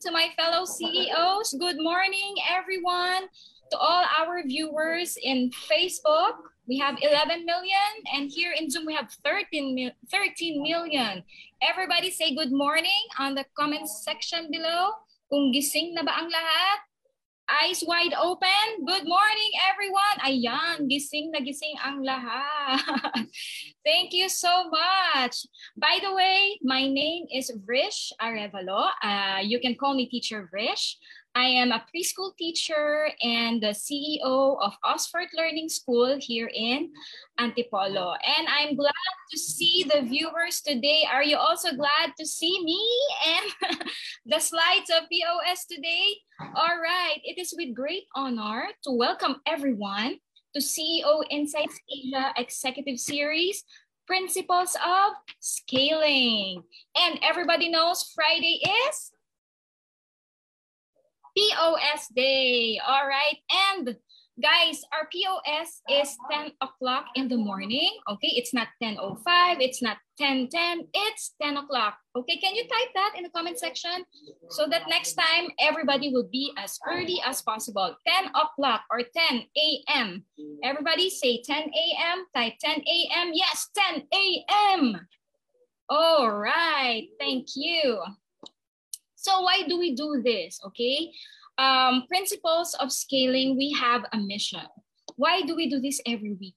to 0.00 0.10
my 0.10 0.28
fellow 0.36 0.64
CEOs. 0.66 1.56
Good 1.58 1.78
morning, 1.78 2.34
everyone. 2.52 3.32
To 3.72 3.78
all 3.78 4.04
our 4.20 4.42
viewers 4.44 5.16
in 5.16 5.50
Facebook, 5.50 6.36
we 6.68 6.76
have 6.78 6.98
11 7.00 7.46
million. 7.46 7.90
And 8.12 8.30
here 8.30 8.52
in 8.52 8.68
Zoom, 8.68 8.84
we 8.84 8.94
have 8.94 9.10
13, 9.24 9.74
mil 9.74 9.90
13 10.10 10.62
million. 10.62 11.24
Everybody 11.62 12.10
say 12.10 12.34
good 12.34 12.52
morning 12.52 13.08
on 13.18 13.34
the 13.34 13.46
comment 13.56 13.88
section 13.88 14.50
below. 14.50 14.92
Kung 15.32 15.48
gising 15.50 15.96
na 15.96 16.04
ba 16.04 16.12
ang 16.12 16.28
lahat? 16.28 16.78
Eyes 17.46 17.84
wide 17.86 18.10
open. 18.18 18.82
Good 18.82 19.06
morning, 19.06 19.52
everyone. 19.70 20.18
Ayan, 20.26 20.90
gising 20.90 21.30
na 21.30 21.38
gising 21.38 21.78
ang 21.78 22.02
lahat. 22.02 22.82
Thank 23.86 24.10
you 24.10 24.26
so 24.26 24.66
much. 24.66 25.46
By 25.78 26.02
the 26.02 26.10
way, 26.10 26.58
my 26.66 26.90
name 26.90 27.30
is 27.30 27.54
Vrish 27.62 28.10
Arevalo. 28.18 28.90
Uh, 28.98 29.46
you 29.46 29.62
can 29.62 29.78
call 29.78 29.94
me 29.94 30.10
Teacher 30.10 30.50
Vrish. 30.50 30.98
I 31.36 31.48
am 31.48 31.70
a 31.70 31.84
preschool 31.92 32.34
teacher 32.34 33.10
and 33.22 33.62
the 33.62 33.76
CEO 33.76 34.56
of 34.58 34.72
Oxford 34.82 35.28
Learning 35.36 35.68
School 35.68 36.16
here 36.18 36.48
in 36.48 36.90
Antipolo. 37.38 38.16
And 38.24 38.48
I'm 38.48 38.74
glad 38.74 39.12
to 39.30 39.38
see 39.38 39.84
the 39.84 40.00
viewers 40.00 40.62
today. 40.62 41.04
Are 41.12 41.22
you 41.22 41.36
also 41.36 41.76
glad 41.76 42.12
to 42.18 42.24
see 42.24 42.64
me 42.64 42.80
and 43.28 43.76
the 44.24 44.40
slides 44.40 44.88
of 44.88 45.10
POS 45.10 45.66
today? 45.66 46.16
All 46.40 46.80
right, 46.82 47.20
it 47.22 47.38
is 47.38 47.52
with 47.54 47.74
great 47.74 48.04
honor 48.14 48.68
to 48.84 48.92
welcome 48.92 49.36
everyone 49.46 50.16
to 50.54 50.62
CEO 50.62 51.22
Insights 51.28 51.78
Asia 51.92 52.32
Executive 52.38 52.98
Series, 52.98 53.62
Principles 54.06 54.74
of 54.76 55.12
Scaling. 55.40 56.62
And 56.96 57.18
everybody 57.22 57.68
knows 57.68 58.10
Friday 58.14 58.62
is 58.88 59.12
POS 61.36 62.08
Day. 62.14 62.80
All 62.86 63.06
right. 63.06 63.36
And 63.76 63.96
guys, 64.42 64.82
our 64.92 65.08
POS 65.12 65.82
is 65.90 66.16
10 66.30 66.52
o'clock 66.60 67.06
in 67.14 67.28
the 67.28 67.36
morning. 67.36 67.90
Okay. 68.08 68.32
It's 68.36 68.54
not 68.54 68.68
10.05. 68.82 69.60
It's 69.60 69.82
not 69.82 69.98
10.10. 70.20 70.88
It's 70.94 71.34
10 71.40 71.56
o'clock. 71.58 71.98
Okay. 72.16 72.36
Can 72.38 72.54
you 72.54 72.62
type 72.62 72.92
that 72.94 73.12
in 73.16 73.22
the 73.22 73.30
comment 73.30 73.58
section 73.58 74.04
so 74.50 74.66
that 74.68 74.88
next 74.88 75.14
time 75.14 75.48
everybody 75.58 76.12
will 76.12 76.28
be 76.30 76.52
as 76.56 76.78
early 76.88 77.20
as 77.24 77.42
possible? 77.42 77.94
10 78.06 78.32
o'clock 78.32 78.82
or 78.90 79.00
10 79.02 79.42
a.m. 79.56 80.24
Everybody 80.64 81.10
say 81.10 81.42
10 81.42 81.56
a.m. 81.56 82.26
Type 82.34 82.54
10 82.60 82.80
a.m. 82.80 83.30
Yes, 83.34 83.68
10 83.92 84.02
a.m. 84.12 85.06
All 85.88 86.30
right. 86.30 87.06
Thank 87.20 87.48
you. 87.54 88.00
So 89.26 89.40
why 89.40 89.66
do 89.66 89.76
we 89.76 89.96
do 89.96 90.22
this? 90.22 90.60
Okay. 90.66 91.10
Um, 91.58 92.04
principles 92.06 92.76
of 92.78 92.92
scaling, 92.92 93.56
we 93.56 93.72
have 93.72 94.04
a 94.12 94.18
mission. 94.18 94.62
Why 95.16 95.42
do 95.42 95.56
we 95.56 95.68
do 95.68 95.80
this 95.80 96.00
every 96.06 96.34
week? 96.38 96.54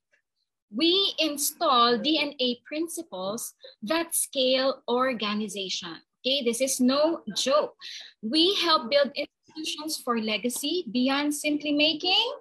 We 0.69 1.15
install 1.17 1.97
DNA 1.97 2.61
principles 2.63 3.55
that 3.81 4.13
scale 4.13 4.83
organization. 4.87 5.97
Okay, 6.21 6.43
this 6.45 6.61
is 6.61 6.79
no 6.79 7.23
joke. 7.35 7.73
We 8.21 8.53
help 8.61 8.91
build 8.91 9.17
institutions 9.17 9.97
for 10.05 10.21
legacy 10.21 10.85
beyond 10.91 11.33
simply 11.33 11.73
making 11.73 12.33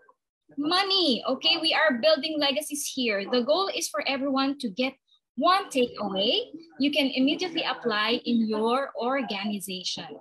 money. 0.59 1.25
Okay, 1.27 1.57
we 1.57 1.73
are 1.73 2.03
building 2.03 2.37
legacies 2.39 2.85
here. 2.85 3.25
The 3.25 3.45
goal 3.45 3.71
is 3.75 3.89
for 3.89 4.05
everyone 4.07 4.59
to 4.59 4.69
get 4.69 4.93
one 5.39 5.71
takeaway 5.71 6.51
you 6.81 6.91
can 6.91 7.07
immediately 7.15 7.63
apply 7.63 8.21
in 8.27 8.49
your 8.49 8.91
organization. 8.99 10.19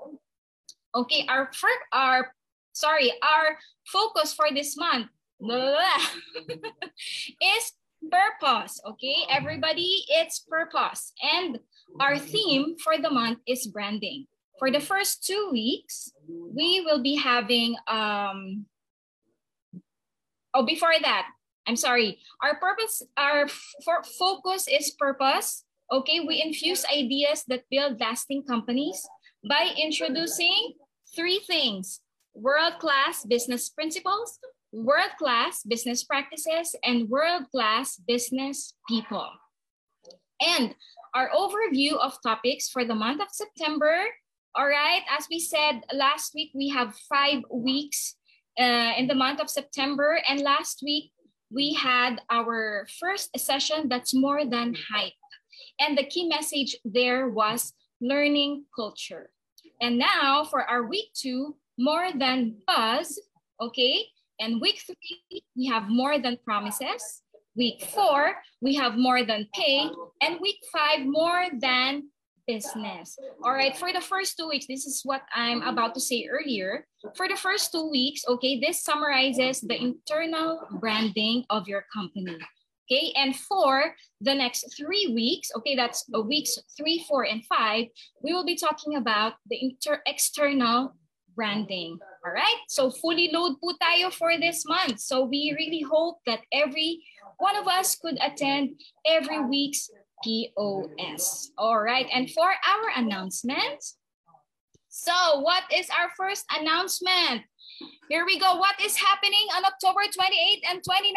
Okay, 0.95 1.25
our 1.27 1.51
first, 1.53 1.83
our 1.91 2.31
sorry, 2.73 3.11
our 3.21 3.57
focus 3.87 4.33
for 4.33 4.47
this 4.53 4.77
month 4.77 5.07
is 7.41 7.73
purpose. 8.09 8.79
Okay, 8.85 9.17
everybody, 9.29 10.03
it's 10.09 10.39
purpose. 10.39 11.13
And 11.21 11.59
our 11.99 12.17
theme 12.17 12.75
for 12.83 12.97
the 12.97 13.09
month 13.09 13.39
is 13.47 13.67
branding. 13.67 14.27
For 14.59 14.71
the 14.71 14.79
first 14.79 15.25
two 15.25 15.49
weeks, 15.51 16.11
we 16.29 16.81
will 16.81 17.01
be 17.01 17.15
having 17.15 17.75
um 17.87 18.65
oh 20.53 20.65
before 20.65 20.93
that 21.01 21.27
I'm 21.67 21.75
sorry. 21.75 22.19
Our 22.41 22.55
purpose, 22.59 23.03
our 23.17 23.47
for 23.83 24.03
focus 24.17 24.67
is 24.71 24.95
purpose. 24.97 25.65
Okay, 25.91 26.19
we 26.21 26.41
infuse 26.41 26.85
ideas 26.87 27.43
that 27.47 27.67
build 27.69 27.99
lasting 27.99 28.43
companies 28.43 29.05
by 29.47 29.75
introducing 29.77 30.73
three 31.15 31.39
things: 31.45 32.01
world-class 32.33 33.25
business 33.25 33.69
principles, 33.69 34.39
world-class 34.71 35.63
business 35.63 36.03
practices, 36.03 36.75
and 36.83 37.09
world-class 37.09 37.99
business 38.07 38.73
people. 38.87 39.27
And 40.39 40.75
our 41.15 41.29
overview 41.35 41.99
of 41.99 42.15
topics 42.21 42.69
for 42.69 42.85
the 42.85 42.95
month 42.95 43.21
of 43.21 43.27
September. 43.31 44.05
All 44.55 44.67
right, 44.67 45.03
as 45.09 45.27
we 45.29 45.39
said 45.39 45.81
last 45.93 46.33
week, 46.33 46.51
we 46.55 46.69
have 46.69 46.95
five 47.09 47.43
weeks 47.51 48.15
uh, 48.59 48.93
in 48.97 49.07
the 49.07 49.15
month 49.15 49.39
of 49.39 49.49
September, 49.49 50.19
and 50.27 50.41
last 50.41 50.81
week 50.83 51.11
we 51.51 51.73
had 51.73 52.21
our 52.29 52.87
first 52.99 53.37
session 53.39 53.87
that's 53.89 54.13
more 54.13 54.45
than 54.45 54.75
hype. 54.91 55.13
And 55.79 55.97
the 55.97 56.05
key 56.05 56.27
message 56.27 56.75
there 56.83 57.29
was 57.29 57.73
learning 58.01 58.65
culture. 58.75 59.29
And 59.81 59.97
now 59.97 60.43
for 60.43 60.63
our 60.63 60.83
week 60.83 61.09
two, 61.13 61.55
more 61.77 62.09
than 62.13 62.57
buzz, 62.65 63.19
okay? 63.61 64.05
And 64.39 64.61
week 64.61 64.81
three, 64.85 65.43
we 65.55 65.65
have 65.67 65.87
more 65.87 66.19
than 66.19 66.37
promises. 66.43 67.21
Week 67.55 67.81
four, 67.81 68.35
we 68.61 68.75
have 68.75 68.95
more 68.95 69.23
than 69.23 69.47
pay. 69.53 69.89
And 70.21 70.39
week 70.39 70.59
five, 70.71 71.05
more 71.05 71.45
than 71.59 72.09
business. 72.47 73.19
All 73.43 73.53
right, 73.53 73.75
for 73.75 73.91
the 73.91 74.01
first 74.01 74.37
two 74.37 74.47
weeks, 74.47 74.65
this 74.65 74.85
is 74.87 75.01
what 75.03 75.21
I'm 75.35 75.61
about 75.61 75.93
to 75.95 76.01
say 76.01 76.27
earlier. 76.31 76.87
For 77.15 77.27
the 77.27 77.35
first 77.35 77.71
two 77.71 77.89
weeks, 77.91 78.23
okay, 78.27 78.59
this 78.59 78.81
summarizes 78.81 79.61
the 79.61 79.75
internal 79.75 80.65
branding 80.79 81.43
of 81.49 81.67
your 81.67 81.85
company. 81.93 82.39
Okay, 82.89 83.11
and 83.17 83.35
for 83.35 83.93
the 84.21 84.33
next 84.33 84.73
three 84.77 85.11
weeks, 85.13 85.51
okay, 85.57 85.75
that's 85.75 86.07
uh, 86.15 86.21
weeks 86.21 86.57
three, 86.77 87.03
four, 87.07 87.25
and 87.25 87.43
five, 87.45 87.85
we 88.23 88.31
will 88.31 88.45
be 88.45 88.55
talking 88.55 88.95
about 88.95 89.33
the 89.51 89.59
inter 89.59 90.01
external 90.07 90.95
branding. 91.35 91.99
All 92.25 92.31
right, 92.31 92.59
so 92.69 92.89
fully 92.89 93.29
load 93.31 93.59
po 93.59 93.75
tayo 93.75 94.07
for 94.07 94.39
this 94.39 94.63
month. 94.65 95.03
So 95.03 95.27
we 95.27 95.51
really 95.51 95.83
hope 95.83 96.23
that 96.25 96.47
every 96.55 97.03
one 97.37 97.55
of 97.59 97.67
us 97.67 97.99
could 97.99 98.17
attend 98.23 98.79
every 99.05 99.43
week's 99.43 99.91
POS. 100.23 101.51
All 101.57 101.79
right, 101.79 102.07
and 102.13 102.29
for 102.31 102.47
our 102.47 102.87
announcement, 102.97 103.83
so 104.89 105.39
what 105.41 105.63
is 105.73 105.89
our 105.89 106.09
first 106.17 106.45
announcement? 106.57 107.43
Here 108.09 108.25
we 108.25 108.39
go. 108.39 108.55
What 108.55 108.81
is 108.81 108.95
happening 108.97 109.45
on 109.55 109.65
October 109.65 110.01
28 110.09 110.63
and 110.69 110.81
29 110.83 111.13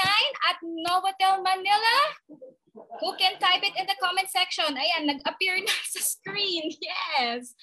at 0.51 0.57
Novotel 0.61 1.43
Manila? 1.43 1.97
Who 3.01 3.17
can 3.17 3.39
type 3.39 3.63
it 3.63 3.73
in 3.79 3.87
the 3.87 3.97
comment 4.03 4.29
section? 4.29 4.77
Ayan, 4.77 5.07
nag-appear 5.07 5.59
na 5.65 5.73
sa 5.89 6.01
screen. 6.01 6.77
Yes. 6.81 7.55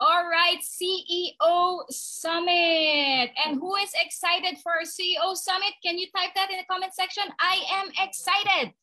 All 0.00 0.26
right, 0.26 0.58
CEO 0.58 1.84
Summit. 1.90 3.30
And 3.44 3.60
who 3.60 3.76
is 3.76 3.92
excited 3.94 4.58
for 4.58 4.82
CEO 4.82 5.36
Summit? 5.36 5.74
Can 5.84 5.98
you 5.98 6.06
type 6.16 6.34
that 6.34 6.50
in 6.50 6.58
the 6.58 6.66
comment 6.68 6.94
section? 6.94 7.24
I 7.38 7.62
am 7.82 7.92
excited. 8.00 8.74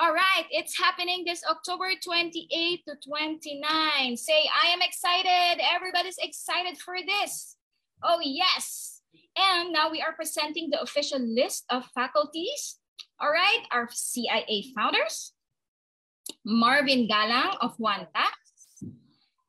All 0.00 0.12
right, 0.14 0.46
it's 0.50 0.78
happening 0.78 1.24
this 1.26 1.42
October 1.48 1.90
28 2.02 2.80
to 2.86 2.94
29. 3.06 4.16
Say, 4.16 4.48
I 4.64 4.68
am 4.68 4.80
excited. 4.82 5.62
Everybody's 5.74 6.18
excited 6.18 6.78
for 6.78 6.96
this. 7.04 7.56
Oh, 8.02 8.20
yes. 8.22 9.02
And 9.36 9.72
now 9.72 9.90
we 9.90 10.00
are 10.00 10.12
presenting 10.12 10.70
the 10.70 10.80
official 10.80 11.20
list 11.20 11.64
of 11.70 11.84
faculties. 11.94 12.78
All 13.20 13.30
right, 13.30 13.60
our 13.70 13.88
CIA 13.90 14.72
founders, 14.74 15.34
Marvin 16.44 17.06
Galang 17.06 17.56
of 17.60 17.76
Wanta, 17.78 18.24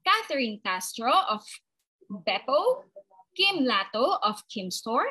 Catherine 0.05 0.59
Castro 0.65 1.13
of 1.29 1.41
Beppo, 2.11 2.83
Kim 3.37 3.65
Lato 3.65 4.17
of 4.21 4.43
Kim 4.49 4.69
Store, 4.71 5.05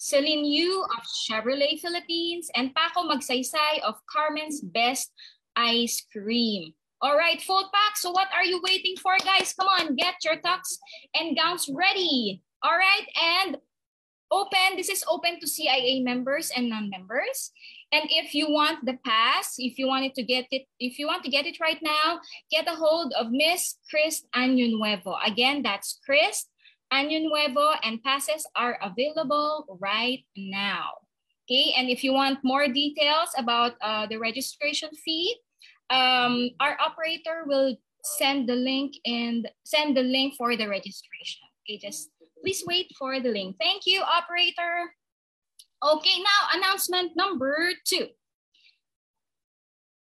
Celine 0.00 0.46
Yu 0.46 0.80
of 0.80 1.04
Chevrolet 1.04 1.78
Philippines, 1.78 2.48
and 2.56 2.74
Paco 2.74 3.04
Magsaysay 3.04 3.84
of 3.84 4.00
Carmen's 4.08 4.62
Best 4.62 5.12
Ice 5.54 6.06
Cream. 6.10 6.72
All 7.02 7.18
right, 7.18 7.40
full 7.42 7.68
pack. 7.68 7.98
So 7.98 8.10
what 8.10 8.28
are 8.32 8.44
you 8.44 8.62
waiting 8.64 8.96
for, 8.96 9.12
guys? 9.18 9.52
Come 9.52 9.68
on, 9.68 9.96
get 9.96 10.14
your 10.24 10.36
tux 10.36 10.80
and 11.14 11.36
gowns 11.36 11.68
ready. 11.68 12.42
All 12.62 12.72
right, 12.72 13.06
and 13.44 13.58
open. 14.30 14.76
This 14.76 14.88
is 14.88 15.04
open 15.06 15.38
to 15.40 15.46
CIA 15.46 16.00
members 16.00 16.50
and 16.56 16.70
non-members. 16.70 17.52
And 17.92 18.04
if 18.08 18.34
you 18.34 18.48
want 18.48 18.86
the 18.86 18.96
pass, 19.04 19.56
if 19.58 19.78
you 19.78 19.86
wanted 19.86 20.14
to 20.14 20.22
get 20.22 20.46
it, 20.50 20.64
if 20.78 20.98
you 20.98 21.06
want 21.06 21.24
to 21.24 21.30
get 21.30 21.44
it 21.44 21.58
right 21.60 21.80
now, 21.82 22.20
get 22.50 22.68
a 22.68 22.76
hold 22.76 23.12
of 23.18 23.30
Miss 23.30 23.76
Chris 23.90 24.24
Año 24.34 24.70
Nuevo. 24.70 25.16
Again, 25.26 25.62
that's 25.62 25.98
Chris 26.06 26.46
Año 26.92 27.22
Nuevo, 27.22 27.74
and 27.82 28.02
passes 28.02 28.46
are 28.56 28.78
available 28.82 29.78
right 29.80 30.24
now. 30.36 30.90
Okay, 31.46 31.74
and 31.76 31.88
if 31.88 32.04
you 32.04 32.12
want 32.12 32.38
more 32.44 32.68
details 32.68 33.30
about 33.36 33.74
uh, 33.82 34.06
the 34.06 34.18
registration 34.18 34.90
fee, 35.04 35.34
um, 35.90 36.50
our 36.60 36.76
operator 36.80 37.42
will 37.46 37.76
send 38.02 38.48
the 38.48 38.54
link 38.54 38.94
and 39.04 39.48
send 39.64 39.96
the 39.96 40.02
link 40.02 40.34
for 40.36 40.56
the 40.56 40.66
registration. 40.66 41.42
Okay, 41.66 41.78
just 41.78 42.10
please 42.42 42.62
wait 42.66 42.90
for 42.98 43.20
the 43.20 43.30
link. 43.30 43.56
Thank 43.60 43.86
you, 43.86 44.02
operator. 44.02 44.94
Okay, 45.82 46.18
now 46.18 46.58
announcement 46.58 47.12
number 47.16 47.70
two. 47.84 48.08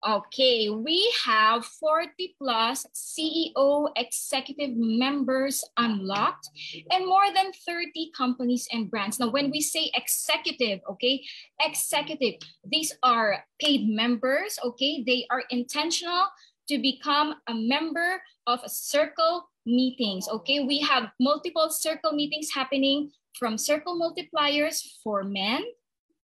Okay, 0.05 0.69
we 0.69 1.13
have 1.23 1.63
40 1.65 2.35
plus 2.37 2.85
CEO 2.93 3.87
executive 3.95 4.75
members 4.75 5.63
unlocked 5.77 6.49
and 6.91 7.07
more 7.07 7.31
than 7.33 7.53
30 7.65 8.11
companies 8.15 8.67
and 8.73 8.91
brands. 8.91 9.19
Now, 9.19 9.29
when 9.29 9.49
we 9.49 9.61
say 9.61 9.91
executive, 9.93 10.81
okay, 10.89 11.23
executive, 11.61 12.35
these 12.69 12.91
are 13.01 13.45
paid 13.61 13.87
members, 13.87 14.59
okay, 14.65 15.03
they 15.07 15.25
are 15.31 15.43
intentional 15.49 16.27
to 16.67 16.79
become 16.79 17.35
a 17.47 17.53
member 17.53 18.21
of 18.47 18.59
a 18.63 18.69
circle 18.69 19.47
meetings, 19.65 20.27
okay? 20.27 20.65
We 20.65 20.79
have 20.79 21.11
multiple 21.19 21.69
circle 21.69 22.11
meetings 22.11 22.49
happening 22.53 23.11
from 23.39 23.57
circle 23.57 23.97
multipliers 23.97 24.83
for 25.01 25.23
men, 25.23 25.63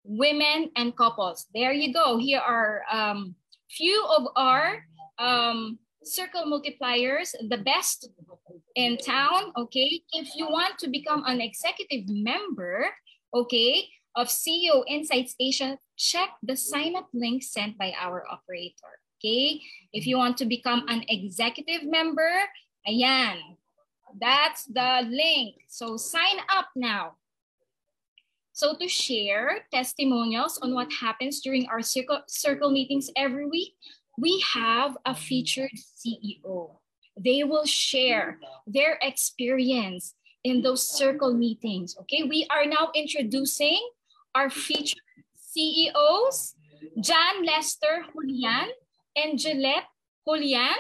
women, 0.02 0.70
and 0.76 0.96
couples. 0.96 1.46
There 1.54 1.72
you 1.72 1.92
go. 1.92 2.18
Here 2.18 2.40
are 2.40 2.82
um, 2.90 3.36
few 3.70 4.04
of 4.16 4.28
our 4.36 4.84
um, 5.18 5.78
circle 6.04 6.44
multipliers, 6.46 7.34
the 7.48 7.58
best 7.58 8.08
in 8.74 8.96
town, 8.96 9.52
okay? 9.56 10.02
If 10.12 10.34
you 10.36 10.48
want 10.48 10.78
to 10.78 10.88
become 10.88 11.24
an 11.26 11.40
executive 11.40 12.08
member, 12.08 12.86
okay, 13.34 13.88
of 14.16 14.28
CEO 14.28 14.84
Insights 14.88 15.34
Asia, 15.38 15.78
check 15.96 16.30
the 16.42 16.56
sign 16.56 16.96
up 16.96 17.08
link 17.12 17.42
sent 17.42 17.76
by 17.78 17.92
our 17.98 18.24
operator, 18.30 18.98
okay? 19.18 19.60
If 19.92 20.06
you 20.06 20.16
want 20.16 20.36
to 20.38 20.46
become 20.46 20.84
an 20.88 21.04
executive 21.08 21.84
member, 21.84 22.30
ayan, 22.88 23.58
that's 24.20 24.64
the 24.64 25.06
link. 25.08 25.56
So 25.68 25.96
sign 25.96 26.38
up 26.48 26.68
now. 26.74 27.14
So 28.58 28.74
to 28.74 28.88
share 28.88 29.62
testimonials 29.70 30.58
on 30.58 30.74
what 30.74 30.90
happens 30.90 31.38
during 31.38 31.68
our 31.68 31.80
circle, 31.80 32.22
circle 32.26 32.72
meetings 32.72 33.08
every 33.14 33.46
week, 33.46 33.74
we 34.18 34.42
have 34.52 34.98
a 35.06 35.14
featured 35.14 35.70
CEO. 35.78 36.74
They 37.16 37.44
will 37.44 37.66
share 37.66 38.40
their 38.66 38.98
experience 39.00 40.16
in 40.42 40.60
those 40.60 40.82
circle 40.82 41.34
meetings. 41.34 41.94
Okay, 42.00 42.24
we 42.24 42.48
are 42.50 42.66
now 42.66 42.90
introducing 42.96 43.78
our 44.34 44.50
featured 44.50 45.06
CEOs, 45.36 46.56
John 47.00 47.46
Lester 47.46 48.06
Julian 48.10 48.74
and 49.14 49.38
Gillette 49.38 49.86
Julian. 50.26 50.74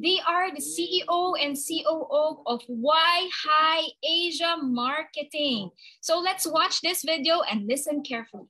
They 0.00 0.20
are 0.28 0.50
the 0.54 0.60
CEO 0.60 1.34
and 1.42 1.56
COO 1.56 2.42
of 2.46 2.62
Y 2.68 3.30
High 3.44 3.82
Asia 4.02 4.56
Marketing. 4.62 5.70
So 6.00 6.20
let's 6.20 6.46
watch 6.46 6.80
this 6.82 7.02
video 7.02 7.40
and 7.42 7.66
listen 7.66 8.02
carefully. 8.02 8.46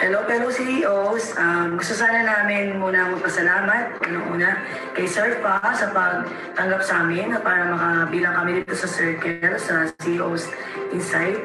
Hello 0.00 0.24
fellow 0.24 0.48
CEOs, 0.48 1.36
um, 1.36 1.76
gusto 1.76 1.92
sana 1.92 2.24
namin 2.24 2.80
muna 2.80 3.12
magpasalamat 3.12 4.00
una 4.32 4.64
kay 4.96 5.04
Sir 5.04 5.44
Pa 5.44 5.60
sa 5.76 5.92
pagtanggap 5.92 6.80
sa 6.80 7.04
amin 7.04 7.36
para 7.44 7.68
makabilang 7.68 8.32
kami 8.32 8.64
dito 8.64 8.72
sa 8.72 8.88
circle 8.88 9.60
sa 9.60 9.92
CEOs 10.00 10.48
Insight. 10.96 11.36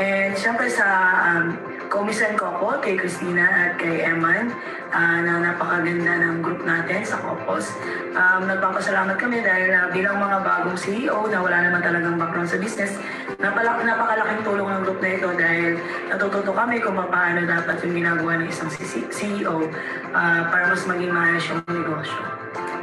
And 0.00 0.32
syempre 0.40 0.72
sa 0.72 0.88
um, 1.20 1.60
Komisan 1.88 2.36
Couple, 2.36 2.78
kay 2.84 3.00
Christina 3.00 3.48
at 3.48 3.80
kay 3.80 4.04
Eman, 4.04 4.52
uh, 4.92 5.18
na 5.24 5.40
napakaganda 5.40 6.20
ng 6.20 6.44
group 6.44 6.60
natin 6.62 7.00
sa 7.00 7.16
Couples. 7.20 7.72
Um, 8.12 8.44
nagpapasalamat 8.44 9.16
kami 9.16 9.40
dahil 9.40 9.72
uh, 9.72 9.88
bilang 9.88 10.20
mga 10.20 10.44
bagong 10.44 10.76
CEO 10.76 11.26
na 11.32 11.40
wala 11.40 11.58
naman 11.64 11.80
talagang 11.80 12.20
background 12.20 12.48
sa 12.52 12.60
business, 12.60 12.92
napalak, 13.40 13.80
napakalaking 13.80 14.44
tulong 14.44 14.68
ng 14.68 14.82
group 14.84 15.00
na 15.00 15.10
ito 15.16 15.28
dahil 15.32 15.68
natututo 16.12 16.52
kami 16.52 16.76
kung 16.84 16.96
paano 16.96 17.40
dapat 17.48 17.76
yung 17.82 17.94
ginagawa 18.04 18.32
ng 18.44 18.48
isang 18.52 18.70
CEO 19.08 19.56
uh, 19.64 20.16
ah, 20.16 20.42
para 20.52 20.68
mas 20.68 20.84
maging 20.84 21.12
maayos 21.12 21.44
yung 21.48 21.64
negosyo. 21.66 22.20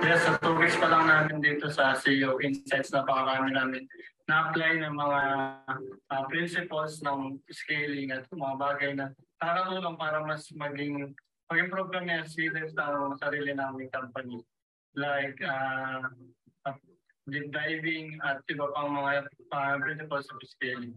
Yes, 0.06 0.22
sa 0.22 0.38
two 0.38 0.54
weeks 0.58 0.78
pa 0.78 0.86
lang 0.90 1.10
namin 1.10 1.42
dito 1.42 1.70
sa 1.70 1.98
CEO 1.98 2.38
Insights, 2.42 2.94
napakarami 2.94 3.54
namin 3.54 3.86
na-apply 4.26 4.82
ng 4.82 4.96
mga 4.98 5.20
uh, 6.10 6.24
principles 6.34 6.98
ng 7.06 7.38
scaling 7.54 8.10
at 8.10 8.26
mga 8.34 8.56
bagay 8.58 8.92
na 8.98 9.14
nakakatulong 9.38 9.96
para 10.02 10.18
mas 10.26 10.50
maging 10.58 11.14
mag-improve 11.46 11.94
kami 11.94 12.10
as 12.18 12.34
leaders 12.34 12.74
ng 12.74 13.18
sarili 13.22 13.54
naming 13.54 13.92
company. 13.94 14.42
Like 14.98 15.38
uh, 15.46 16.10
deep 17.30 17.50
diving 17.54 18.18
at 18.22 18.42
iba 18.50 18.70
pang 18.74 18.94
mga 18.98 19.30
uh, 19.54 19.76
principles 19.82 20.26
of 20.30 20.42
scaling. 20.46 20.94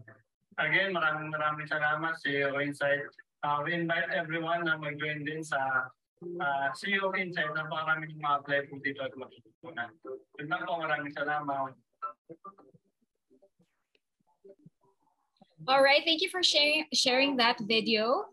Again, 0.57 0.93
maraming 0.93 1.29
maraming 1.29 1.69
salamat 1.69 2.17
sa 2.17 2.21
CEO 2.25 2.57
Insight. 2.61 3.05
Uh, 3.45 3.61
we 3.63 3.77
invite 3.77 4.09
everyone 4.11 4.65
na 4.65 4.75
mag-join 4.75 5.23
din 5.23 5.45
sa 5.45 5.89
uh, 6.21 6.67
CEO 6.77 7.13
Insight 7.13 7.53
na 7.53 7.65
maraming 7.69 8.13
ma-apply 8.17 8.69
po 8.69 8.77
dito 8.81 9.05
at 9.05 9.13
makikita. 9.13 9.89
Yun 10.41 10.49
lang 10.49 10.63
po, 10.65 10.81
maraming 10.81 11.13
salamat. 11.13 11.73
All 15.69 15.83
right, 15.83 16.01
thank 16.03 16.23
you 16.23 16.29
for 16.29 16.41
sharing, 16.41 16.85
sharing 16.95 17.37
that 17.37 17.59
video. 17.61 18.25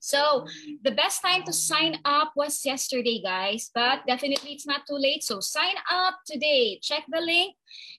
So 0.00 0.46
the 0.82 0.90
best 0.90 1.22
time 1.22 1.42
to 1.44 1.54
sign 1.54 1.96
up 2.04 2.32
was 2.36 2.62
yesterday, 2.66 3.22
guys, 3.24 3.70
but 3.74 4.00
definitely 4.06 4.52
it's 4.52 4.66
not 4.66 4.82
too 4.86 4.98
late. 4.98 5.24
So 5.24 5.40
sign 5.40 5.74
up 5.90 6.16
today. 6.26 6.78
Check 6.82 7.04
the 7.08 7.22
link 7.22 7.56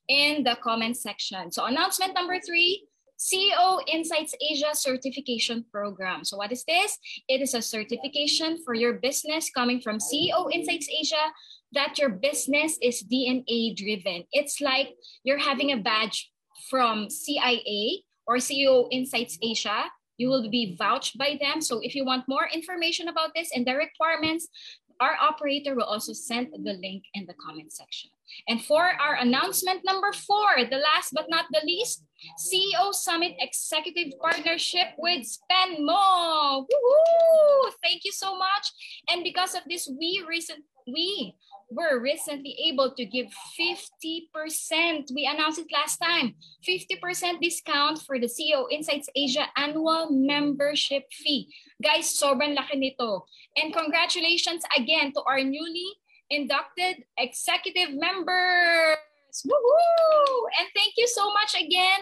in 0.07 0.43
the 0.43 0.57
comment 0.61 0.95
section. 0.95 1.51
So 1.51 1.65
announcement 1.65 2.13
number 2.13 2.39
three, 2.39 2.85
CEO 3.17 3.81
Insights 3.91 4.35
Asia 4.39 4.75
Certification 4.75 5.65
Program. 5.71 6.23
So 6.23 6.37
what 6.37 6.51
is 6.51 6.63
this? 6.65 6.99
It 7.27 7.41
is 7.41 7.55
a 7.55 7.63
certification 7.63 8.59
for 8.63 8.75
your 8.75 8.93
business 8.93 9.49
coming 9.49 9.81
from 9.81 9.97
CEO 9.97 10.53
Insights 10.53 10.87
Asia 10.87 11.33
that 11.73 11.97
your 11.97 12.09
business 12.09 12.77
is 12.79 13.03
DNA 13.11 13.75
driven. 13.75 14.25
It's 14.31 14.61
like 14.61 14.89
you're 15.23 15.39
having 15.39 15.71
a 15.71 15.77
badge 15.77 16.29
from 16.69 17.09
CIA 17.09 18.03
or 18.27 18.37
CEO 18.37 18.87
Insights 18.91 19.37
Asia 19.41 19.85
You 20.17 20.29
will 20.29 20.49
be 20.49 20.75
vouched 20.79 21.17
by 21.17 21.37
them. 21.41 21.59
So 21.59 21.79
if 21.83 21.93
you 21.93 22.05
want 22.05 22.27
more 22.27 22.47
information 22.47 23.09
about 23.09 23.35
this 23.35 23.51
and 23.51 23.67
the 23.67 23.75
requirements, 23.75 24.47
our 25.01 25.15
operator 25.19 25.75
will 25.75 25.83
also 25.83 26.13
send 26.13 26.53
the 26.53 26.73
link 26.73 27.03
in 27.13 27.25
the 27.25 27.33
comment 27.33 27.73
section. 27.73 28.09
And 28.47 28.63
for 28.63 28.81
our 28.81 29.15
announcement 29.15 29.81
number 29.83 30.11
four, 30.13 30.49
the 30.69 30.77
last 30.77 31.13
but 31.13 31.27
not 31.29 31.45
the 31.51 31.61
least, 31.65 32.03
CEO 32.39 32.93
Summit 32.93 33.35
Executive 33.39 34.13
Partnership 34.21 34.95
with 34.97 35.27
Spenmo. 35.27 36.65
Woohoo! 36.65 37.71
Thank 37.83 38.03
you 38.03 38.11
so 38.11 38.37
much. 38.37 38.71
And 39.11 39.23
because 39.23 39.53
of 39.53 39.61
this, 39.67 39.89
we 39.99 40.23
recent 40.27 40.63
we 40.87 41.35
were 41.71 41.99
recently 41.99 42.55
able 42.69 42.93
to 42.95 43.05
give 43.05 43.27
50%. 43.59 45.09
We 45.13 45.25
announced 45.25 45.59
it 45.59 45.67
last 45.73 45.97
time. 45.97 46.35
50% 46.67 47.41
discount 47.41 48.01
for 48.05 48.19
the 48.19 48.27
CEO 48.27 48.65
Insights 48.71 49.09
Asia 49.15 49.47
annual 49.57 50.09
membership 50.11 51.03
fee. 51.11 51.49
Guys, 51.81 52.13
sobrang 52.13 52.55
laki 52.55 52.77
nito. 52.77 53.25
And 53.57 53.73
congratulations 53.73 54.63
again 54.77 55.11
to 55.13 55.21
our 55.25 55.41
newly 55.41 55.89
inducted 56.29 57.03
executive 57.17 57.93
members. 57.93 58.97
Woohoo! 59.43 60.37
And 60.59 60.67
thank 60.73 60.93
you 60.97 61.07
so 61.07 61.27
much 61.33 61.59
again, 61.59 61.99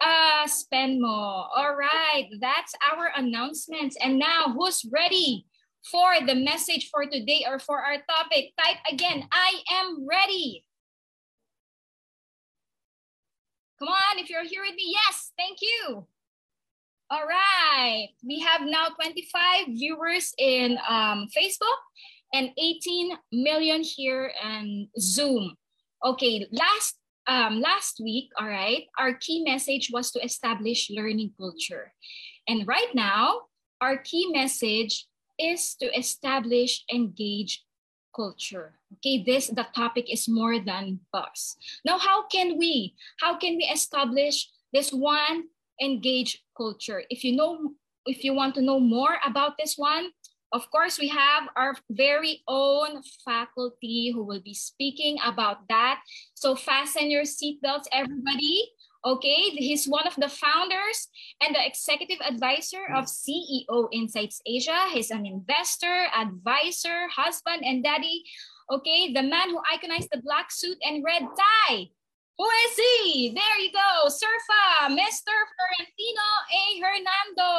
uh, 0.00 0.46
spend 0.46 1.02
more. 1.02 1.48
All 1.50 1.74
right, 1.74 2.28
that's 2.40 2.74
our 2.92 3.10
announcements. 3.16 3.96
And 4.00 4.18
now, 4.18 4.54
who's 4.54 4.86
ready 4.92 5.47
for 5.90 6.14
the 6.26 6.34
message 6.34 6.90
for 6.90 7.04
today 7.06 7.44
or 7.48 7.58
for 7.58 7.80
our 7.80 7.96
topic? 8.08 8.52
Type 8.58 8.78
again, 8.90 9.28
I 9.32 9.54
am 9.72 10.06
ready. 10.08 10.64
Come 13.78 13.88
on, 13.88 14.18
if 14.18 14.28
you're 14.28 14.44
here 14.44 14.62
with 14.62 14.74
me, 14.74 14.96
yes, 15.06 15.32
thank 15.38 15.58
you. 15.62 16.06
All 17.10 17.26
right, 17.26 18.08
we 18.26 18.40
have 18.40 18.62
now 18.62 18.88
25 18.88 19.66
viewers 19.68 20.34
in 20.36 20.78
um, 20.88 21.26
Facebook 21.36 21.78
and 22.34 22.50
18 22.58 23.12
million 23.32 23.82
here 23.82 24.30
in 24.44 24.88
Zoom. 24.98 25.54
Okay, 26.04 26.46
last 26.52 26.96
um, 27.26 27.60
last 27.60 28.00
week, 28.02 28.30
all 28.38 28.48
right, 28.48 28.84
our 28.98 29.14
key 29.14 29.44
message 29.44 29.90
was 29.92 30.10
to 30.12 30.24
establish 30.24 30.90
learning 30.90 31.32
culture. 31.38 31.92
And 32.48 32.66
right 32.66 32.88
now, 32.94 33.42
our 33.80 33.98
key 33.98 34.30
message 34.32 35.06
is 35.38 35.74
to 35.76 35.86
establish 35.96 36.84
engaged 36.92 37.62
culture. 38.14 38.74
Okay, 38.98 39.22
this 39.22 39.48
the 39.48 39.66
topic 39.74 40.10
is 40.10 40.28
more 40.28 40.58
than 40.58 41.00
bus. 41.12 41.56
Now, 41.84 41.98
how 41.98 42.26
can 42.26 42.58
we 42.58 42.94
how 43.20 43.38
can 43.38 43.56
we 43.56 43.64
establish 43.70 44.50
this 44.72 44.90
one 44.90 45.48
engaged 45.80 46.42
culture? 46.56 47.04
If 47.10 47.22
you 47.22 47.36
know 47.36 47.78
if 48.06 48.24
you 48.24 48.34
want 48.34 48.54
to 48.56 48.62
know 48.62 48.80
more 48.80 49.20
about 49.24 49.58
this 49.58 49.76
one, 49.76 50.10
of 50.52 50.70
course, 50.70 50.98
we 50.98 51.08
have 51.08 51.44
our 51.56 51.76
very 51.90 52.42
own 52.48 53.02
faculty 53.24 54.10
who 54.10 54.24
will 54.24 54.40
be 54.40 54.54
speaking 54.54 55.18
about 55.24 55.68
that. 55.68 56.00
So 56.34 56.56
fasten 56.56 57.10
your 57.10 57.24
seatbelts, 57.24 57.84
everybody. 57.92 58.72
Okay, 59.08 59.56
he's 59.56 59.88
one 59.88 60.04
of 60.06 60.12
the 60.20 60.28
founders 60.28 61.08
and 61.40 61.56
the 61.56 61.64
executive 61.64 62.20
advisor 62.20 62.84
of 62.92 63.08
CEO 63.08 63.88
Insights 63.90 64.44
Asia. 64.44 64.84
He's 64.92 65.08
an 65.08 65.24
investor, 65.24 66.12
advisor, 66.12 67.08
husband, 67.08 67.64
and 67.64 67.80
daddy. 67.82 68.20
Okay, 68.68 69.14
the 69.16 69.24
man 69.24 69.48
who 69.48 69.64
iconized 69.64 70.12
the 70.12 70.20
black 70.20 70.52
suit 70.52 70.76
and 70.84 71.00
red 71.00 71.24
tie. 71.24 71.88
Who 72.36 72.44
is 72.68 72.74
he? 72.76 73.32
There 73.32 73.58
you 73.64 73.72
go, 73.72 74.12
Surfa, 74.12 74.92
Mr. 74.92 75.32
Florentino 75.56 76.28
A. 76.52 76.64
Hernando. 76.76 77.52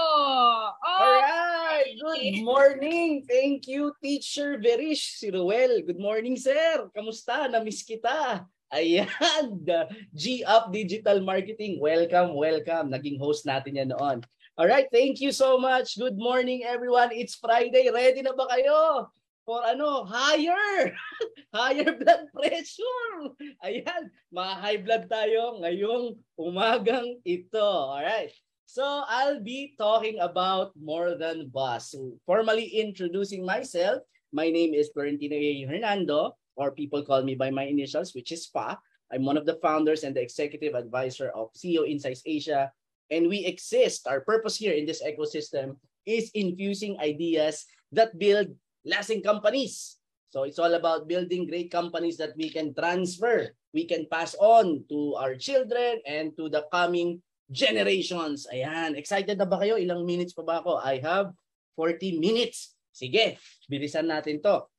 Oh, 0.70 0.78
All 0.86 1.18
right, 1.26 1.98
good 1.98 2.46
morning. 2.46 3.26
Thank 3.28 3.66
you, 3.66 3.92
Teacher 4.04 4.62
Verish, 4.62 5.18
si 5.18 5.32
Ruel. 5.34 5.82
Good 5.82 6.00
morning, 6.00 6.38
sir. 6.38 6.88
Kamusta? 6.96 7.50
Namiss 7.50 7.82
kita. 7.82 8.46
Ayan, 8.70 9.66
G-Up 10.14 10.70
Digital 10.70 11.22
Marketing. 11.26 11.82
Welcome, 11.82 12.38
welcome. 12.38 12.94
Naging 12.94 13.18
host 13.18 13.46
natin 13.50 13.82
yan 13.82 13.90
noon. 13.90 14.22
All 14.60 14.68
right, 14.70 14.86
thank 14.94 15.24
you 15.24 15.34
so 15.34 15.58
much. 15.58 15.98
Good 15.98 16.20
morning, 16.20 16.68
everyone. 16.68 17.10
It's 17.10 17.40
Friday. 17.40 17.90
Ready 17.90 18.22
na 18.22 18.36
ba 18.38 18.46
kayo? 18.46 19.10
for 19.50 19.66
ano, 19.66 20.06
higher, 20.06 20.94
higher 21.58 21.98
blood 21.98 22.30
pressure. 22.30 23.34
Ayan, 23.66 24.14
ma-high 24.30 24.78
blood 24.78 25.10
tayo 25.10 25.58
ngayong 25.66 26.22
umagang 26.38 27.18
ito. 27.26 27.58
Alright. 27.58 28.30
So 28.70 28.86
I'll 28.86 29.42
be 29.42 29.74
talking 29.74 30.22
about 30.22 30.78
more 30.78 31.18
than 31.18 31.50
bus. 31.50 31.98
So, 31.98 32.22
formally 32.30 32.70
introducing 32.78 33.42
myself, 33.42 34.06
my 34.30 34.54
name 34.54 34.78
is 34.78 34.94
Florentino 34.94 35.34
A. 35.34 35.66
Hernando, 35.66 36.38
or 36.60 36.76
people 36.76 37.02
call 37.08 37.24
me 37.24 37.34
by 37.40 37.50
my 37.50 37.64
initials, 37.64 38.12
which 38.12 38.36
is 38.36 38.52
FA. 38.52 38.76
I'm 39.10 39.24
one 39.24 39.40
of 39.40 39.48
the 39.48 39.58
founders 39.64 40.04
and 40.04 40.14
the 40.14 40.22
executive 40.22 40.76
advisor 40.76 41.32
of 41.32 41.56
CEO 41.56 41.88
Insights 41.88 42.22
Asia. 42.28 42.70
And 43.10 43.32
we 43.32 43.48
exist, 43.48 44.06
our 44.06 44.22
purpose 44.22 44.60
here 44.60 44.76
in 44.76 44.86
this 44.86 45.02
ecosystem 45.02 45.80
is 46.06 46.30
infusing 46.36 47.00
ideas 47.00 47.66
that 47.96 48.20
build 48.20 48.54
lasting 48.86 49.24
companies. 49.24 49.98
So 50.30 50.44
it's 50.46 50.60
all 50.62 50.76
about 50.78 51.10
building 51.10 51.50
great 51.50 51.72
companies 51.72 52.22
that 52.22 52.38
we 52.38 52.54
can 52.54 52.76
transfer, 52.76 53.50
we 53.74 53.90
can 53.90 54.06
pass 54.12 54.36
on 54.38 54.86
to 54.90 55.18
our 55.18 55.34
children 55.34 56.06
and 56.06 56.38
to 56.38 56.54
the 56.54 56.70
coming 56.70 57.24
generations. 57.50 58.46
Ayan, 58.54 58.94
excited 58.94 59.42
na 59.42 59.50
ba 59.50 59.58
kayo? 59.58 59.74
Ilang 59.74 60.06
minutes 60.06 60.38
pa 60.38 60.46
ba 60.46 60.62
ako? 60.62 60.78
I 60.78 61.02
have 61.02 61.34
40 61.74 62.22
minutes. 62.22 62.78
Sige, 62.94 63.42
bilisan 63.66 64.06
natin 64.06 64.38
to. 64.46 64.70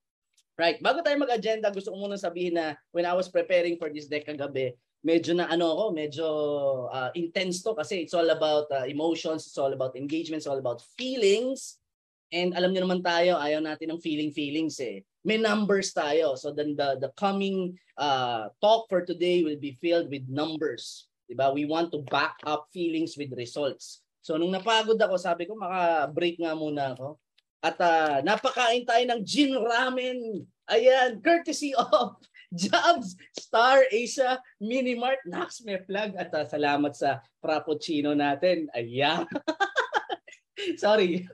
Right, 0.61 0.77
bago 0.77 1.01
tayo 1.01 1.17
mag-agenda, 1.17 1.73
gusto 1.73 1.89
ko 1.89 1.97
muna 1.97 2.21
sabihin 2.21 2.61
na 2.61 2.77
when 2.93 3.09
I 3.09 3.17
was 3.17 3.33
preparing 3.33 3.81
for 3.81 3.89
this 3.89 4.05
deck 4.13 4.29
kagabi, 4.29 4.77
medyo 5.01 5.33
na 5.33 5.49
ano 5.49 5.73
ako, 5.73 5.85
medyo 5.97 6.27
uh, 6.93 7.09
intense 7.17 7.65
to 7.65 7.73
kasi 7.73 8.05
it's 8.05 8.13
all 8.13 8.29
about 8.29 8.69
uh, 8.69 8.85
emotions, 8.85 9.49
it's 9.49 9.57
all 9.57 9.73
about 9.73 9.97
engagement, 9.97 10.45
it's 10.45 10.51
all 10.51 10.61
about 10.61 10.85
feelings. 11.01 11.81
And 12.29 12.53
alam 12.53 12.77
niyo 12.77 12.85
naman 12.85 13.01
tayo, 13.01 13.41
ayaw 13.41 13.65
natin 13.65 13.97
ng 13.97 14.05
feeling-feelings 14.05 14.77
eh. 14.85 15.01
May 15.25 15.41
numbers 15.41 15.97
tayo. 15.97 16.37
So 16.37 16.53
then 16.53 16.77
the, 16.77 17.01
the 17.01 17.09
coming 17.17 17.81
uh, 17.97 18.53
talk 18.61 18.85
for 18.93 19.01
today 19.01 19.41
will 19.41 19.57
be 19.57 19.81
filled 19.81 20.13
with 20.13 20.29
numbers. 20.29 21.09
Diba? 21.25 21.57
We 21.57 21.65
want 21.65 21.89
to 21.97 22.05
back 22.13 22.37
up 22.45 22.69
feelings 22.69 23.17
with 23.17 23.33
results. 23.33 24.05
So 24.21 24.37
nung 24.37 24.53
napagod 24.53 25.01
ako, 25.01 25.17
sabi 25.17 25.49
ko 25.49 25.57
maka-break 25.57 26.37
nga 26.37 26.53
muna 26.53 26.93
ako. 26.93 27.17
At 27.61 27.77
uh, 27.77 28.25
napakain 28.25 28.89
tayo 28.89 29.05
ng 29.05 29.21
gin 29.21 29.53
ramen. 29.53 30.49
Ayan, 30.73 31.21
courtesy 31.21 31.77
of 31.81 32.17
Jobs 32.51 33.15
Star 33.37 33.85
Asia 33.93 34.41
Mini 34.59 34.97
Mart. 34.97 35.21
Nax, 35.29 35.61
may 35.63 35.79
plug. 35.79 36.17
At 36.17 36.33
uh, 36.33 36.49
salamat 36.49 36.97
sa 36.97 37.21
frappuccino 37.39 38.17
natin. 38.17 38.73
Ayan. 38.73 39.29
Sorry. 40.83 41.27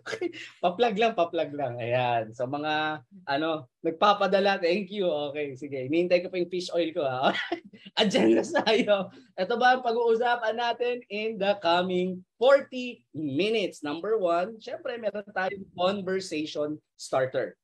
pa-plug 0.62 0.96
lang, 0.98 1.12
pa-plug 1.16 1.52
lang. 1.52 1.78
Ayan. 1.80 2.32
So 2.32 2.46
mga 2.46 3.04
ano, 3.26 3.70
nagpapadala, 3.82 4.58
thank 4.58 4.90
you. 4.90 5.08
Okay, 5.30 5.56
sige. 5.58 5.86
Hinihintay 5.86 6.24
ko 6.24 6.28
pa 6.30 6.38
yung 6.40 6.52
fish 6.52 6.70
oil 6.72 6.90
ko 6.94 7.02
ha. 7.04 7.32
Agenda 8.02 8.42
tayo. 8.42 9.10
Ito 9.34 9.54
ba 9.56 9.76
ang 9.76 9.82
pag-uusapan 9.84 10.56
natin 10.56 11.02
in 11.10 11.40
the 11.40 11.56
coming 11.62 12.22
40 12.38 13.02
minutes? 13.14 13.82
Number 13.82 14.18
one, 14.20 14.58
syempre 14.60 14.98
meron 15.00 15.26
tayong 15.32 15.66
conversation 15.74 16.78
starter. 16.98 17.56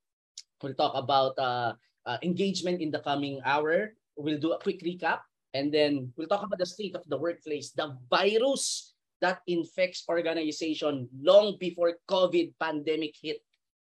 We'll 0.63 0.79
talk 0.79 0.95
about 0.95 1.35
uh, 1.39 1.75
uh, 2.07 2.19
engagement 2.23 2.81
in 2.81 2.95
the 2.95 3.03
coming 3.03 3.43
hour. 3.43 3.95
We'll 4.15 4.39
do 4.39 4.55
a 4.55 4.63
quick 4.63 4.81
recap 4.85 5.27
and 5.53 5.73
then 5.73 6.13
we'll 6.17 6.31
talk 6.31 6.45
about 6.45 6.59
the 6.59 6.69
state 6.69 6.95
of 6.95 7.03
the 7.09 7.19
workplace, 7.19 7.73
the 7.73 7.97
virus 8.09 8.92
that 9.23 9.41
infects 9.47 10.03
organization 10.11 11.07
long 11.15 11.55
before 11.57 11.95
COVID 12.11 12.59
pandemic 12.59 13.15
hit. 13.15 13.39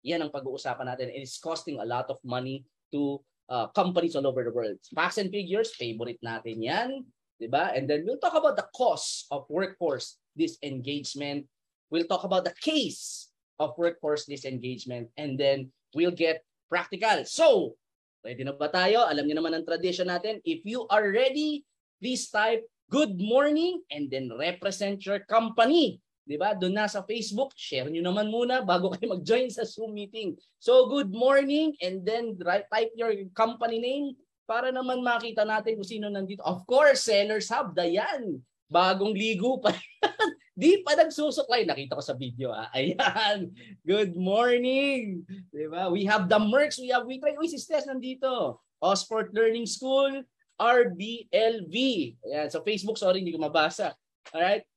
Yan 0.01 0.25
ang 0.25 0.33
pag-uusapan 0.33 0.89
natin. 0.89 1.13
It's 1.13 1.37
costing 1.37 1.77
a 1.77 1.85
lot 1.85 2.09
of 2.09 2.17
money 2.25 2.65
to 2.89 3.21
uh, 3.45 3.69
companies 3.71 4.17
all 4.17 4.25
over 4.25 4.41
the 4.41 4.51
world. 4.51 4.81
Facts 4.89 5.21
and 5.21 5.29
figures, 5.29 5.77
favorite 5.77 6.17
natin 6.25 6.65
yan. 6.65 7.05
Diba? 7.39 7.71
And 7.71 7.87
then 7.87 8.03
we'll 8.03 8.19
talk 8.19 8.35
about 8.35 8.57
the 8.57 8.67
cost 8.75 9.29
of 9.31 9.47
workforce 9.47 10.19
disengagement. 10.35 11.47
We'll 11.87 12.09
talk 12.09 12.25
about 12.25 12.43
the 12.43 12.57
case 12.59 13.31
of 13.61 13.77
workforce 13.77 14.25
disengagement. 14.25 15.13
And 15.15 15.39
then 15.39 15.71
we'll 15.95 16.15
get 16.15 16.43
practical. 16.67 17.23
So, 17.23 17.79
ready 18.25 18.43
na 18.43 18.57
ba 18.57 18.67
tayo? 18.67 19.07
Alam 19.07 19.29
niyo 19.29 19.39
naman 19.39 19.55
ang 19.55 19.63
tradition 19.63 20.11
natin. 20.11 20.43
If 20.43 20.67
you 20.67 20.83
are 20.91 21.05
ready, 21.07 21.63
please 22.01 22.27
type 22.27 22.65
good 22.89 23.21
morning, 23.21 23.85
and 23.93 24.09
then 24.09 24.33
represent 24.33 25.05
your 25.05 25.21
company. 25.29 26.01
Di 26.25 26.37
ba? 26.37 26.57
Doon 26.57 26.77
na 26.77 26.85
sa 26.85 27.05
Facebook, 27.05 27.53
share 27.57 27.89
nyo 27.89 28.01
naman 28.01 28.29
muna 28.29 28.61
bago 28.69 28.93
kayo 28.93 29.17
mag-join 29.17 29.49
sa 29.49 29.65
Zoom 29.65 29.93
meeting. 29.93 30.37
So, 30.57 30.89
good 30.89 31.13
morning, 31.13 31.77
and 31.81 32.01
then 32.01 32.35
type 32.41 32.93
your 32.97 33.13
company 33.37 33.77
name 33.77 34.17
para 34.49 34.73
naman 34.73 35.05
makita 35.05 35.45
natin 35.45 35.77
kung 35.77 35.85
sino 35.85 36.09
nandito. 36.09 36.41
Of 36.41 36.65
course, 36.65 37.05
Sellers 37.05 37.53
Hub, 37.53 37.77
Dayan. 37.77 38.41
Bagong 38.69 39.17
ligo 39.17 39.57
pa 39.57 39.73
Di 40.59 40.83
pa 40.83 40.91
nagsusuklay. 40.91 41.63
Nakita 41.63 41.95
ko 41.95 42.03
sa 42.03 42.19
video. 42.19 42.51
Ah. 42.51 42.67
Ayan. 42.75 43.55
Good 43.87 44.19
morning. 44.19 45.23
Diba? 45.55 45.87
We 45.87 46.03
have 46.03 46.27
the 46.27 46.35
Mercs. 46.35 46.75
We 46.75 46.91
have 46.91 47.07
We 47.07 47.15
Try. 47.15 47.39
Uy, 47.39 47.47
si 47.47 47.55
Stes 47.55 47.87
nandito. 47.87 48.59
Osport 48.83 49.31
Learning 49.31 49.63
School. 49.63 50.19
RBLV. 50.59 51.75
Ayan. 52.27 52.47
So 52.51 52.61
Facebook, 52.61 52.99
sorry, 52.99 53.23
hindi 53.23 53.31
ko 53.31 53.39
mabasa. 53.39 53.95
Alright? 54.35 54.67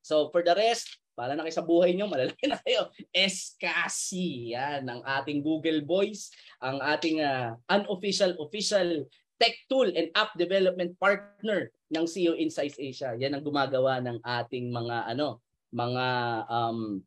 So 0.00 0.32
for 0.32 0.40
the 0.40 0.56
rest, 0.56 0.96
para 1.18 1.34
na 1.34 1.44
kayo 1.44 1.58
sa 1.58 1.66
buhay 1.66 1.92
nyo, 1.92 2.08
malalaki 2.08 2.46
na 2.48 2.56
kayo. 2.62 2.88
Eskasi. 3.12 4.56
Yan, 4.56 4.86
ang 4.88 5.02
ating 5.02 5.42
Google 5.42 5.82
Voice, 5.82 6.30
ang 6.62 6.78
ating 6.78 7.20
uh, 7.20 7.58
unofficial, 7.68 8.38
official 8.38 9.04
tech 9.38 9.54
tool 9.66 9.86
and 9.90 10.10
app 10.14 10.34
development 10.38 10.94
partner 10.98 11.70
ng 11.90 12.04
CEO 12.06 12.38
Insights 12.38 12.78
Asia. 12.78 13.14
Yan 13.18 13.34
ang 13.34 13.42
gumagawa 13.42 13.98
ng 14.02 14.18
ating 14.22 14.70
mga 14.70 15.10
ano, 15.14 15.42
mga 15.74 16.06
um, 16.48 17.02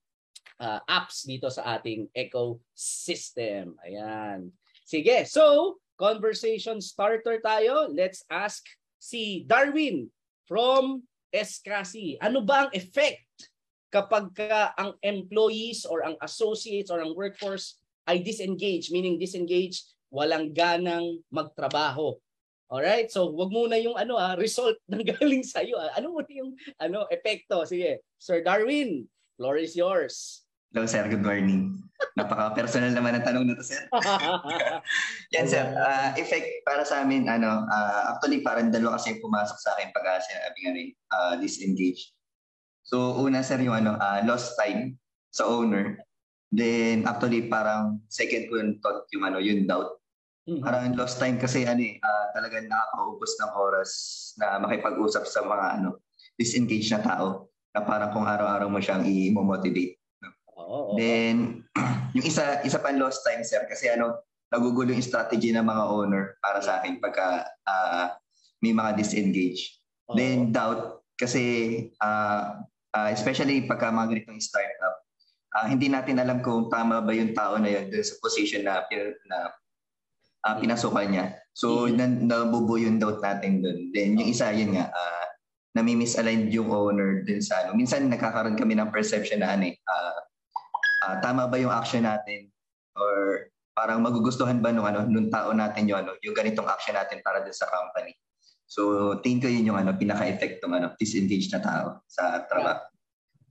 uh, 0.61 0.79
apps 0.85 1.25
dito 1.25 1.49
sa 1.49 1.79
ating 1.79 2.11
ecosystem. 2.13 3.73
Ayan. 3.83 4.51
Sige, 4.85 5.23
so 5.23 5.79
conversation 6.01 6.81
starter 6.81 7.37
tayo. 7.45 7.93
Let's 7.93 8.25
ask 8.25 8.65
si 8.97 9.45
Darwin 9.45 10.09
from 10.49 11.05
Eskasi. 11.29 12.17
Ano 12.17 12.41
ba 12.41 12.65
ang 12.65 12.71
effect 12.73 13.53
kapag 13.93 14.33
ka 14.33 14.73
ang 14.73 14.97
employees 15.05 15.85
or 15.85 16.01
ang 16.01 16.17
associates 16.25 16.89
or 16.89 17.05
ang 17.05 17.13
workforce 17.13 17.77
ay 18.09 18.25
disengage, 18.25 18.89
meaning 18.89 19.21
disengage 19.21 19.85
walang 20.09 20.49
ganang 20.57 21.21
magtrabaho. 21.29 22.17
All 22.71 22.83
right? 22.83 23.11
So, 23.11 23.29
wag 23.35 23.51
muna 23.51 23.77
yung 23.77 23.99
ano 23.99 24.17
ah, 24.17 24.33
result 24.33 24.81
ng 24.91 25.05
galing 25.05 25.45
sa 25.45 25.61
iyo. 25.61 25.77
Ah. 25.77 26.01
Ano 26.01 26.17
mo 26.17 26.25
yung 26.25 26.57
ano 26.81 27.05
epekto? 27.13 27.61
Sige. 27.67 28.01
Sir 28.17 28.41
Darwin, 28.41 29.05
floor 29.37 29.61
is 29.61 29.77
yours. 29.77 30.40
Hello 30.71 30.87
sir, 30.87 31.03
good 31.11 31.19
morning. 31.19 31.83
Napaka-personal 32.15 32.95
naman 32.95 33.19
ang 33.19 33.27
tanong 33.27 33.43
na 33.43 33.59
to 33.59 33.65
sir. 33.67 33.83
Yan 35.35 35.43
sir, 35.43 35.67
uh, 35.75 36.15
effect 36.15 36.63
para 36.63 36.87
sa 36.87 37.03
amin, 37.03 37.27
ano, 37.27 37.67
uh, 37.67 38.15
actually 38.15 38.39
parang 38.39 38.71
dalawa 38.71 38.95
kasi 38.95 39.11
yung 39.11 39.27
pumasok 39.27 39.59
sa 39.59 39.75
akin 39.75 39.91
pag 39.91 40.07
uh, 40.07 40.23
sinabi 40.23 40.57
nga 40.63 40.71
rin, 40.71 40.89
uh, 41.11 41.33
disengage. 41.43 42.15
So 42.87 43.19
una 43.19 43.43
sir 43.43 43.59
yung 43.59 43.83
ano, 43.83 43.99
uh, 43.99 44.23
lost 44.23 44.55
time 44.55 44.95
sa 45.27 45.43
owner. 45.43 45.99
Then 46.55 47.03
actually 47.03 47.51
parang 47.51 47.99
second 48.07 48.47
ko 48.47 48.63
yung 48.63 48.79
thought 48.79 49.11
yung 49.11 49.27
ano, 49.27 49.43
yung 49.43 49.67
doubt 49.67 49.99
Mm-hmm. 50.41 50.65
Parang 50.65 50.97
lost 50.97 51.21
time 51.21 51.37
kasi 51.37 51.69
ano 51.69 51.85
eh, 51.85 52.01
uh, 52.01 52.25
talagang 52.33 52.65
nakakaubos 52.65 53.37
ng 53.37 53.51
oras 53.53 53.91
na 54.41 54.57
makipag-usap 54.57 55.29
sa 55.29 55.45
mga 55.45 55.65
ano, 55.77 56.01
disengaged 56.33 56.89
na 56.97 57.05
tao 57.05 57.53
na 57.77 57.85
parang 57.85 58.09
kung 58.09 58.25
araw-araw 58.25 58.65
mo 58.65 58.81
siyang 58.81 59.05
i-motivate. 59.05 60.00
Oo, 60.71 60.95
Then, 60.95 61.67
yung 62.15 62.23
isa, 62.23 62.63
isa 62.63 62.79
pang 62.79 62.95
lost 62.95 63.27
time, 63.27 63.43
sir, 63.43 63.67
kasi 63.67 63.91
ano, 63.91 64.23
nagugulo 64.47 64.95
yung 64.95 65.03
strategy 65.03 65.51
ng 65.51 65.67
mga 65.67 65.83
owner 65.91 66.39
para 66.39 66.63
sa 66.63 66.79
akin 66.79 67.03
pagka 67.03 67.43
uh, 67.67 68.15
may 68.63 68.71
mga 68.71 68.95
disengage. 68.95 69.83
Oo. 70.07 70.15
Then, 70.15 70.55
doubt, 70.55 71.03
kasi 71.19 71.43
uh, 71.99 72.63
uh, 72.95 73.09
especially 73.11 73.67
pagka 73.67 73.91
mga 73.91 74.15
ganitong 74.15 74.39
startup, 74.39 74.95
uh, 75.59 75.67
hindi 75.67 75.91
natin 75.91 76.23
alam 76.23 76.39
kung 76.39 76.71
tama 76.71 77.03
ba 77.03 77.11
yung 77.11 77.35
tao 77.35 77.59
na 77.59 77.67
yun 77.67 77.91
sa 77.91 78.15
position 78.23 78.63
na, 78.63 78.87
na 79.27 79.37
uh, 80.47 80.55
pinasukan 80.59 81.07
niya. 81.11 81.25
So, 81.51 81.91
mm-hmm. 81.91 82.27
na, 82.27 82.43
nabubo 82.47 82.79
yung 82.79 82.95
doubt 82.95 83.19
natin 83.19 83.59
doon. 83.59 83.91
Then, 83.91 84.15
yung 84.15 84.29
isa, 84.31 84.55
yun 84.55 84.79
nga, 84.79 84.87
uh, 84.87 85.25
nami-misaligned 85.75 86.51
yung 86.51 86.71
owner 86.71 87.23
din 87.23 87.39
sa 87.39 87.63
ano. 87.63 87.75
Minsan, 87.75 88.07
nakakaroon 88.11 88.59
kami 88.59 88.75
ng 88.75 88.91
perception 88.91 89.43
na 89.43 89.55
ano 89.55 89.71
eh, 89.71 89.75
uh, 89.87 90.19
uh, 91.03 91.15
tama 91.19 91.49
ba 91.49 91.57
yung 91.57 91.73
action 91.73 92.05
natin? 92.05 92.49
Or 92.95 93.47
parang 93.73 94.03
magugustuhan 94.03 94.59
ba 94.59 94.69
nung 94.69 94.85
ano 94.85 95.07
nung 95.07 95.31
tao 95.31 95.55
natin 95.55 95.87
yung 95.87 96.05
ano 96.05 96.15
yung 96.21 96.35
ganitong 96.35 96.67
action 96.67 96.93
natin 96.93 97.23
para 97.23 97.41
din 97.41 97.55
sa 97.55 97.69
company. 97.69 98.13
So 98.69 99.15
tingin 99.19 99.41
ko 99.43 99.47
yun 99.51 99.67
yung 99.67 99.79
ano 99.79 99.95
pinaka-effect 99.95 100.63
ng 100.63 100.73
ano 100.75 100.87
disengaged 100.95 101.51
na 101.51 101.61
tao 101.63 101.87
sa 102.07 102.43
trabaho. 102.47 102.83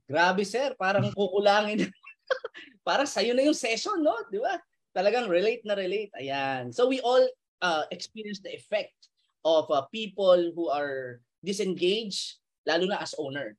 Grabe 0.05 0.43
sir, 0.45 0.73
parang 0.77 1.09
kukulangin. 1.13 1.87
para 2.87 3.05
sa 3.05 3.21
na 3.21 3.45
yung 3.45 3.57
session, 3.57 4.01
no? 4.01 4.17
Di 4.27 4.41
ba? 4.41 4.57
talagang 4.95 5.31
relate 5.31 5.63
na 5.63 5.75
relate. 5.75 6.11
Ayan. 6.19 6.71
So 6.75 6.87
we 6.87 6.99
all 7.01 7.23
uh, 7.63 7.87
experience 7.91 8.43
the 8.43 8.53
effect 8.53 8.95
of 9.43 9.67
uh, 9.71 9.87
people 9.89 10.51
who 10.53 10.69
are 10.69 11.23
disengaged, 11.41 12.39
lalo 12.67 12.85
na 12.85 13.01
as 13.01 13.15
owner. 13.17 13.57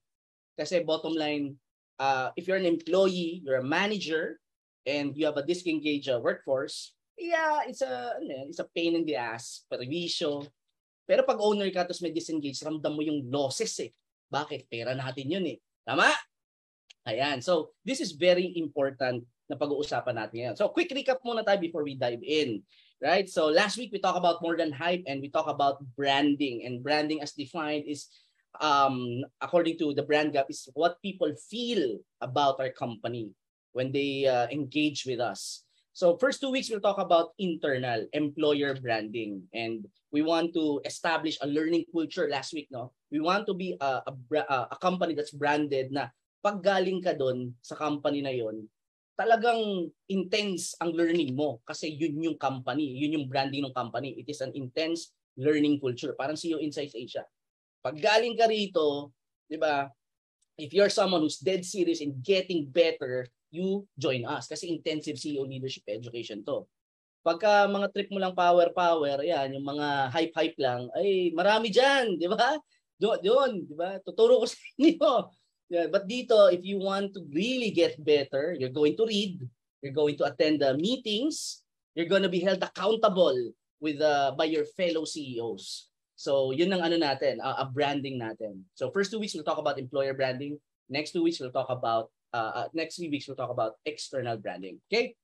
Kasi 0.55 0.85
bottom 0.85 1.17
line, 1.17 1.57
uh, 2.03 2.35
if 2.35 2.51
you're 2.51 2.59
an 2.59 2.67
employee, 2.67 3.39
you're 3.47 3.63
a 3.63 3.65
manager, 3.65 4.43
and 4.83 5.15
you 5.15 5.31
have 5.31 5.39
a 5.39 5.47
disengaged 5.47 6.11
uh, 6.11 6.19
workforce, 6.19 6.99
yeah, 7.15 7.63
it's 7.71 7.87
a, 7.87 8.19
ano, 8.19 8.51
it's 8.51 8.59
a 8.59 8.67
pain 8.75 8.99
in 8.99 9.07
the 9.07 9.15
ass, 9.15 9.63
perwisyo. 9.71 10.43
Pero 11.07 11.23
pag 11.23 11.39
owner 11.39 11.71
ka 11.71 11.87
tapos 11.87 12.03
may 12.03 12.11
disengage, 12.11 12.59
ramdam 12.67 12.99
mo 12.99 13.03
yung 13.07 13.31
losses 13.31 13.79
eh. 13.79 13.95
Bakit? 14.27 14.67
Pera 14.67 14.99
natin 14.99 15.31
yun 15.31 15.47
eh. 15.47 15.59
Tama? 15.87 16.11
Ayan. 17.07 17.39
So, 17.39 17.75
this 17.87 18.03
is 18.03 18.19
very 18.19 18.51
important 18.59 19.23
na 19.53 19.61
pag-uusapan 19.61 20.17
natin 20.17 20.37
ngayon. 20.41 20.57
So 20.57 20.73
quick 20.73 20.89
recap 20.89 21.21
muna 21.21 21.45
tayo 21.45 21.61
before 21.61 21.85
we 21.85 22.01
dive 22.01 22.25
in. 22.25 22.65
Right? 23.03 23.29
So 23.29 23.53
last 23.53 23.77
week 23.77 23.93
we 23.93 24.01
talked 24.01 24.17
about 24.17 24.41
more 24.41 24.57
than 24.57 24.73
hype 24.73 25.05
and 25.05 25.21
we 25.21 25.29
talk 25.29 25.51
about 25.51 25.85
branding 25.99 26.65
and 26.65 26.81
branding 26.81 27.21
as 27.21 27.37
defined 27.37 27.85
is 27.85 28.09
um 28.61 29.25
according 29.41 29.79
to 29.79 29.95
the 29.95 30.03
brand 30.03 30.33
gap 30.33 30.47
is 30.51 30.69
what 30.75 31.01
people 31.01 31.31
feel 31.49 31.99
about 32.21 32.61
our 32.61 32.69
company 32.73 33.33
when 33.73 33.93
they 33.93 34.29
uh, 34.29 34.45
engage 34.53 35.09
with 35.09 35.21
us. 35.21 35.65
So 35.93 36.17
first 36.17 36.41
two 36.41 36.53
weeks 36.53 36.69
we'll 36.69 36.85
talk 36.85 37.01
about 37.01 37.37
internal 37.41 38.05
employer 38.13 38.77
branding 38.77 39.45
and 39.53 39.85
we 40.13 40.21
want 40.21 40.53
to 40.57 40.81
establish 40.85 41.37
a 41.41 41.49
learning 41.49 41.89
culture 41.93 42.29
last 42.29 42.53
week 42.53 42.69
no. 42.73 42.93
We 43.13 43.21
want 43.21 43.49
to 43.49 43.55
be 43.55 43.77
a 43.81 44.05
a, 44.09 44.57
a 44.73 44.77
company 44.81 45.17
that's 45.17 45.33
branded 45.33 45.93
na 45.93 46.13
pag 46.45 46.61
galing 46.61 47.01
ka 47.01 47.17
doon 47.17 47.57
sa 47.61 47.77
company 47.77 48.21
na 48.21 48.33
yon 48.33 48.69
talagang 49.17 49.93
intense 50.09 50.75
ang 50.81 50.97
learning 50.97 51.37
mo 51.37 51.61
kasi 51.63 51.93
yun 51.93 52.17
yung 52.19 52.39
company, 52.41 52.83
yun 52.83 53.21
yung 53.21 53.27
branding 53.29 53.63
ng 53.63 53.77
company. 53.77 54.17
It 54.17 54.27
is 54.27 54.41
an 54.41 54.53
intense 54.57 55.13
learning 55.37 55.81
culture. 55.81 56.17
Parang 56.17 56.37
CEO 56.37 56.61
Insights 56.61 56.97
Asia. 56.97 57.25
Pag 57.83 57.99
galing 57.99 58.39
ka 58.39 58.47
rito, 58.47 59.11
di 59.51 59.59
ba, 59.59 59.91
if 60.57 60.71
you're 60.71 60.93
someone 60.93 61.21
who's 61.21 61.43
dead 61.43 61.67
serious 61.67 61.99
in 61.99 62.15
getting 62.23 62.71
better, 62.71 63.27
you 63.51 63.85
join 63.99 64.25
us 64.25 64.49
kasi 64.49 64.71
intensive 64.71 65.19
CEO 65.19 65.45
leadership 65.45 65.85
education 65.91 66.41
to. 66.47 66.65
Pagka 67.27 67.67
mga 67.67 67.91
trip 67.91 68.09
mo 68.15 68.19
lang 68.23 68.39
power 68.39 68.71
power, 68.71 69.19
yan, 69.23 69.59
yung 69.59 69.67
mga 69.67 70.11
hype-hype 70.11 70.59
lang, 70.59 70.87
ay 70.95 71.35
marami 71.35 71.71
diyan, 71.71 72.19
di 72.19 72.27
ba? 72.27 72.59
Doon, 72.99 73.19
doon, 73.21 73.51
di 73.67 73.75
ba? 73.75 73.99
Tuturo 74.03 74.43
ko 74.43 74.47
sa 74.51 74.59
inyo 74.79 75.31
Yeah, 75.73 75.89
but 75.89 76.05
dito, 76.05 76.53
if 76.53 76.61
you 76.69 76.77
want 76.77 77.17
to 77.17 77.25
really 77.33 77.73
get 77.73 77.97
better, 77.97 78.53
you're 78.53 78.77
going 78.77 78.93
to 79.01 79.09
read, 79.09 79.41
you're 79.81 79.97
going 79.97 80.21
to 80.21 80.29
attend 80.29 80.61
the 80.61 80.77
meetings, 80.77 81.65
you're 81.97 82.13
going 82.13 82.21
to 82.21 82.29
be 82.29 82.45
held 82.45 82.61
accountable 82.61 83.57
with 83.81 83.97
uh, 84.05 84.37
by 84.37 84.53
your 84.53 84.69
fellow 84.77 85.09
CEOs. 85.09 85.89
So, 86.23 86.55
yun 86.55 86.71
ang 86.71 86.87
ano 86.87 87.03
natin, 87.03 87.43
uh, 87.43 87.59
a 87.59 87.67
branding 87.67 88.23
natin. 88.23 88.63
So, 88.79 88.95
first 88.95 89.11
two 89.11 89.19
weeks 89.19 89.35
we'll 89.35 89.43
talk 89.43 89.59
about 89.59 89.83
employer 89.83 90.15
branding. 90.15 90.55
Next 90.87 91.11
two 91.11 91.27
weeks 91.27 91.43
we'll 91.43 91.51
talk 91.51 91.67
about 91.67 92.15
uh, 92.31 92.63
uh, 92.63 92.67
next 92.79 92.95
three 92.95 93.11
weeks 93.11 93.27
we'll 93.27 93.35
talk 93.35 93.51
about 93.51 93.75
external 93.83 94.39
branding. 94.39 94.79
Okay? 94.87 95.19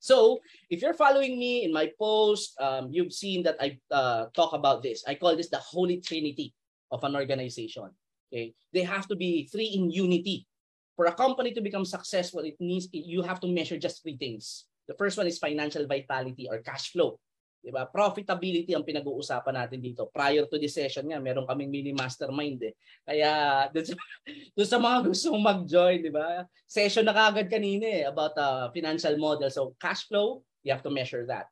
So, 0.00 0.40
if 0.72 0.80
you're 0.80 0.96
following 0.96 1.36
me 1.36 1.68
in 1.68 1.70
my 1.70 1.92
post, 2.00 2.56
um, 2.56 2.88
you've 2.88 3.12
seen 3.12 3.44
that 3.44 3.60
I 3.60 3.76
uh, 3.92 4.32
talk 4.32 4.56
about 4.56 4.80
this. 4.80 5.04
I 5.04 5.20
call 5.20 5.36
this 5.36 5.52
the 5.52 5.60
holy 5.60 6.00
trinity 6.00 6.56
of 6.88 7.04
an 7.04 7.12
organization. 7.12 7.92
Okay? 8.32 8.56
They 8.72 8.88
have 8.88 9.04
to 9.12 9.16
be 9.20 9.52
three 9.52 9.76
in 9.76 9.92
unity. 9.92 10.48
For 10.96 11.12
a 11.12 11.16
company 11.16 11.52
to 11.52 11.60
become 11.60 11.84
successful, 11.84 12.40
it 12.40 12.56
needs 12.56 12.88
you 12.88 13.20
have 13.20 13.40
to 13.44 13.52
measure 13.52 13.76
just 13.76 14.00
three 14.00 14.16
things. 14.16 14.64
The 14.88 14.96
first 14.96 15.20
one 15.20 15.28
is 15.28 15.36
financial 15.36 15.84
vitality 15.84 16.48
or 16.48 16.64
cash 16.64 16.88
flow. 16.88 17.20
Diba? 17.62 17.86
Profitability 17.86 18.74
ang 18.74 18.82
pinag-uusapan 18.82 19.54
natin 19.54 19.78
dito. 19.78 20.10
Prior 20.10 20.50
to 20.50 20.58
this 20.58 20.74
session 20.74 21.06
nga, 21.06 21.22
meron 21.22 21.46
kaming 21.46 21.70
mini 21.70 21.94
mastermind 21.94 22.58
eh. 22.66 22.74
Kaya 23.06 23.30
dun 23.70 23.86
sa, 23.86 23.94
dun 24.58 24.68
sa 24.68 24.78
mga 24.82 24.98
gusto 25.06 25.26
mag-join, 25.38 26.02
di 26.02 26.10
ba? 26.10 26.42
Session 26.66 27.06
na 27.06 27.14
kagad 27.14 27.46
kanina 27.46 27.86
eh 27.86 28.04
about 28.10 28.34
uh, 28.34 28.66
financial 28.74 29.14
model. 29.14 29.46
So 29.46 29.78
cash 29.78 30.10
flow, 30.10 30.42
you 30.66 30.74
have 30.74 30.82
to 30.82 30.90
measure 30.90 31.22
that. 31.30 31.46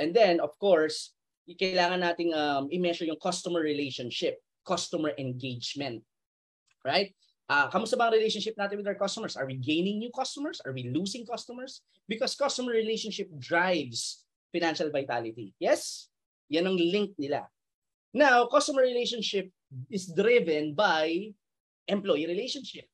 And 0.00 0.16
then, 0.16 0.40
of 0.40 0.56
course, 0.56 1.12
kailangan 1.44 2.00
nating 2.00 2.32
um, 2.32 2.72
i-measure 2.72 3.04
yung 3.04 3.20
customer 3.20 3.60
relationship, 3.60 4.40
customer 4.64 5.12
engagement 5.20 6.00
right? 6.84 7.14
Uh, 7.50 7.68
kamusta 7.70 7.98
ba 7.98 8.10
ang 8.10 8.14
relationship 8.14 8.54
natin 8.58 8.78
with 8.78 8.88
our 8.88 8.98
customers? 8.98 9.34
Are 9.34 9.46
we 9.46 9.58
gaining 9.58 9.98
new 9.98 10.10
customers? 10.14 10.62
Are 10.62 10.74
we 10.74 10.90
losing 10.90 11.26
customers? 11.26 11.82
Because 12.06 12.34
customer 12.34 12.72
relationship 12.72 13.28
drives 13.38 14.21
financial 14.52 14.92
vitality. 14.92 15.56
Yes? 15.56 16.12
Yan 16.52 16.68
ang 16.68 16.76
link 16.76 17.16
nila. 17.16 17.48
Now, 18.12 18.44
customer 18.46 18.84
relationship 18.84 19.48
is 19.88 20.12
driven 20.12 20.76
by 20.76 21.32
employee 21.88 22.28
relationship. 22.28 22.84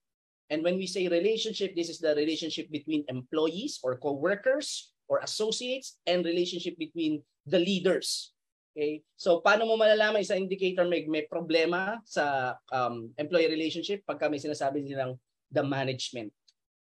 And 0.49 0.63
when 0.63 0.79
we 0.79 0.87
say 0.87 1.11
relationship, 1.11 1.75
this 1.75 1.91
is 1.91 1.99
the 1.99 2.15
relationship 2.15 2.71
between 2.71 3.05
employees 3.11 3.83
or 3.83 3.99
co-workers 3.99 4.95
or 5.11 5.19
associates 5.21 5.99
and 6.07 6.25
relationship 6.25 6.79
between 6.79 7.21
the 7.45 7.59
leaders. 7.59 8.33
Okay? 8.73 9.03
So 9.19 9.43
paano 9.43 9.67
mo 9.67 9.75
malalaman 9.77 10.23
isang 10.23 10.49
indicator 10.49 10.87
may, 10.87 11.05
may 11.05 11.27
problema 11.27 11.99
sa 12.07 12.55
um, 12.71 13.11
employee 13.19 13.51
relationship 13.51 14.07
pagka 14.07 14.31
may 14.31 14.39
sinasabi 14.41 14.87
nilang 14.87 15.19
the 15.51 15.67
management. 15.67 16.31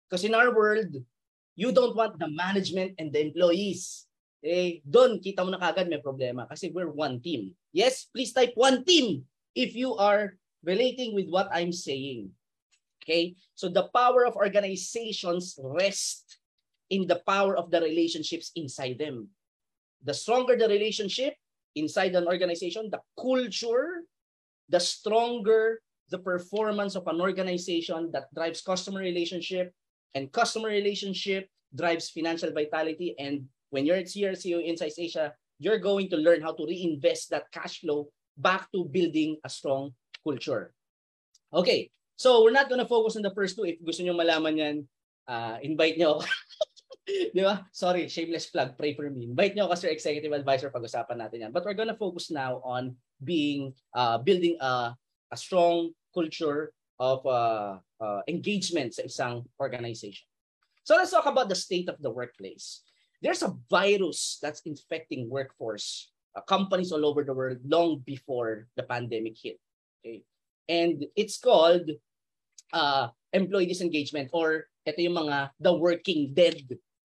Because 0.08 0.24
in 0.24 0.34
our 0.34 0.50
world, 0.50 0.90
you 1.54 1.70
don't 1.70 1.94
want 1.94 2.18
the 2.18 2.30
management 2.30 2.98
and 2.98 3.12
the 3.12 3.20
employees. 3.20 4.06
Eh, 4.44 4.84
doon 4.84 5.24
kita 5.24 5.40
mo 5.40 5.48
na 5.48 5.56
kagad 5.56 5.88
may 5.88 6.04
problema 6.04 6.44
kasi 6.44 6.68
we're 6.68 6.92
one 6.92 7.16
team. 7.24 7.56
Yes, 7.72 8.12
please 8.12 8.36
type 8.36 8.52
one 8.60 8.84
team 8.84 9.24
if 9.56 9.72
you 9.72 9.96
are 9.96 10.36
relating 10.60 11.16
with 11.16 11.32
what 11.32 11.48
I'm 11.48 11.72
saying. 11.72 12.28
Okay? 13.00 13.40
So 13.56 13.72
the 13.72 13.88
power 13.96 14.28
of 14.28 14.36
organizations 14.36 15.56
rest 15.56 16.44
in 16.92 17.08
the 17.08 17.24
power 17.24 17.56
of 17.56 17.72
the 17.72 17.80
relationships 17.80 18.52
inside 18.52 19.00
them. 19.00 19.32
The 20.04 20.12
stronger 20.12 20.60
the 20.60 20.68
relationship 20.68 21.40
inside 21.72 22.12
an 22.12 22.28
organization, 22.28 22.92
the 22.92 23.00
culture, 23.16 24.04
the 24.68 24.80
stronger 24.80 25.80
the 26.12 26.20
performance 26.20 26.96
of 26.96 27.08
an 27.08 27.20
organization 27.20 28.12
that 28.12 28.28
drives 28.34 28.60
customer 28.60 29.00
relationship 29.00 29.72
and 30.12 30.30
customer 30.30 30.68
relationship 30.68 31.48
drives 31.74 32.10
financial 32.10 32.52
vitality. 32.52 33.16
And 33.18 33.48
when 33.74 33.82
you're 33.82 33.98
at 33.98 34.06
CRCO 34.06 34.62
Insights 34.62 35.02
Asia, 35.02 35.34
you're 35.58 35.82
going 35.82 36.06
to 36.14 36.16
learn 36.16 36.38
how 36.38 36.54
to 36.54 36.62
reinvest 36.62 37.34
that 37.34 37.50
cash 37.50 37.82
flow 37.82 38.06
back 38.38 38.70
to 38.70 38.86
building 38.86 39.34
a 39.42 39.50
strong 39.50 39.90
culture. 40.22 40.70
Okay, 41.50 41.90
so 42.14 42.46
we're 42.46 42.54
not 42.54 42.70
gonna 42.70 42.86
focus 42.86 43.18
on 43.18 43.26
the 43.26 43.34
first 43.34 43.58
two. 43.58 43.66
If 43.66 43.82
gusto 43.82 44.06
nyo 44.06 44.14
malaman 44.14 44.54
yan, 44.54 44.76
uh, 45.26 45.58
invite 45.58 45.98
nyo 45.98 46.22
Di 47.04 47.42
ba? 47.44 47.68
Sorry, 47.68 48.08
shameless 48.08 48.48
plug, 48.48 48.80
pray 48.80 48.96
for 48.96 49.10
me. 49.10 49.28
Invite 49.28 49.52
nyo 49.52 49.68
ako 49.68 49.76
as 49.76 49.82
your 49.84 49.92
executive 49.92 50.32
advisor, 50.32 50.72
pag-usapan 50.72 51.20
natin 51.20 51.38
yan. 51.44 51.52
But 51.52 51.66
we're 51.66 51.76
gonna 51.76 51.98
focus 51.98 52.30
now 52.30 52.64
on 52.64 52.96
being, 53.20 53.74
uh, 53.92 54.16
building 54.22 54.56
a, 54.56 54.96
a 55.28 55.36
strong 55.36 55.92
culture 56.16 56.72
of 56.96 57.20
uh, 57.26 57.76
uh, 58.00 58.22
engagement 58.24 58.96
sa 58.96 59.04
isang 59.04 59.44
organization. 59.60 60.24
So 60.86 60.96
let's 60.96 61.12
talk 61.12 61.28
about 61.28 61.52
the 61.52 61.58
state 61.58 61.92
of 61.92 62.00
the 62.00 62.08
workplace. 62.08 62.80
There's 63.22 63.42
a 63.42 63.56
virus 63.70 64.38
that's 64.42 64.62
infecting 64.64 65.30
workforce, 65.30 66.12
uh, 66.36 66.42
companies 66.42 66.92
all 66.92 67.06
over 67.06 67.24
the 67.24 67.34
world 67.34 67.58
long 67.64 68.02
before 68.04 68.66
the 68.76 68.82
pandemic 68.82 69.36
hit. 69.40 69.60
Okay? 70.00 70.22
And 70.68 71.04
it's 71.16 71.38
called 71.38 71.90
uh, 72.72 73.08
employee 73.32 73.66
disengagement 73.66 74.30
or 74.32 74.66
ito 74.84 75.00
yung 75.00 75.16
mga 75.16 75.56
the 75.60 75.72
working 75.72 76.36
dead 76.36 76.60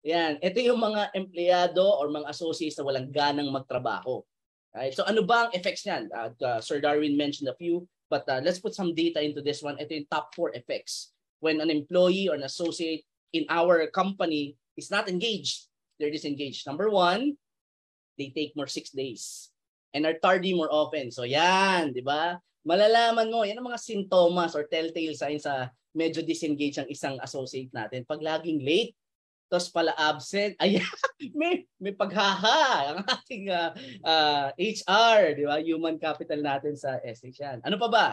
yan, 0.07 0.39
ito 0.39 0.63
yung 0.63 0.79
mga 0.79 1.11
empleyado 1.19 1.83
or 1.83 2.07
mga 2.07 2.31
associates 2.31 2.79
na 2.79 2.87
walang 2.87 3.11
ganang 3.11 3.51
magtrabaho. 3.51 4.23
Right? 4.71 4.95
So 4.95 5.03
ano 5.03 5.27
ba 5.27 5.51
ang 5.51 5.53
effects 5.59 5.83
niyan? 5.83 6.15
Uh, 6.15 6.31
uh, 6.47 6.61
Sir 6.63 6.79
Darwin 6.79 7.19
mentioned 7.19 7.51
a 7.51 7.59
few, 7.59 7.91
but 8.07 8.23
uh, 8.31 8.39
let's 8.39 8.63
put 8.63 8.79
some 8.79 8.95
data 8.95 9.19
into 9.19 9.43
this 9.43 9.67
one. 9.67 9.75
Ito 9.83 9.99
yung 9.99 10.07
top 10.07 10.31
four 10.31 10.55
effects. 10.55 11.11
When 11.43 11.59
an 11.59 11.75
employee 11.75 12.31
or 12.31 12.39
an 12.39 12.47
associate 12.47 13.03
in 13.35 13.51
our 13.51 13.91
company 13.91 14.55
is 14.79 14.95
not 14.95 15.11
engaged, 15.11 15.67
they're 15.99 16.13
disengaged. 16.13 16.67
Number 16.67 16.89
one, 16.89 17.37
they 18.17 18.33
take 18.33 18.57
more 18.57 18.69
six 18.69 18.91
days 18.91 19.51
and 19.93 20.05
are 20.05 20.17
tardy 20.21 20.53
more 20.53 20.71
often. 20.73 21.13
So 21.13 21.25
yan, 21.25 21.93
di 21.93 22.05
ba? 22.05 22.41
Malalaman 22.67 23.31
mo, 23.31 23.47
yan 23.47 23.61
ang 23.61 23.69
mga 23.71 23.81
sintomas 23.81 24.57
or 24.59 24.67
telltale 24.67 25.15
signs 25.15 25.47
sa 25.47 25.71
medyo 25.97 26.21
disengage 26.21 26.77
ang 26.77 26.89
isang 26.91 27.17
associate 27.23 27.71
natin. 27.73 28.05
Pag 28.05 28.21
laging 28.21 28.61
late, 28.61 28.93
tapos 29.47 29.71
pala 29.71 29.95
absent. 29.95 30.59
Ay, 30.63 30.83
may 31.33 31.63
may 31.79 31.95
paghaha 31.95 32.93
ang 32.93 32.99
ating 33.07 33.49
uh, 33.49 33.71
uh, 34.03 34.47
HR, 34.59 35.39
di 35.39 35.45
ba? 35.47 35.63
Human 35.63 35.97
capital 35.97 36.43
natin 36.43 36.75
sa 36.75 36.99
SH 37.01 37.39
yan. 37.39 37.59
Ano 37.63 37.79
pa 37.79 37.89
ba? 37.89 38.07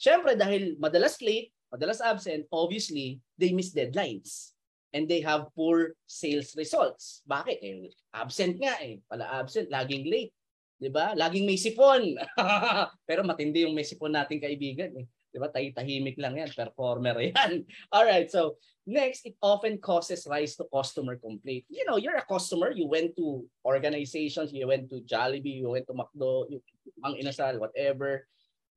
Siyempre 0.00 0.32
dahil 0.32 0.80
madalas 0.80 1.20
late, 1.20 1.52
madalas 1.68 2.00
absent, 2.00 2.48
obviously 2.48 3.20
they 3.36 3.52
miss 3.52 3.76
deadlines 3.76 4.56
and 4.90 5.06
they 5.06 5.22
have 5.22 5.50
poor 5.54 5.94
sales 6.06 6.54
results. 6.58 7.22
Bakit? 7.26 7.58
Eh, 7.62 7.90
absent 8.14 8.58
nga 8.58 8.78
eh. 8.82 8.98
Pala 9.06 9.26
absent, 9.40 9.70
laging 9.70 10.06
late. 10.10 10.34
'Di 10.80 10.88
ba? 10.88 11.12
Laging 11.12 11.44
may 11.44 11.60
sipon. 11.60 12.16
Pero 13.08 13.20
matindi 13.20 13.68
yung 13.68 13.76
may 13.76 13.84
sipon 13.84 14.16
nating 14.16 14.40
kaibigan 14.40 14.90
eh. 14.96 15.06
'Di 15.30 15.38
ba? 15.38 15.52
Tahimik 15.52 16.16
lang 16.16 16.40
'yan, 16.40 16.50
performer 16.56 17.20
'yan. 17.20 17.62
All 17.94 18.08
right, 18.08 18.32
so 18.32 18.56
next 18.88 19.28
it 19.28 19.36
often 19.44 19.76
causes 19.78 20.24
rise 20.24 20.56
to 20.56 20.66
customer 20.72 21.20
complaint. 21.20 21.68
You 21.68 21.84
know, 21.84 22.00
you're 22.00 22.18
a 22.18 22.24
customer, 22.24 22.72
you 22.72 22.88
went 22.88 23.14
to 23.20 23.44
organizations, 23.62 24.56
you 24.56 24.66
went 24.66 24.88
to 24.90 25.04
Jollibee, 25.04 25.60
you 25.60 25.70
went 25.70 25.86
to 25.86 25.94
McDo, 25.94 26.48
you, 26.48 26.58
ang 27.04 27.14
inasal, 27.20 27.60
whatever. 27.60 28.24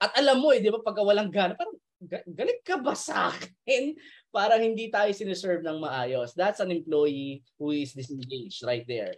At 0.04 0.12
alam 0.20 0.44
mo 0.44 0.52
eh, 0.52 0.60
'di 0.60 0.76
ba, 0.76 0.84
pag 0.84 1.00
walang 1.00 1.32
gana, 1.32 1.56
parang 1.56 1.80
galit 2.08 2.62
ka 2.66 2.80
ba 2.80 2.94
sa 2.94 3.32
akin? 3.32 3.96
Parang 4.36 4.62
hindi 4.62 4.90
tayo 4.90 5.10
siniserve 5.14 5.62
ng 5.62 5.82
maayos. 5.84 6.34
That's 6.34 6.60
an 6.60 6.74
employee 6.74 7.46
who 7.62 7.72
is 7.72 7.94
disengaged 7.94 8.66
right 8.66 8.86
there. 8.90 9.14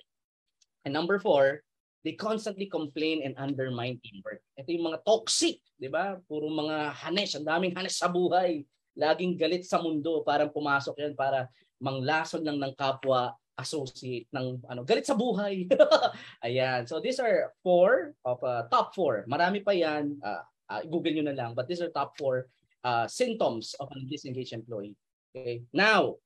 And 0.84 0.94
number 0.94 1.18
four, 1.18 1.66
they 2.06 2.14
constantly 2.14 2.70
complain 2.70 3.26
and 3.26 3.34
undermine 3.42 3.98
teamwork. 4.06 4.46
Ito 4.54 4.70
yung 4.70 4.94
mga 4.94 5.02
toxic, 5.02 5.58
di 5.80 5.90
ba? 5.90 6.22
Puro 6.30 6.46
mga 6.52 6.94
hanes, 6.94 7.34
ang 7.34 7.50
daming 7.50 7.74
hanes 7.74 7.98
sa 7.98 8.06
buhay. 8.06 8.62
Laging 8.94 9.36
galit 9.36 9.66
sa 9.66 9.82
mundo, 9.82 10.22
parang 10.22 10.54
pumasok 10.54 10.96
yan 11.02 11.18
para 11.18 11.50
manglason 11.82 12.46
lang 12.46 12.62
ng 12.62 12.74
kapwa 12.78 13.34
associate 13.56 14.28
ng 14.36 14.60
ano 14.68 14.84
galit 14.84 15.08
sa 15.08 15.16
buhay. 15.16 15.66
Ayan. 16.46 16.84
So 16.88 17.00
these 17.00 17.20
are 17.24 17.56
four 17.64 18.14
of 18.28 18.40
uh, 18.44 18.68
top 18.68 18.92
four. 18.94 19.24
Marami 19.32 19.64
pa 19.64 19.72
yan. 19.72 20.20
Uh, 20.20 20.44
uh, 20.70 20.82
Google 20.86 21.16
nyo 21.16 21.26
na 21.32 21.36
lang. 21.36 21.52
But 21.56 21.72
these 21.72 21.80
are 21.80 21.92
top 21.92 22.20
four 22.20 22.52
uh, 22.86 23.10
symptoms 23.10 23.74
of 23.82 23.90
a 23.90 23.98
disengaged 24.06 24.54
employee. 24.54 24.94
Okay. 25.34 25.66
Now, 25.74 26.22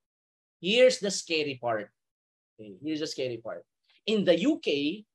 here's 0.60 1.00
the 1.00 1.10
scary 1.10 1.56
part. 1.56 1.88
Okay. 2.60 2.76
Here's 2.84 3.00
the 3.00 3.08
scary 3.08 3.40
part. 3.40 3.64
In 4.04 4.28
the 4.28 4.36
UK, 4.36 5.08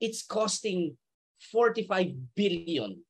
it's 0.00 0.24
costing 0.24 0.96
45 1.52 2.34
billion 2.34 3.04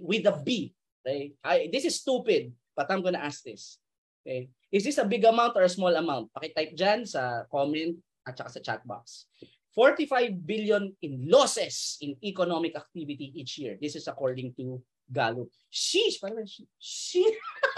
with 0.00 0.24
a 0.24 0.40
B. 0.40 0.72
Okay? 1.04 1.36
I, 1.44 1.68
this 1.68 1.84
is 1.84 2.00
stupid, 2.00 2.56
but 2.72 2.90
I'm 2.90 3.04
gonna 3.04 3.20
ask 3.20 3.44
this. 3.44 3.76
Okay? 4.24 4.48
Is 4.72 4.84
this 4.84 4.98
a 4.98 5.04
big 5.04 5.24
amount 5.24 5.56
or 5.56 5.68
a 5.68 5.72
small 5.72 5.92
amount? 5.92 6.32
Pakitype 6.32 6.72
dyan 6.76 7.04
sa 7.04 7.44
comment 7.52 7.96
at 8.24 8.36
saka 8.36 8.50
sa 8.56 8.60
chat 8.60 8.80
box. 8.88 9.28
45 9.76 10.42
billion 10.42 10.90
in 11.04 11.28
losses 11.28 12.00
in 12.02 12.16
economic 12.24 12.74
activity 12.74 13.30
each 13.36 13.60
year. 13.62 13.78
This 13.80 13.94
is 13.94 14.08
according 14.08 14.52
to 14.58 14.82
Gallup. 15.08 15.48
Sheesh! 15.72 16.20
Parang 16.20 16.44
sheesh! 16.44 17.32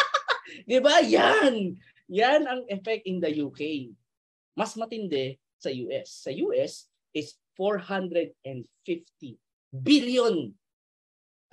Di 0.69 0.79
ba? 0.83 0.99
Yan! 1.03 1.79
Yan 2.11 2.43
ang 2.51 2.67
effect 2.67 3.07
in 3.07 3.23
the 3.23 3.31
UK. 3.31 3.95
Mas 4.59 4.75
matindi 4.75 5.39
sa 5.57 5.71
US. 5.71 6.27
Sa 6.27 6.31
US 6.51 6.91
is 7.15 7.39
450 7.55 8.35
billion. 9.71 10.51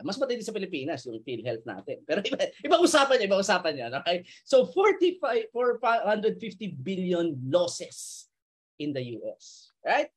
Mas 0.02 0.18
matindi 0.18 0.46
sa 0.46 0.54
Pilipinas 0.54 1.06
yung 1.06 1.22
PhilHealth 1.22 1.66
natin. 1.66 2.02
Pero 2.06 2.22
iba, 2.26 2.38
ibang 2.66 2.82
usapan 2.82 3.18
niya, 3.18 3.28
ibang 3.30 3.42
usapan 3.42 3.72
niya. 3.74 3.88
Okay? 4.02 4.26
So 4.46 4.66
45 4.70 5.54
450 5.54 6.78
billion 6.82 7.38
losses 7.50 8.30
in 8.82 8.94
the 8.94 9.02
US. 9.22 9.74
Right? 9.86 10.10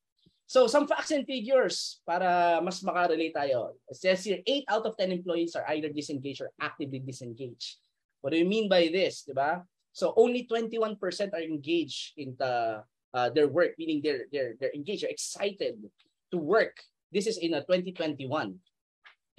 So 0.51 0.67
some 0.67 0.83
facts 0.83 1.15
and 1.15 1.23
figures 1.23 2.03
para 2.03 2.59
mas 2.59 2.83
makarelate 2.83 3.31
tayo. 3.31 3.79
It 3.87 3.95
says 3.95 4.19
here, 4.27 4.43
8 4.43 4.67
out 4.67 4.83
of 4.83 4.99
10 4.99 5.23
employees 5.23 5.55
are 5.55 5.63
either 5.71 5.87
disengaged 5.87 6.43
or 6.43 6.51
actively 6.59 6.99
disengaged. 6.99 7.79
What 8.19 8.35
do 8.35 8.37
you 8.37 8.43
mean 8.43 8.67
by 8.67 8.91
this? 8.91 9.23
Diba? 9.23 9.63
So 9.95 10.11
only 10.19 10.43
21% 10.43 10.99
are 11.31 11.39
engaged 11.39 12.19
in 12.19 12.35
the 12.35 12.83
uh, 13.15 13.29
their 13.31 13.47
work, 13.47 13.79
meaning 13.79 14.03
they're, 14.03 14.27
they're, 14.27 14.59
they're 14.59 14.75
engaged, 14.75 15.07
they're 15.07 15.15
excited 15.15 15.79
to 16.35 16.37
work. 16.37 16.83
This 17.15 17.31
is 17.31 17.39
in 17.39 17.55
a 17.55 17.63
2021. 17.63 18.27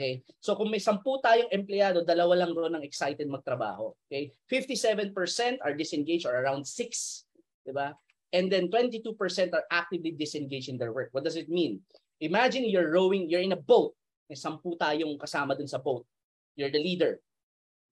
Okay? 0.01 0.25
So 0.41 0.57
kung 0.57 0.73
may 0.73 0.81
sampu 0.81 1.21
tayong 1.21 1.53
empleyado, 1.53 2.09
dalawa 2.09 2.41
lang 2.41 2.57
ron 2.57 2.81
ang 2.81 2.89
excited 2.89 3.29
magtrabaho. 3.29 3.93
Okay? 4.09 4.33
57% 4.49 5.13
are 5.61 5.77
disengaged 5.77 6.25
or 6.25 6.41
around 6.41 6.65
6, 6.65 6.73
'di 7.69 7.73
ba? 7.77 7.93
And 8.33 8.49
then 8.49 8.73
22% 8.73 9.13
are 9.53 9.69
actively 9.69 10.17
disengaged 10.17 10.73
in 10.73 10.81
their 10.81 10.93
work. 10.93 11.13
What 11.13 11.25
does 11.25 11.37
it 11.37 11.53
mean? 11.53 11.85
Imagine 12.25 12.65
you're 12.65 12.89
rowing, 12.89 13.29
you're 13.29 13.45
in 13.45 13.53
a 13.53 13.61
boat. 13.61 13.93
May 14.27 14.41
sampu 14.41 14.73
tayong 14.81 15.21
kasama 15.21 15.53
dun 15.53 15.69
sa 15.69 15.77
boat. 15.77 16.09
You're 16.57 16.73
the 16.73 16.81
leader. 16.81 17.21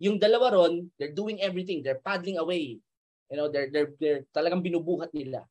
Yung 0.00 0.16
dalawa 0.16 0.57
ron, 0.57 0.88
they're 0.96 1.12
doing 1.12 1.44
everything. 1.44 1.85
They're 1.85 2.00
paddling 2.00 2.40
away. 2.40 2.81
You 3.29 3.37
know, 3.37 3.53
they're 3.53 3.68
they're 3.68 3.92
they're 4.00 4.22
talagang 4.33 4.64
binubuhat 4.64 5.12
nila 5.12 5.44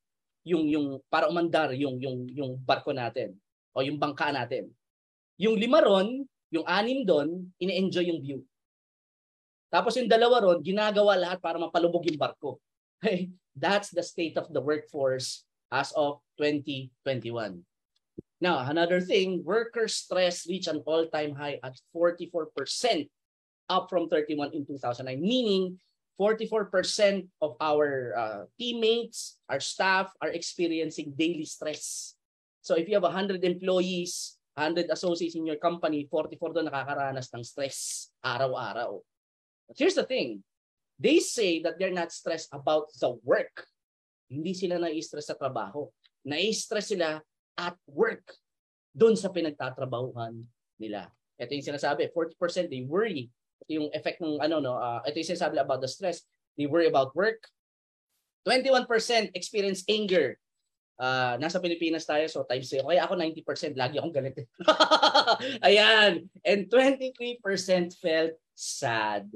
yung 0.44 0.66
yung 0.68 0.86
para 1.08 1.30
umandar 1.30 1.72
yung 1.78 2.02
yung 2.02 2.26
yung 2.32 2.52
barko 2.66 2.92
natin 2.92 3.38
o 3.78 3.86
yung 3.86 4.02
bangka 4.02 4.34
natin. 4.34 4.74
Yung 5.40 5.56
lima 5.56 5.80
ron, 5.80 6.26
yung 6.52 6.66
anim 6.66 7.06
doon, 7.06 7.48
ini-enjoy 7.62 8.10
yung 8.10 8.20
view. 8.20 8.40
Tapos 9.70 9.94
yung 9.96 10.10
dalawa 10.10 10.42
ron, 10.42 10.60
ginagawa 10.66 11.16
lahat 11.16 11.40
para 11.40 11.62
mapalubog 11.62 12.04
yung 12.10 12.20
barko. 12.20 12.58
That's 13.60 13.92
the 13.92 14.04
state 14.04 14.40
of 14.40 14.52
the 14.52 14.64
workforce 14.64 15.44
as 15.72 15.92
of 15.94 16.24
2021. 16.40 17.62
Now, 18.40 18.64
another 18.64 19.04
thing, 19.04 19.44
worker 19.44 19.92
stress 19.92 20.48
reached 20.48 20.72
an 20.72 20.82
all-time 20.88 21.36
high 21.36 21.60
at 21.60 21.76
44%, 21.92 23.12
up 23.68 23.92
from 23.92 24.08
31 24.08 24.56
in 24.56 24.66
2009, 24.66 25.20
meaning 25.20 25.78
44% 26.20 27.28
of 27.42 27.56
our 27.60 28.16
uh, 28.16 28.42
teammates, 28.58 29.40
our 29.48 29.60
staff 29.60 30.12
are 30.22 30.32
experiencing 30.32 31.14
daily 31.16 31.46
stress. 31.46 32.16
So 32.62 32.76
if 32.76 32.88
you 32.88 32.96
have 32.96 33.08
100 33.08 33.44
employees, 33.44 34.36
100 34.56 34.88
associates 34.92 35.36
in 35.36 35.46
your 35.46 35.56
company, 35.56 36.08
44 36.12 36.56
doon 36.56 36.68
nakakaranas 36.68 37.32
ng 37.32 37.44
stress 37.44 38.12
araw-araw. 38.24 39.00
But 39.68 39.80
here's 39.80 39.96
the 39.96 40.04
thing. 40.04 40.44
They 41.00 41.24
say 41.24 41.64
that 41.64 41.80
they're 41.80 41.96
not 41.96 42.12
stressed 42.12 42.52
about 42.52 42.92
the 43.00 43.16
work. 43.24 43.64
Hindi 44.28 44.52
sila 44.52 44.78
na-stress 44.78 45.32
sa 45.32 45.40
trabaho. 45.40 45.88
Na-stress 46.28 46.92
sila 46.92 47.24
at 47.56 47.76
work 47.88 48.36
doon 48.92 49.16
sa 49.16 49.32
pinagtatrabahuhan 49.32 50.44
nila. 50.76 51.08
Ito 51.40 51.56
yung 51.56 51.72
sinasabi, 51.72 52.12
40% 52.12 52.68
they 52.68 52.84
worry 52.84 53.32
ito 53.66 53.86
yung 53.86 53.90
effect 53.92 54.24
ng 54.24 54.40
ano 54.40 54.64
no, 54.64 54.80
uh, 54.80 55.04
ito 55.04 55.20
yung 55.20 55.32
sinasabi 55.36 55.60
about 55.60 55.84
the 55.84 55.92
stress. 55.92 56.24
They 56.56 56.68
worry 56.68 56.88
about 56.88 57.16
work. 57.16 57.44
21% 58.48 58.88
experience 59.36 59.84
anger. 59.86 60.40
Uh, 61.00 61.40
nasa 61.40 61.64
Pilipinas 61.64 62.04
tayo, 62.04 62.28
so 62.28 62.44
times 62.44 62.68
0. 62.72 62.90
Kaya 62.90 63.08
ako 63.08 63.16
90%, 63.16 63.78
lagi 63.78 64.02
akong 64.02 64.16
galit. 64.16 64.36
Ayan. 65.68 66.28
And 66.44 66.68
23% 66.68 67.40
felt 68.00 68.36
sad. 68.56 69.30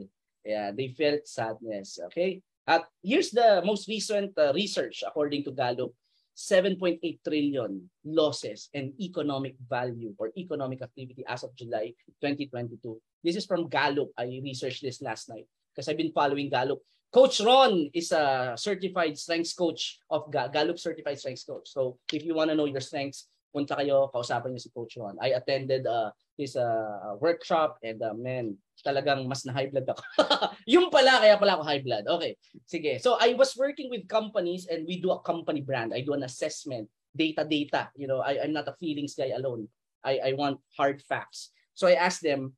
Yeah, 0.45 0.71
they 0.71 0.91
felt 0.91 1.27
sadness. 1.27 1.99
Okay? 2.11 2.41
At 2.67 2.87
here's 3.03 3.31
the 3.31 3.63
most 3.65 3.87
recent 3.87 4.37
uh, 4.37 4.51
research 4.53 5.03
according 5.07 5.43
to 5.45 5.51
Gallup. 5.51 5.93
7.8 6.33 6.97
trillion 7.21 7.89
losses 8.03 8.69
and 8.73 8.89
economic 8.99 9.53
value 9.69 10.15
or 10.17 10.33
economic 10.35 10.81
activity 10.81 11.23
as 11.29 11.43
of 11.43 11.53
July 11.55 11.93
2022. 12.25 12.97
This 13.23 13.35
is 13.35 13.45
from 13.45 13.69
Gallup. 13.69 14.09
I 14.17 14.41
researched 14.41 14.81
this 14.81 14.99
last 15.01 15.29
night 15.29 15.45
because 15.69 15.87
I've 15.87 15.97
been 15.97 16.11
following 16.11 16.49
Gallup. 16.49 16.81
Coach 17.13 17.39
Ron 17.41 17.85
is 17.93 18.11
a 18.11 18.57
certified 18.57 19.13
strengths 19.13 19.53
coach 19.53 19.99
of 20.09 20.31
Gallup 20.33 20.79
certified 20.79 21.19
strengths 21.19 21.45
coach. 21.45 21.69
So 21.69 21.99
if 22.11 22.25
you 22.25 22.33
want 22.33 22.49
to 22.49 22.57
know 22.57 22.65
your 22.65 22.81
strengths, 22.81 23.29
punta 23.53 23.77
kayo, 23.77 24.09
kausapin 24.09 24.57
niyo 24.57 24.65
si 24.65 24.73
Coach 24.73 24.97
Ron. 24.97 25.21
I 25.21 25.37
attended 25.37 25.85
uh, 25.85 26.09
his 26.37 26.55
uh, 26.57 27.13
workshop 27.21 27.77
and 27.83 28.01
uh, 28.01 28.13
man, 28.13 28.57
talagang 28.81 29.29
mas 29.29 29.45
na 29.45 29.53
high 29.53 29.69
blood 29.69 29.85
ako. 29.85 30.03
yung 30.73 30.89
pala, 30.89 31.21
kaya 31.21 31.37
pala 31.37 31.55
ako 31.57 31.63
high 31.63 31.83
blood. 31.83 32.03
Okay, 32.09 32.35
sige. 32.65 32.97
So 32.99 33.17
I 33.21 33.37
was 33.37 33.53
working 33.55 33.89
with 33.89 34.09
companies 34.09 34.65
and 34.65 34.83
we 34.89 34.97
do 34.99 35.13
a 35.13 35.21
company 35.21 35.61
brand. 35.61 35.93
I 35.93 36.01
do 36.01 36.13
an 36.17 36.25
assessment, 36.25 36.89
data, 37.13 37.45
data. 37.45 37.93
You 37.95 38.09
know, 38.09 38.19
I, 38.19 38.41
I'm 38.41 38.53
not 38.53 38.67
a 38.67 38.75
feelings 38.81 39.13
guy 39.13 39.31
alone. 39.31 39.69
I, 40.03 40.19
I 40.19 40.31
want 40.33 40.59
hard 40.75 41.01
facts. 41.05 41.53
So 41.73 41.87
I 41.87 41.95
asked 41.95 42.21
them, 42.21 42.53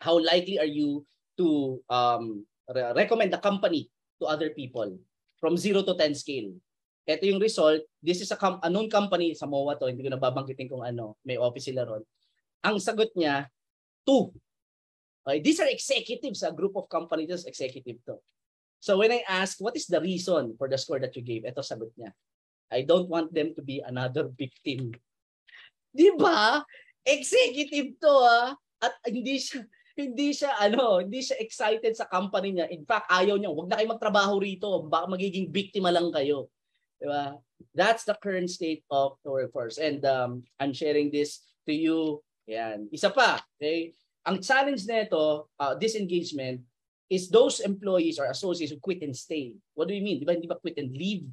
how 0.00 0.18
likely 0.20 0.58
are 0.58 0.68
you 0.68 1.06
to 1.38 1.80
um, 1.88 2.44
re- 2.68 2.92
recommend 2.94 3.32
the 3.32 3.40
company 3.40 3.90
to 4.20 4.26
other 4.26 4.50
people 4.50 4.98
from 5.40 5.56
0 5.56 5.82
to 5.82 5.94
10 5.96 6.14
scale? 6.14 6.52
Ito 7.04 7.24
yung 7.28 7.40
result. 7.40 7.84
This 8.00 8.24
is 8.24 8.32
a, 8.32 8.36
com- 8.36 8.60
a 8.64 8.68
known 8.68 8.88
company 8.88 9.36
sa 9.36 9.44
MOA 9.44 9.76
to. 9.76 9.92
Hindi 9.92 10.08
ko 10.08 10.12
na 10.12 10.20
babanggitin 10.20 10.72
kung 10.72 10.84
ano. 10.84 11.20
May 11.24 11.36
office 11.36 11.68
sila 11.68 11.84
ron. 11.84 12.00
Ang 12.64 12.80
sagot 12.80 13.12
niya, 13.12 13.52
2. 14.08 14.32
Okay, 15.24 15.38
these 15.40 15.60
are 15.60 15.68
executives, 15.68 16.40
a 16.44 16.52
group 16.52 16.76
of 16.76 16.88
companies, 16.88 17.44
executive 17.44 18.00
to. 18.08 18.16
So 18.80 19.00
when 19.00 19.12
I 19.12 19.24
ask, 19.24 19.56
what 19.60 19.76
is 19.76 19.88
the 19.88 20.00
reason 20.00 20.56
for 20.60 20.68
the 20.68 20.76
score 20.76 21.00
that 21.00 21.16
you 21.16 21.24
gave? 21.24 21.48
Ito 21.48 21.64
sagot 21.64 21.92
niya. 21.96 22.12
I 22.68 22.84
don't 22.84 23.08
want 23.08 23.32
them 23.32 23.56
to 23.56 23.62
be 23.64 23.80
another 23.80 24.28
victim. 24.28 24.92
Di 25.96 26.12
ba? 26.16 26.60
Executive 27.04 27.96
to 28.00 28.12
ah. 28.12 28.52
At 28.84 29.00
hindi 29.08 29.40
siya, 29.40 29.64
hindi 29.96 30.36
siya 30.36 30.52
ano, 30.60 31.00
hindi 31.00 31.24
siya 31.24 31.40
excited 31.40 31.96
sa 31.96 32.04
company 32.04 32.60
niya. 32.60 32.68
In 32.68 32.84
fact, 32.84 33.08
ayaw 33.08 33.40
niya, 33.40 33.48
wag 33.48 33.72
na 33.72 33.80
kayo 33.80 33.88
magtrabaho 33.96 34.36
rito, 34.36 34.68
baka 34.84 35.08
magiging 35.08 35.48
biktima 35.48 35.88
lang 35.88 36.12
kayo. 36.12 36.52
Diba? 37.00 37.40
That's 37.72 38.04
the 38.04 38.16
current 38.20 38.52
state 38.52 38.84
of 38.92 39.16
the 39.24 39.32
workforce. 39.32 39.80
And 39.80 40.04
um, 40.04 40.44
I'm 40.60 40.76
sharing 40.76 41.08
this 41.08 41.40
to 41.64 41.72
you. 41.72 42.20
Yan. 42.48 42.88
Isa 42.92 43.08
pa, 43.08 43.40
okay? 43.56 43.96
Ang 44.24 44.40
challenge 44.40 44.84
nito, 44.88 45.48
uh, 45.60 45.74
disengagement, 45.76 46.60
is 47.08 47.28
those 47.28 47.60
employees 47.60 48.16
or 48.16 48.28
associates 48.32 48.72
who 48.72 48.80
quit 48.80 49.04
and 49.04 49.12
stay. 49.12 49.52
What 49.76 49.88
do 49.88 49.94
you 49.94 50.00
mean? 50.00 50.20
Di 50.20 50.26
ba 50.26 50.32
hindi 50.32 50.48
ba 50.48 50.60
quit 50.60 50.80
and 50.80 50.92
leave? 50.92 51.28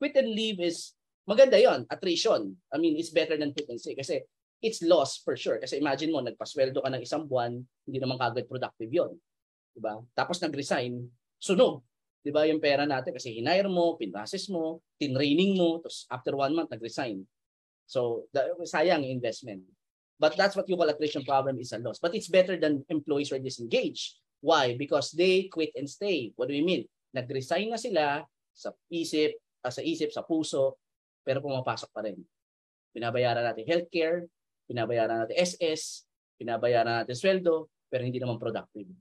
Quit 0.00 0.16
and 0.16 0.32
leave 0.32 0.60
is, 0.64 0.96
maganda 1.28 1.60
yon 1.60 1.84
attrition. 1.92 2.56
I 2.72 2.76
mean, 2.80 2.96
it's 2.96 3.12
better 3.12 3.36
than 3.36 3.52
quit 3.52 3.68
and 3.68 3.80
stay. 3.80 3.92
Kasi 3.92 4.24
it's 4.64 4.80
loss 4.80 5.20
for 5.20 5.36
sure. 5.36 5.60
Kasi 5.60 5.76
imagine 5.76 6.12
mo, 6.12 6.24
nagpasweldo 6.24 6.80
ka 6.80 6.88
ng 6.88 7.04
isang 7.04 7.28
buwan, 7.28 7.60
hindi 7.84 7.98
naman 8.00 8.16
kagad 8.16 8.48
productive 8.48 8.88
yon. 8.88 9.12
Diba? 9.76 10.00
Tapos 10.16 10.40
nag-resign, 10.40 11.04
sunog. 11.36 11.84
'di 12.20 12.30
ba, 12.32 12.44
yung 12.44 12.60
pera 12.60 12.84
natin 12.84 13.16
kasi 13.16 13.32
hinire 13.40 13.68
mo, 13.68 13.96
pinrases 13.96 14.48
mo, 14.52 14.84
tinraining 15.00 15.56
mo, 15.56 15.80
tapos 15.80 16.04
after 16.12 16.36
one 16.36 16.52
month 16.52 16.68
nag-resign. 16.68 17.24
So, 17.88 18.28
the, 18.30 18.54
sayang 18.68 19.02
investment. 19.08 19.64
But 20.20 20.36
that's 20.36 20.52
what 20.52 20.68
you 20.68 20.76
call 20.76 20.92
attrition 20.92 21.24
problem 21.24 21.56
is 21.56 21.72
a 21.72 21.80
loss. 21.80 21.96
But 21.96 22.12
it's 22.12 22.28
better 22.28 22.60
than 22.60 22.84
employees 22.92 23.32
who 23.32 23.40
are 23.40 23.42
disengaged. 23.42 24.20
Why? 24.44 24.76
Because 24.76 25.16
they 25.16 25.48
quit 25.48 25.72
and 25.72 25.88
stay. 25.88 26.36
What 26.36 26.52
do 26.52 26.54
we 26.54 26.60
mean? 26.60 26.84
Nag-resign 27.16 27.72
na 27.72 27.80
sila 27.80 28.20
sa 28.52 28.68
isip, 28.92 29.40
uh, 29.64 29.72
sa 29.72 29.80
isip, 29.80 30.12
sa 30.12 30.20
puso, 30.20 30.76
pero 31.24 31.40
pumapasok 31.40 31.88
pa 31.88 32.04
rin. 32.04 32.20
Binabayaran 32.92 33.48
natin 33.48 33.64
healthcare, 33.64 34.28
binabayaran 34.68 35.24
natin 35.24 35.40
SS, 35.40 36.04
binabayaran 36.36 37.00
natin 37.00 37.16
sweldo, 37.16 37.72
pero 37.88 38.04
hindi 38.04 38.20
naman 38.20 38.36
productive. 38.36 38.92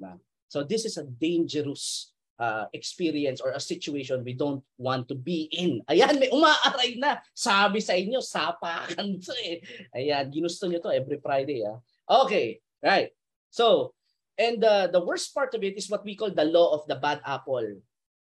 Diba? 0.00 0.16
So 0.48 0.64
this 0.64 0.88
is 0.88 0.96
a 0.96 1.04
dangerous 1.04 2.13
uh, 2.38 2.66
experience 2.72 3.40
or 3.40 3.50
a 3.52 3.60
situation 3.60 4.24
we 4.24 4.34
don't 4.34 4.62
want 4.78 5.08
to 5.08 5.14
be 5.14 5.48
in. 5.52 5.82
Ayan, 5.86 6.18
may 6.18 6.30
umaaray 6.30 6.98
na. 6.98 7.22
Sabi 7.34 7.78
sa 7.78 7.94
inyo, 7.94 8.18
sapakan 8.22 9.22
to 9.22 9.32
eh. 9.44 9.62
Ayan, 9.94 10.30
ginusto 10.30 10.66
nyo 10.66 10.82
to 10.82 10.90
every 10.90 11.18
Friday. 11.22 11.62
Ah. 11.62 11.78
Okay, 12.26 12.60
right. 12.82 13.10
So, 13.50 13.94
and 14.34 14.58
uh, 14.62 14.90
the 14.90 15.02
worst 15.02 15.30
part 15.30 15.54
of 15.54 15.62
it 15.62 15.78
is 15.78 15.86
what 15.86 16.04
we 16.04 16.18
call 16.18 16.34
the 16.34 16.46
law 16.46 16.74
of 16.74 16.86
the 16.90 16.98
bad 16.98 17.22
apple. 17.22 17.80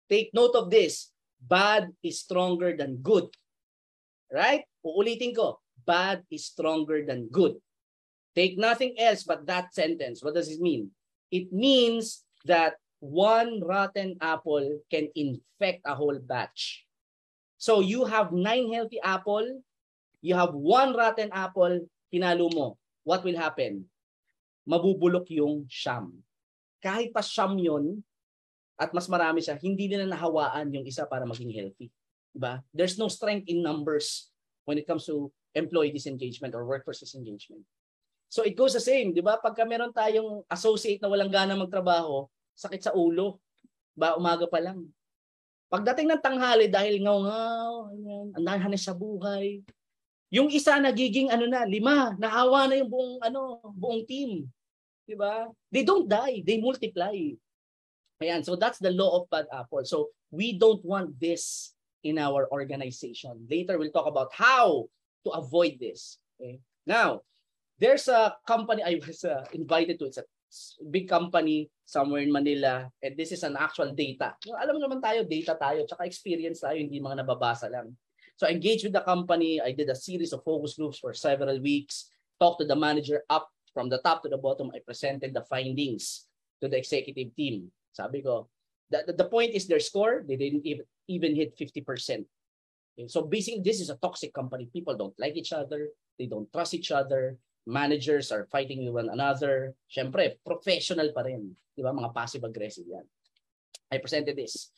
Take 0.10 0.34
note 0.34 0.58
of 0.58 0.74
this. 0.74 1.14
Bad 1.40 1.94
is 2.02 2.20
stronger 2.20 2.76
than 2.76 3.00
good. 3.00 3.30
Right? 4.34 4.66
Uulitin 4.82 5.38
ko. 5.38 5.62
Bad 5.86 6.26
is 6.30 6.50
stronger 6.50 7.06
than 7.06 7.30
good. 7.30 7.62
Take 8.36 8.58
nothing 8.58 8.98
else 8.98 9.24
but 9.24 9.46
that 9.46 9.74
sentence. 9.74 10.22
What 10.22 10.34
does 10.34 10.50
it 10.50 10.62
mean? 10.62 10.92
It 11.30 11.54
means 11.54 12.26
that 12.46 12.82
one 13.00 13.64
rotten 13.64 14.20
apple 14.20 14.84
can 14.92 15.08
infect 15.16 15.84
a 15.88 15.96
whole 15.96 16.20
batch. 16.20 16.86
So 17.60 17.80
you 17.80 18.08
have 18.08 18.32
nine 18.32 18.72
healthy 18.72 19.00
apple, 19.04 19.64
you 20.24 20.36
have 20.36 20.56
one 20.56 20.96
rotten 20.96 21.32
apple, 21.32 21.88
hinalo 22.12 22.48
mo. 22.56 22.68
What 23.04 23.24
will 23.24 23.36
happen? 23.36 23.88
Mabubulok 24.68 25.28
yung 25.32 25.66
sham. 25.68 26.24
Kahit 26.80 27.12
pa 27.12 27.20
sham 27.20 27.60
yun, 27.60 28.04
at 28.80 28.96
mas 28.96 29.12
marami 29.12 29.44
siya, 29.44 29.60
hindi 29.60 29.92
nila 29.92 30.08
nahawaan 30.08 30.72
yung 30.72 30.88
isa 30.88 31.04
para 31.04 31.28
maging 31.28 31.52
healthy. 31.52 31.92
Diba? 32.32 32.64
There's 32.72 32.96
no 32.96 33.12
strength 33.12 33.52
in 33.52 33.60
numbers 33.60 34.32
when 34.64 34.80
it 34.80 34.88
comes 34.88 35.04
to 35.12 35.28
employee 35.52 35.92
disengagement 35.92 36.56
or 36.56 36.64
workforce 36.64 37.04
disengagement. 37.04 37.68
So 38.32 38.46
it 38.46 38.56
goes 38.56 38.78
the 38.78 38.84
same, 38.84 39.12
di 39.12 39.20
ba? 39.20 39.42
Pagka 39.42 39.68
meron 39.68 39.92
tayong 39.92 40.46
associate 40.48 41.02
na 41.04 41.10
walang 41.12 41.34
gana 41.34 41.60
magtrabaho, 41.60 42.30
sakit 42.60 42.82
sa 42.84 42.92
ulo. 42.92 43.40
Ba, 43.96 44.20
umaga 44.20 44.44
pa 44.52 44.60
lang. 44.60 44.84
Pagdating 45.72 46.12
ng 46.12 46.24
tanghali 46.24 46.68
dahil 46.68 47.00
ngaw-ngaw, 47.00 47.72
ang 48.36 48.44
hanes 48.60 48.84
sa 48.84 48.92
buhay. 48.92 49.64
Yung 50.28 50.52
isa 50.52 50.76
nagiging 50.78 51.32
ano 51.32 51.48
na, 51.48 51.64
lima, 51.64 52.20
nahawa 52.20 52.68
na 52.68 52.76
yung 52.84 52.92
buong 52.92 53.18
ano, 53.24 53.64
buong 53.74 54.04
team. 54.04 54.46
'Di 55.10 55.18
ba? 55.18 55.50
They 55.74 55.82
don't 55.82 56.06
die, 56.06 56.46
they 56.46 56.62
multiply. 56.62 57.18
Ayan, 58.22 58.44
so 58.46 58.54
that's 58.54 58.78
the 58.78 58.94
law 58.94 59.22
of 59.24 59.32
bad 59.32 59.50
apple. 59.50 59.82
So 59.88 60.14
we 60.30 60.54
don't 60.54 60.84
want 60.86 61.18
this 61.18 61.74
in 62.06 62.22
our 62.22 62.46
organization. 62.52 63.48
Later 63.50 63.80
we'll 63.82 63.96
talk 63.96 64.06
about 64.06 64.30
how 64.36 64.86
to 65.26 65.30
avoid 65.34 65.82
this. 65.82 66.22
Okay? 66.38 66.62
Now, 66.86 67.26
there's 67.80 68.06
a 68.12 68.36
company 68.46 68.84
I 68.84 69.00
was 69.02 69.24
uh, 69.24 69.48
invited 69.56 69.98
to. 70.00 70.06
It's 70.06 70.22
a 70.22 70.28
big 70.90 71.08
company 71.08 71.70
somewhere 71.86 72.22
in 72.22 72.32
Manila 72.32 72.90
and 73.02 73.14
this 73.18 73.32
is 73.32 73.44
an 73.44 73.58
actual 73.58 73.94
data. 73.94 74.34
Alam 74.46 74.82
naman 74.82 75.00
tayo, 75.02 75.26
data 75.26 75.58
tayo, 75.58 75.86
tsaka 75.86 76.06
experience 76.06 76.62
tayo, 76.66 76.78
hindi 76.78 76.98
mga 76.98 77.26
nababasa 77.26 77.70
lang. 77.70 77.94
So 78.40 78.48
I 78.48 78.56
engaged 78.56 78.88
with 78.88 78.96
the 78.96 79.04
company, 79.04 79.60
I 79.60 79.76
did 79.76 79.90
a 79.92 79.98
series 79.98 80.32
of 80.32 80.42
focus 80.48 80.80
groups 80.80 80.98
for 80.98 81.14
several 81.14 81.60
weeks, 81.60 82.10
talked 82.40 82.64
to 82.64 82.68
the 82.68 82.78
manager 82.78 83.22
up 83.30 83.52
from 83.76 83.92
the 83.92 84.00
top 84.00 84.24
to 84.24 84.30
the 84.32 84.40
bottom, 84.40 84.72
I 84.74 84.80
presented 84.80 85.36
the 85.36 85.44
findings. 85.46 86.30
to 86.62 86.68
the 86.68 86.78
executive 86.78 87.36
team. 87.36 87.72
Sabi 87.92 88.22
ko, 88.22 88.48
the, 88.92 89.04
the, 89.08 89.14
the 89.24 89.30
point 89.32 89.56
is 89.56 89.68
their 89.68 89.80
score, 89.80 90.24
they 90.28 90.36
didn't 90.36 90.66
even, 90.66 90.86
even 91.08 91.36
hit 91.36 91.58
50%. 91.58 92.26
Okay, 92.96 93.08
so 93.08 93.24
basically, 93.24 93.64
this 93.64 93.80
is 93.80 93.90
a 93.90 93.98
toxic 93.98 94.34
company. 94.34 94.70
People 94.72 94.96
don't 94.96 95.16
like 95.20 95.36
each 95.36 95.54
other. 95.54 95.90
They 96.18 96.28
don't 96.28 96.52
trust 96.52 96.74
each 96.74 96.92
other. 96.92 97.38
Managers 97.70 98.34
are 98.34 98.50
fighting 98.50 98.82
with 98.82 98.98
one 98.98 99.14
another. 99.14 99.78
Siyempre, 99.86 100.42
professional 100.42 101.14
pa 101.14 101.22
rin. 101.22 101.54
Di 101.78 101.86
ba? 101.86 101.94
Mga 101.94 102.10
passive-aggressive 102.18 102.90
yan. 102.90 103.06
I 103.94 104.02
presented 104.02 104.34
this. 104.34 104.74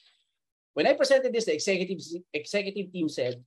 When 0.75 0.83
I 0.83 0.99
presented 0.99 1.31
this, 1.31 1.47
the 1.47 1.55
executive, 1.55 2.03
executive 2.35 2.91
team 2.91 3.07
said, 3.07 3.39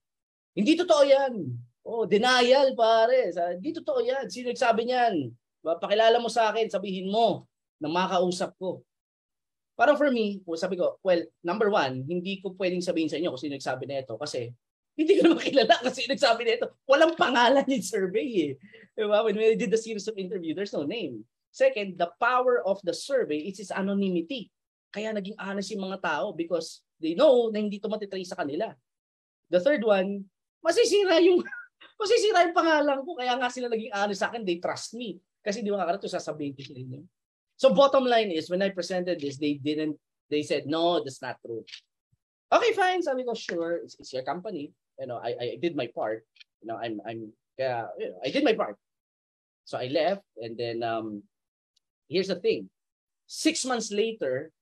hindi 0.57 0.81
totoo 0.81 1.05
yan. 1.05 1.61
Oh, 1.85 2.09
denial 2.09 2.73
pare. 2.73 3.29
Hindi 3.61 3.77
totoo 3.77 4.01
yan. 4.01 4.33
Sino 4.33 4.49
nagsabi 4.49 4.89
niyan? 4.89 5.29
Pakilala 5.61 6.17
mo 6.21 6.33
sa 6.33 6.49
akin, 6.49 6.73
sabihin 6.73 7.13
mo 7.13 7.45
na 7.77 7.93
makausap 7.93 8.57
ko. 8.57 8.81
Parang 9.77 9.99
for 9.99 10.09
me, 10.09 10.41
sabi 10.57 10.81
ko, 10.81 10.97
well, 11.05 11.21
number 11.45 11.69
one, 11.69 12.07
hindi 12.09 12.41
ko 12.41 12.57
pwedeng 12.57 12.81
sabihin 12.81 13.11
sa 13.13 13.21
inyo 13.21 13.29
kung 13.35 13.43
sino 13.43 13.59
nagsabi 13.59 13.85
na 13.91 14.01
ito 14.01 14.15
kasi 14.17 14.55
hindi 14.95 15.19
ko 15.19 15.27
naman 15.27 15.43
kilala 15.43 15.75
kasi 15.83 16.07
nagsabi 16.07 16.47
na 16.47 16.55
ito. 16.55 16.67
Walang 16.87 17.19
pangalan 17.19 17.67
yung 17.67 17.83
survey 17.83 18.29
eh. 18.51 18.53
Diba? 18.95 19.27
When 19.27 19.35
we 19.35 19.59
did 19.59 19.75
the 19.75 19.81
series 19.81 20.07
of 20.07 20.15
interview, 20.15 20.55
there's 20.55 20.75
no 20.75 20.87
name. 20.87 21.27
Second, 21.51 21.99
the 21.99 22.11
power 22.19 22.63
of 22.63 22.79
the 22.87 22.95
survey 22.95 23.47
is 23.51 23.59
its 23.59 23.75
anonymity. 23.75 24.51
Kaya 24.95 25.11
naging 25.11 25.39
honest 25.39 25.75
yung 25.75 25.91
mga 25.91 25.99
tao 26.03 26.31
because 26.31 26.87
they 27.03 27.19
know 27.19 27.51
na 27.51 27.59
hindi 27.59 27.83
ito 27.83 27.91
matitrace 27.91 28.31
sa 28.31 28.39
kanila. 28.39 28.71
The 29.51 29.59
third 29.59 29.83
one, 29.83 30.31
masisira 30.63 31.19
yung 31.19 31.43
masisira 32.01 32.47
yung 32.47 32.55
pangalan 32.55 33.03
ko. 33.03 33.19
Kaya 33.19 33.35
nga 33.35 33.51
sila 33.51 33.67
naging 33.67 33.91
honest 33.91 34.23
sa 34.23 34.31
akin, 34.31 34.47
they 34.47 34.63
trust 34.63 34.95
me. 34.95 35.19
Kasi 35.43 35.63
di 35.63 35.75
ba 35.75 35.83
makakarato 35.83 36.07
sasabihin 36.07 36.55
ko 36.55 36.63
sila 36.63 36.79
inyo. 36.79 37.01
So 37.59 37.75
bottom 37.75 38.07
line 38.07 38.31
is, 38.31 38.47
when 38.47 38.63
I 38.63 38.71
presented 38.71 39.19
this, 39.19 39.39
they 39.39 39.59
didn't, 39.59 39.99
they 40.31 40.43
said, 40.43 40.67
no, 40.67 41.03
that's 41.03 41.23
not 41.23 41.39
true. 41.43 41.63
Okay, 42.51 42.73
fine. 42.75 43.03
Sabi 43.03 43.23
ko, 43.27 43.35
sure, 43.35 43.83
it's, 43.83 43.99
it's 43.99 44.15
your 44.15 44.27
company. 44.27 44.71
You 44.99 45.07
know, 45.07 45.19
I, 45.19 45.35
I 45.41 45.47
did 45.61 45.75
my 45.77 45.89
part. 45.91 46.25
You 46.63 46.69
know, 46.69 46.79
I'm, 46.79 47.01
I'm, 47.07 47.33
kaya, 47.59 47.89
you 47.99 48.11
know, 48.11 48.19
I 48.25 48.31
did 48.31 48.45
my 48.45 48.55
part. 48.55 48.77
So 49.65 49.79
I 49.79 49.89
left 49.89 50.23
and 50.37 50.57
then, 50.57 50.83
um, 50.83 51.23
here's 52.09 52.29
the 52.29 52.37
thing. 52.37 52.69
Six 53.27 53.65
months 53.65 53.91
later, 53.91 54.53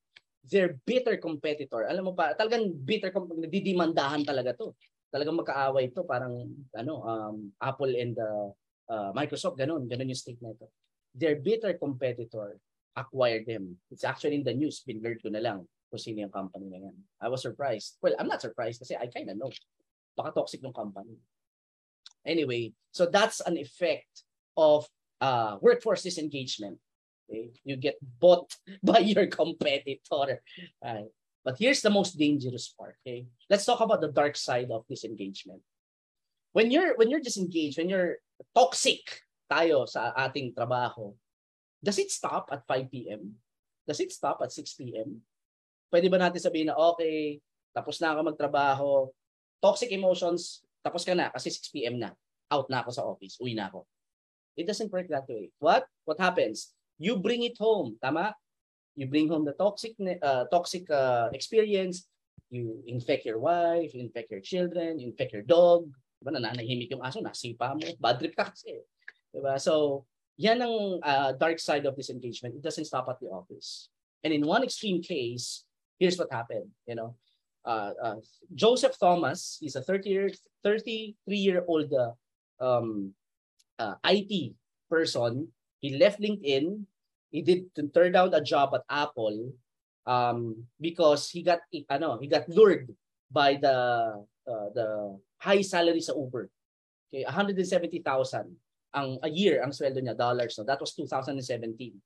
their 0.49 0.79
bitter 0.87 1.17
competitor, 1.17 1.87
alam 1.87 2.07
mo 2.07 2.13
pa, 2.15 2.35
talagang 2.35 2.71
bitter, 2.83 3.11
nagdidimandahan 3.11 4.23
talaga 4.23 4.55
to. 4.57 4.75
Talagang 5.13 5.39
magkaaway 5.39 5.93
to, 5.93 6.03
parang, 6.03 6.47
ano, 6.75 6.93
um, 7.03 7.35
Apple 7.61 7.93
and 7.95 8.17
uh, 8.17 8.49
uh, 8.89 9.11
Microsoft, 9.13 9.59
ganun, 9.59 9.87
ganun 9.87 10.09
yung 10.09 10.17
state 10.19 10.41
na. 10.41 10.51
Their 11.13 11.37
bitter 11.37 11.77
competitor 11.77 12.57
acquired 12.95 13.45
them. 13.45 13.77
It's 13.91 14.03
actually 14.03 14.35
in 14.35 14.43
the 14.43 14.53
news, 14.53 14.81
binlearn 14.87 15.21
ko 15.21 15.29
na 15.29 15.39
lang 15.39 15.67
kung 15.93 16.01
sino 16.01 16.25
yung 16.25 16.33
company 16.33 16.73
na 16.73 16.89
yan. 16.89 16.95
I 17.21 17.29
was 17.29 17.45
surprised. 17.45 18.01
Well, 18.01 18.17
I'm 18.17 18.27
not 18.27 18.41
surprised 18.41 18.81
kasi 18.81 18.97
I 18.97 19.05
kind 19.13 19.29
of 19.29 19.37
know. 19.37 19.53
Baka 20.15 20.31
toxic 20.31 20.61
yung 20.61 20.73
company. 20.73 21.17
Anyway, 22.25 22.73
so 22.91 23.05
that's 23.05 23.41
an 23.41 23.57
effect 23.57 24.23
of 24.55 24.87
uh, 25.19 25.57
workforce 25.61 26.03
disengagement. 26.03 26.77
Okay? 27.29 27.51
You 27.63 27.75
get 27.75 27.97
bought 28.01 28.55
by 28.83 28.99
your 28.99 29.27
competitor. 29.27 30.41
Right? 30.83 31.11
But 31.43 31.59
here's 31.59 31.83
the 31.83 31.91
most 31.91 32.15
dangerous 32.15 32.71
part. 32.71 32.95
Okay, 33.03 33.27
let's 33.51 33.67
talk 33.67 33.83
about 33.83 33.99
the 33.99 34.15
dark 34.15 34.39
side 34.39 34.71
of 34.71 34.87
disengagement. 34.87 35.59
When 36.55 36.71
you're 36.71 36.95
when 36.95 37.11
you're 37.11 37.23
disengaged, 37.23 37.77
when 37.77 37.91
you're 37.91 38.23
toxic 38.55 39.03
tayo 39.51 39.83
sa 39.83 40.15
ating 40.15 40.55
trabaho, 40.55 41.11
does 41.83 41.99
it 41.99 42.15
stop 42.15 42.47
at 42.47 42.63
5 42.63 42.87
p.m.? 42.87 43.35
Does 43.83 43.99
it 43.99 44.15
stop 44.15 44.39
at 44.39 44.55
6 44.55 44.79
p.m.? 44.79 45.19
Pwede 45.91 46.07
ba 46.07 46.15
natin 46.15 46.39
sabihin 46.39 46.71
na 46.71 46.79
okay, 46.79 47.43
tapos 47.75 47.99
na 47.99 48.15
ako 48.15 48.31
magtrabaho, 48.31 49.11
toxic 49.63 49.95
emotions, 49.95 50.67
tapos 50.83 51.07
ka 51.07 51.15
na 51.15 51.31
kasi 51.31 51.47
6 51.47 51.71
p.m. 51.71 51.95
na. 52.03 52.11
Out 52.51 52.67
na 52.67 52.83
ako 52.83 52.91
sa 52.91 53.07
office, 53.07 53.39
uwi 53.39 53.55
na 53.55 53.71
ako. 53.71 53.87
It 54.59 54.67
doesn't 54.67 54.91
work 54.91 55.07
that 55.07 55.25
way. 55.31 55.49
What? 55.63 55.87
What 56.03 56.19
happens? 56.19 56.75
You 56.99 57.17
bring 57.17 57.47
it 57.47 57.55
home, 57.55 57.95
tama? 58.03 58.35
You 58.99 59.07
bring 59.07 59.31
home 59.31 59.47
the 59.47 59.55
toxic 59.55 59.97
uh, 59.97 60.45
toxic 60.51 60.85
uh, 60.91 61.31
experience, 61.33 62.05
you 62.53 62.83
infect 62.85 63.25
your 63.25 63.41
wife, 63.41 63.95
you 63.95 64.03
infect 64.03 64.29
your 64.29 64.43
children, 64.43 65.01
you 65.01 65.09
infect 65.09 65.33
your 65.33 65.41
dog, 65.41 65.89
diba, 66.21 66.37
nananahimik 66.37 66.93
yung 66.93 67.01
aso, 67.01 67.17
nasipa 67.17 67.73
mo, 67.73 67.87
bad 67.97 68.21
trip 68.21 68.37
ka 68.37 68.53
kasi. 68.53 68.85
Diba? 69.33 69.57
So, 69.57 70.05
yan 70.37 70.61
ang 70.61 71.01
uh, 71.01 71.33
dark 71.33 71.57
side 71.57 71.89
of 71.89 71.97
this 71.97 72.13
engagement. 72.13 72.53
It 72.53 72.61
doesn't 72.61 72.85
stop 72.85 73.09
at 73.09 73.17
the 73.17 73.33
office. 73.33 73.89
And 74.21 74.29
in 74.29 74.45
one 74.45 74.61
extreme 74.61 75.01
case, 75.01 75.65
here's 75.97 76.17
what 76.17 76.29
happened. 76.29 76.69
You 76.85 76.95
know, 76.95 77.17
uh, 77.65 77.91
uh, 78.01 78.15
Joseph 78.53 78.97
Thomas, 78.99 79.57
he's 79.59 79.75
a 79.75 79.81
30 79.81 80.09
year, 80.09 80.29
33 80.63 81.15
year 81.35 81.63
old 81.67 81.91
uh, 81.93 82.11
um, 82.63 83.13
uh, 83.79 83.95
IT 84.05 84.53
person. 84.89 85.47
He 85.79 85.97
left 85.97 86.21
LinkedIn. 86.21 86.85
He 87.31 87.41
did 87.41 87.73
turn 87.93 88.11
down 88.11 88.33
a 88.33 88.41
job 88.41 88.75
at 88.75 88.85
Apple 88.89 89.53
um, 90.05 90.63
because 90.79 91.29
he 91.29 91.41
got 91.41 91.59
ano, 91.89 92.19
he 92.21 92.27
got 92.27 92.47
lured 92.47 92.93
by 93.31 93.57
the 93.57 94.21
uh, 94.47 94.67
the 94.75 95.17
high 95.41 95.61
salary 95.61 95.99
sa 95.99 96.13
Uber. 96.13 96.49
Okay, 97.09 97.25
170,000 97.25 98.57
ang 98.93 99.17
a 99.25 99.29
year 99.29 99.65
ang 99.65 99.73
sweldo 99.73 99.97
niya 99.97 100.13
dollars 100.13 100.53
no 100.57 100.63
that 100.63 100.77
was 100.77 100.93
2017 100.93 101.97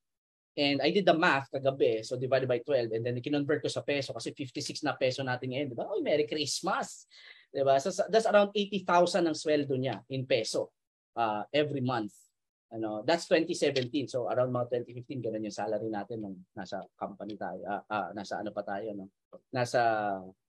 and 0.58 0.82
I 0.82 0.90
did 0.90 1.06
the 1.06 1.14
math 1.14 1.54
kagabi 1.54 2.02
so 2.02 2.18
divided 2.18 2.50
by 2.50 2.58
12 2.66 2.90
and 2.98 3.06
then 3.06 3.22
kinonvert 3.22 3.62
ko 3.62 3.70
sa 3.70 3.86
peso 3.86 4.12
kasi 4.12 4.34
56 4.34 4.82
na 4.82 4.98
peso 4.98 5.22
natin 5.22 5.54
ngayon 5.54 5.68
di 5.70 5.78
ba? 5.78 5.86
Oh 5.86 6.02
merry 6.02 6.26
christmas! 6.26 7.06
Di 7.54 7.62
ba? 7.62 7.78
So 7.78 7.94
that's 8.10 8.26
around 8.26 8.52
80,000 8.52 9.30
ang 9.30 9.38
sweldo 9.38 9.78
niya 9.78 10.02
in 10.10 10.26
peso 10.26 10.74
uh, 11.14 11.46
every 11.54 11.86
month. 11.86 12.12
Ano 12.74 13.06
that's 13.06 13.30
2017 13.30 14.12
so 14.12 14.28
around 14.28 14.52
mga 14.52 14.84
2015 14.84 15.24
ganun 15.30 15.48
yung 15.48 15.56
salary 15.56 15.88
natin 15.88 16.26
nung 16.26 16.36
nasa 16.52 16.84
company 17.00 17.40
tayo 17.40 17.64
uh, 17.64 17.84
uh, 17.88 18.10
nasa 18.12 18.42
ano 18.42 18.52
pa 18.52 18.66
tayo 18.66 18.92
no? 18.98 19.08
Nasa 19.54 19.80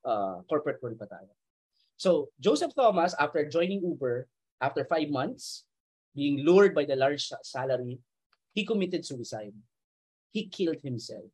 uh, 0.02 0.36
corporate 0.48 0.80
world 0.82 0.98
pa 0.98 1.06
tayo. 1.06 1.30
So 2.00 2.32
Joseph 2.40 2.74
Thomas 2.74 3.12
after 3.20 3.44
joining 3.46 3.84
Uber 3.84 4.26
after 4.58 4.82
five 4.88 5.12
months 5.12 5.68
being 6.16 6.42
lured 6.42 6.74
by 6.74 6.82
the 6.82 6.98
large 6.98 7.30
salary, 7.46 8.00
he 8.50 8.66
committed 8.66 9.06
suicide. 9.06 9.54
He 10.32 10.48
killed 10.48 10.78
himself. 10.82 11.30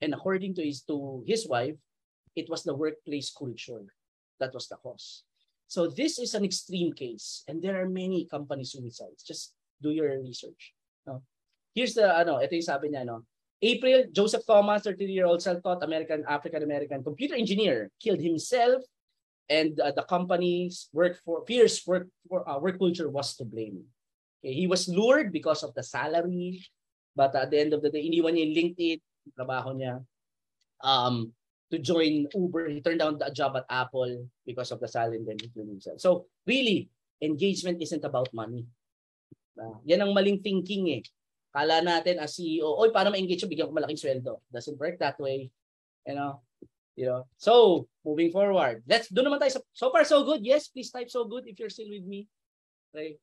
And 0.00 0.14
according 0.14 0.54
to 0.56 0.62
his 0.64 0.82
to 0.86 1.24
his 1.26 1.48
wife, 1.48 1.76
it 2.36 2.46
was 2.48 2.62
the 2.62 2.74
workplace 2.74 3.34
culture 3.34 3.82
that 4.38 4.54
was 4.54 4.68
the 4.68 4.76
cause. 4.78 5.24
So 5.66 5.90
this 5.90 6.18
is 6.18 6.32
an 6.32 6.46
extreme 6.46 6.94
case, 6.94 7.44
and 7.48 7.60
there 7.60 7.76
are 7.76 7.88
many 7.88 8.24
company 8.24 8.64
suicides. 8.64 9.20
Just 9.26 9.52
do 9.82 9.90
your 9.90 10.16
research. 10.22 10.72
No? 11.04 11.20
Here's 11.74 11.92
the 11.92 12.08
ano, 12.08 12.40
ito 12.40 12.56
yung 12.56 12.64
sabi 12.64 12.88
niya 12.88 13.04
no. 13.04 13.26
April, 13.58 14.06
Joseph 14.14 14.46
Thomas, 14.46 14.86
30-year-old 14.86 15.42
self-taught 15.42 15.82
American 15.82 16.22
African-American 16.30 17.02
computer 17.02 17.34
engineer, 17.34 17.90
killed 17.98 18.22
himself 18.22 18.86
and 19.50 19.80
uh, 19.80 19.90
the 19.90 20.04
company's 20.04 20.88
work 20.92 21.18
for 21.24 21.42
fierce 21.44 21.84
work 21.86 22.06
for 22.28 22.48
uh, 22.48 22.58
work 22.60 22.78
culture 22.78 23.08
was 23.08 23.34
to 23.36 23.44
blame. 23.44 23.82
Okay, 24.40 24.54
he 24.54 24.66
was 24.70 24.86
lured 24.86 25.32
because 25.32 25.64
of 25.64 25.74
the 25.74 25.82
salary, 25.82 26.62
but 27.18 27.34
at 27.34 27.50
the 27.50 27.58
end 27.58 27.74
of 27.74 27.82
the 27.82 27.90
day, 27.90 28.06
iniwan 28.06 28.38
niya 28.38 28.46
yung 28.46 28.54
LinkedIn, 28.54 28.98
yung 29.02 29.34
trabaho 29.34 29.74
niya, 29.74 29.98
um, 30.86 31.34
to 31.74 31.82
join 31.82 32.30
Uber. 32.30 32.70
He 32.70 32.78
turned 32.78 33.02
down 33.02 33.18
the 33.18 33.26
job 33.34 33.58
at 33.58 33.66
Apple 33.66 34.30
because 34.46 34.70
of 34.70 34.78
the 34.78 34.86
salary 34.86 35.18
and 35.18 35.26
then 35.26 35.42
he 35.42 35.50
killed 35.50 35.66
himself. 35.66 35.98
So 35.98 36.30
really, 36.46 36.86
engagement 37.18 37.82
isn't 37.82 38.06
about 38.06 38.30
money. 38.30 38.62
Uh, 39.58 39.82
yan 39.82 40.06
ang 40.06 40.14
maling 40.14 40.38
thinking 40.38 40.86
eh. 40.94 41.02
Kala 41.50 41.82
natin 41.82 42.22
as 42.22 42.38
CEO, 42.38 42.78
oy, 42.78 42.94
para 42.94 43.10
ma-engage 43.10 43.42
yung 43.42 43.50
bigyan 43.50 43.66
ko 43.66 43.74
malaking 43.74 43.98
sweldo. 43.98 44.38
Doesn't 44.54 44.78
work 44.78 45.02
that 45.02 45.18
way. 45.18 45.50
You 46.06 46.14
know? 46.14 46.46
You 46.94 47.10
know? 47.10 47.20
So, 47.34 47.90
moving 48.06 48.30
forward. 48.30 48.86
Let's 48.86 49.10
do 49.10 49.26
naman 49.26 49.42
tayo. 49.42 49.58
So 49.74 49.90
far, 49.90 50.06
so 50.06 50.22
good. 50.22 50.46
Yes, 50.46 50.70
please 50.70 50.94
type 50.94 51.10
so 51.10 51.26
good 51.26 51.50
if 51.50 51.58
you're 51.58 51.74
still 51.74 51.90
with 51.90 52.06
me. 52.06 52.30
Okay. 52.94 53.18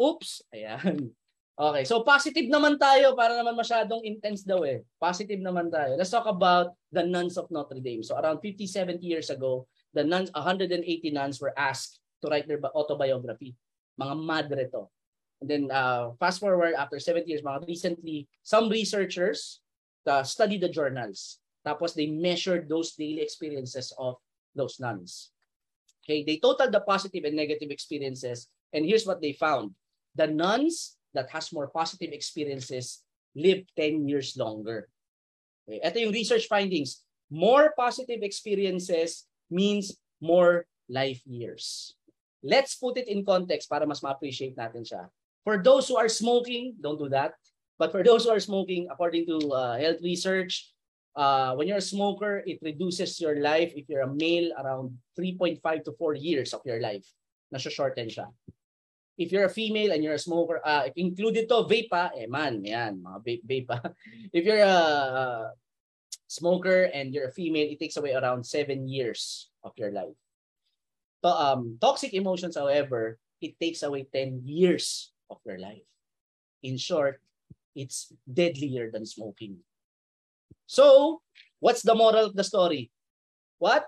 Oops! 0.00 0.30
Ayan. 0.56 1.12
Okay, 1.56 1.88
so 1.88 2.04
positive 2.04 2.52
naman 2.52 2.76
tayo 2.76 3.16
para 3.16 3.32
naman 3.32 3.56
masyadong 3.56 4.04
intense 4.04 4.44
daw 4.44 4.60
eh. 4.68 4.84
Positive 5.00 5.40
naman 5.40 5.72
tayo. 5.72 5.96
Let's 5.96 6.12
talk 6.12 6.28
about 6.28 6.76
the 6.92 7.00
nuns 7.00 7.40
of 7.40 7.48
Notre 7.48 7.80
Dame. 7.80 8.04
So 8.04 8.12
around 8.12 8.44
50, 8.44 8.68
70 8.68 9.00
years 9.00 9.32
ago, 9.32 9.64
the 9.96 10.04
nuns, 10.04 10.28
180 10.36 10.76
nuns 11.16 11.40
were 11.40 11.56
asked 11.56 11.96
to 12.20 12.28
write 12.28 12.44
their 12.44 12.60
autobiography. 12.76 13.56
Mga 13.96 14.14
madre 14.20 14.68
to. 14.68 14.84
And 15.40 15.48
then 15.48 15.64
uh, 15.72 16.12
fast 16.20 16.44
forward 16.44 16.76
after 16.76 17.00
70 17.00 17.24
years, 17.24 17.40
mga 17.40 17.64
recently, 17.64 18.28
some 18.44 18.68
researchers 18.68 19.64
uh, 20.04 20.28
studied 20.28 20.60
the 20.60 20.68
journals. 20.68 21.40
Tapos 21.64 21.96
they 21.96 22.12
measured 22.12 22.68
those 22.68 22.92
daily 23.00 23.24
experiences 23.24 23.96
of 23.96 24.20
those 24.52 24.76
nuns. 24.76 25.32
Okay, 26.04 26.20
they 26.20 26.36
totaled 26.36 26.76
the 26.76 26.84
positive 26.84 27.24
and 27.24 27.32
negative 27.32 27.72
experiences. 27.72 28.52
And 28.76 28.84
here's 28.84 29.08
what 29.08 29.24
they 29.24 29.32
found 29.32 29.72
the 30.12 30.28
nuns 30.28 31.00
that 31.16 31.32
has 31.32 31.52
more 31.52 31.68
positive 31.72 32.12
experiences 32.12 33.02
live 33.34 33.64
10 33.76 34.08
years 34.08 34.36
longer. 34.36 34.88
Okay, 35.66 35.82
ito 35.82 35.96
yung 35.98 36.14
research 36.14 36.46
findings. 36.46 37.02
More 37.26 37.74
positive 37.74 38.22
experiences 38.22 39.26
means 39.50 39.98
more 40.22 40.64
life 40.86 41.20
years. 41.26 41.96
Let's 42.46 42.78
put 42.78 42.96
it 42.96 43.10
in 43.10 43.26
context 43.26 43.66
para 43.66 43.82
mas 43.82 44.00
ma-appreciate 44.00 44.54
natin 44.54 44.86
siya. 44.86 45.10
For 45.42 45.58
those 45.58 45.90
who 45.90 45.98
are 45.98 46.10
smoking, 46.10 46.78
don't 46.78 46.98
do 46.98 47.10
that. 47.10 47.34
But 47.78 47.90
for 47.92 48.06
those 48.06 48.24
who 48.24 48.32
are 48.32 48.40
smoking, 48.40 48.88
according 48.88 49.26
to 49.26 49.36
uh, 49.52 49.74
health 49.76 50.00
research, 50.00 50.70
uh, 51.14 51.54
when 51.58 51.68
you're 51.68 51.82
a 51.82 51.84
smoker, 51.84 52.42
it 52.46 52.62
reduces 52.62 53.20
your 53.20 53.42
life, 53.42 53.72
if 53.74 53.88
you're 53.88 54.06
a 54.06 54.14
male, 54.14 54.54
around 54.56 54.96
3.5 55.18 55.60
to 55.84 55.92
4 55.98 56.14
years 56.14 56.54
of 56.54 56.62
your 56.64 56.80
life. 56.80 57.04
Nasho-shorten 57.52 58.08
siya. 58.08 58.30
If 59.16 59.32
you're 59.32 59.48
a 59.48 59.52
female 59.52 59.92
and 59.92 60.04
you're 60.04 60.20
a 60.20 60.20
smoker, 60.20 60.60
uh, 60.60 60.92
included 60.94 61.48
to 61.48 61.64
vape 61.64 61.88
pa, 61.88 62.12
eh 62.12 62.28
man, 62.28 62.60
yan, 62.60 63.00
mga 63.00 63.18
vape, 63.24 63.44
vape 63.48 63.68
pa. 63.68 63.80
If 64.32 64.44
you're 64.44 64.60
a 64.60 65.56
smoker 66.28 66.92
and 66.92 67.14
you're 67.14 67.28
a 67.28 67.32
female, 67.32 67.64
it 67.64 67.80
takes 67.80 67.96
away 67.96 68.12
around 68.12 68.44
7 68.44 68.88
years 68.88 69.48
of 69.64 69.72
your 69.80 69.90
life. 69.90 70.16
To, 71.24 71.30
um, 71.32 71.80
toxic 71.80 72.12
emotions, 72.12 72.60
however, 72.60 73.18
it 73.40 73.56
takes 73.58 73.82
away 73.82 74.04
10 74.04 74.44
years 74.44 75.12
of 75.30 75.40
your 75.48 75.58
life. 75.58 75.86
In 76.62 76.76
short, 76.76 77.20
it's 77.74 78.12
deadlier 78.28 78.90
than 78.90 79.06
smoking. 79.06 79.60
So, 80.66 81.22
what's 81.60 81.82
the 81.82 81.94
moral 81.94 82.26
of 82.26 82.34
the 82.34 82.44
story? 82.44 82.90
What? 83.58 83.86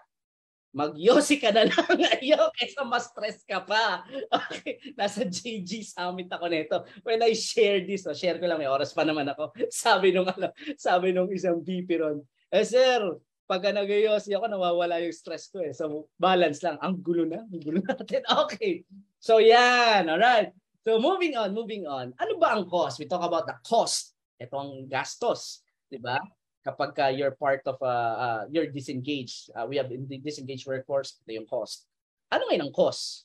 Magyosi 0.78 1.42
ka 1.42 1.50
na 1.50 1.66
lang 1.66 1.98
ayaw 2.22 2.54
kaysa 2.54 2.86
mas 2.86 3.10
stress 3.10 3.42
ka 3.42 3.66
pa. 3.66 4.06
Okay. 4.30 4.78
Nasa 4.94 5.26
JG 5.26 5.82
Summit 5.82 6.30
ako 6.30 6.46
nito. 6.46 6.86
When 7.02 7.18
I 7.26 7.34
share 7.34 7.82
this, 7.82 8.06
oh, 8.06 8.14
share 8.14 8.38
ko 8.38 8.46
lang, 8.46 8.62
may 8.62 8.70
oras 8.70 8.94
pa 8.94 9.02
naman 9.02 9.26
ako. 9.26 9.50
Sabi 9.74 10.14
nung, 10.14 10.30
ano, 10.30 10.54
sabi 10.78 11.10
nung 11.10 11.26
isang 11.34 11.58
VP 11.58 11.98
ron, 11.98 12.22
eh 12.54 12.62
sir, 12.62 13.02
pagka 13.50 13.74
nagyosi 13.74 14.30
ako, 14.38 14.46
nawawala 14.46 15.02
yung 15.02 15.10
stress 15.10 15.50
ko 15.50 15.66
eh. 15.66 15.74
So, 15.74 16.06
balance 16.14 16.62
lang. 16.62 16.78
Ang 16.78 17.02
gulo 17.02 17.26
na. 17.26 17.42
Ang 17.42 17.58
gulo 17.58 17.82
natin. 17.88 18.22
Okay. 18.46 18.86
So, 19.18 19.42
yan. 19.42 20.06
Alright. 20.06 20.54
So, 20.86 21.02
moving 21.02 21.34
on, 21.34 21.58
moving 21.58 21.90
on. 21.90 22.14
Ano 22.22 22.38
ba 22.38 22.54
ang 22.54 22.70
cost? 22.70 23.02
We 23.02 23.10
talk 23.10 23.26
about 23.26 23.50
the 23.50 23.58
cost. 23.66 24.14
Ito 24.38 24.54
ang 24.54 24.72
gastos. 24.86 25.66
Di 25.90 25.98
ba? 25.98 26.22
Kapag 26.68 26.92
uh, 27.00 27.12
you're 27.12 27.32
part 27.32 27.64
of, 27.64 27.80
uh, 27.80 28.14
uh, 28.20 28.42
you're 28.52 28.68
disengaged. 28.68 29.48
Uh, 29.56 29.64
we 29.64 29.80
have 29.80 29.88
the 29.88 30.20
disengaged 30.20 30.68
workforce, 30.68 31.16
ito 31.24 31.40
yung 31.40 31.48
cost. 31.48 31.88
Ano 32.28 32.44
ngayon 32.44 32.68
ang 32.68 32.74
cost? 32.76 33.24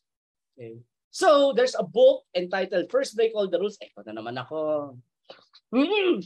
Okay. 0.56 0.80
So, 1.12 1.52
there's 1.52 1.76
a 1.76 1.84
book 1.84 2.24
entitled 2.34 2.88
First 2.88 3.20
Break 3.20 3.36
All 3.36 3.52
the 3.52 3.60
Rules. 3.60 3.78
Eh, 3.84 3.92
na 4.08 4.16
naman 4.16 4.40
ako. 4.40 4.96
Hmm. 5.70 6.24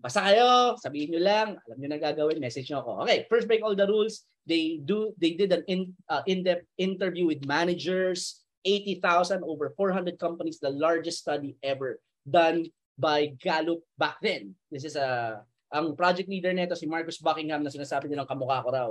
Basta 0.00 0.24
kayo, 0.24 0.74
sabihin 0.80 1.12
nyo 1.12 1.22
lang, 1.22 1.48
alam 1.60 1.76
nyo 1.78 1.88
na 1.92 2.00
gagawin, 2.00 2.40
message 2.40 2.72
nyo 2.72 2.80
ako. 2.80 3.06
Okay, 3.06 3.28
First 3.28 3.46
Break 3.46 3.60
All 3.60 3.76
the 3.76 3.86
Rules. 3.86 4.24
They 4.46 4.78
do 4.78 5.10
they 5.18 5.34
did 5.34 5.50
an 5.50 5.66
in, 5.66 5.90
uh, 6.06 6.22
in-depth 6.22 6.70
interview 6.78 7.26
with 7.26 7.42
managers, 7.50 8.46
80,000 8.62 9.42
over 9.42 9.74
400 9.74 10.18
companies, 10.22 10.62
the 10.62 10.70
largest 10.70 11.26
study 11.26 11.58
ever 11.66 11.98
done 12.22 12.70
by 12.94 13.34
Gallup 13.42 13.82
back 13.98 14.22
then. 14.22 14.54
This 14.70 14.86
is 14.86 14.94
a 14.94 15.42
ang 15.70 15.98
project 15.98 16.30
leader 16.30 16.54
nito 16.54 16.78
si 16.78 16.86
Marcus 16.86 17.18
Buckingham 17.18 17.62
na 17.62 17.72
sinasabi 17.72 18.06
nilang 18.06 18.28
kamukha 18.28 18.62
ko 18.62 18.70
raw. 18.70 18.90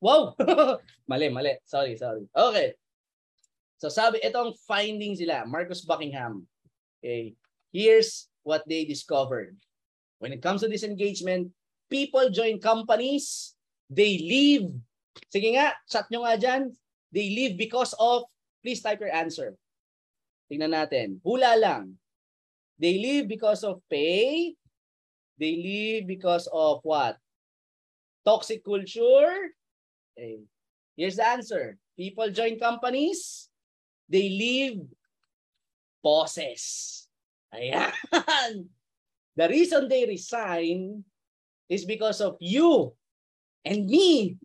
Wow! 0.00 0.36
mali, 1.10 1.28
mali. 1.28 1.56
Sorry, 1.64 1.96
sorry. 1.96 2.24
Okay. 2.32 2.76
So 3.76 3.92
sabi, 3.92 4.20
itong 4.24 4.56
findings 4.64 5.20
nila, 5.20 5.44
Marcus 5.44 5.84
Buckingham. 5.84 6.48
Okay. 7.00 7.36
Here's 7.72 8.28
what 8.40 8.64
they 8.64 8.88
discovered. 8.88 9.56
When 10.16 10.32
it 10.32 10.40
comes 10.40 10.64
to 10.64 10.72
disengagement, 10.72 11.52
people 11.92 12.32
join 12.32 12.56
companies, 12.60 13.52
they 13.92 14.16
leave. 14.16 14.72
Sige 15.28 15.52
nga, 15.56 15.76
chat 15.88 16.08
nyo 16.08 16.24
nga 16.24 16.40
dyan. 16.40 16.72
They 17.12 17.28
leave 17.32 17.60
because 17.60 17.92
of, 18.00 18.24
please 18.64 18.80
type 18.80 19.00
your 19.00 19.12
answer. 19.12 19.56
Tingnan 20.48 20.72
natin. 20.72 21.20
Hula 21.20 21.56
lang. 21.60 22.00
They 22.76 22.96
leave 23.00 23.28
because 23.28 23.64
of 23.64 23.80
pay, 23.88 24.56
They 25.36 25.52
leave 25.52 26.08
because 26.08 26.48
of 26.48 26.80
what? 26.82 27.20
Toxic 28.24 28.64
culture? 28.64 29.52
Okay. 30.16 30.42
Here's 30.96 31.20
the 31.20 31.28
answer. 31.28 31.76
People 31.94 32.32
join 32.32 32.58
companies. 32.58 33.52
They 34.08 34.32
leave 34.32 34.80
bosses. 36.00 37.04
Ayan. 37.52 37.92
The 39.36 39.46
reason 39.52 39.92
they 39.92 40.08
resign 40.08 41.04
is 41.68 41.84
because 41.84 42.24
of 42.24 42.40
you 42.40 42.96
and 43.60 43.84
me. 43.84 44.40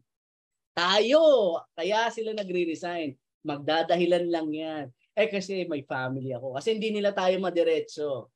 Tayo. 0.76 1.64
Kaya 1.72 2.12
sila 2.12 2.36
nagre-resign. 2.36 3.16
Magdadahilan 3.48 4.28
lang 4.28 4.50
yan. 4.52 4.86
Eh 5.16 5.32
kasi 5.32 5.64
may 5.72 5.88
family 5.88 6.36
ako. 6.36 6.60
Kasi 6.60 6.76
hindi 6.76 6.92
nila 6.92 7.16
tayo 7.16 7.40
madiretso. 7.40 8.28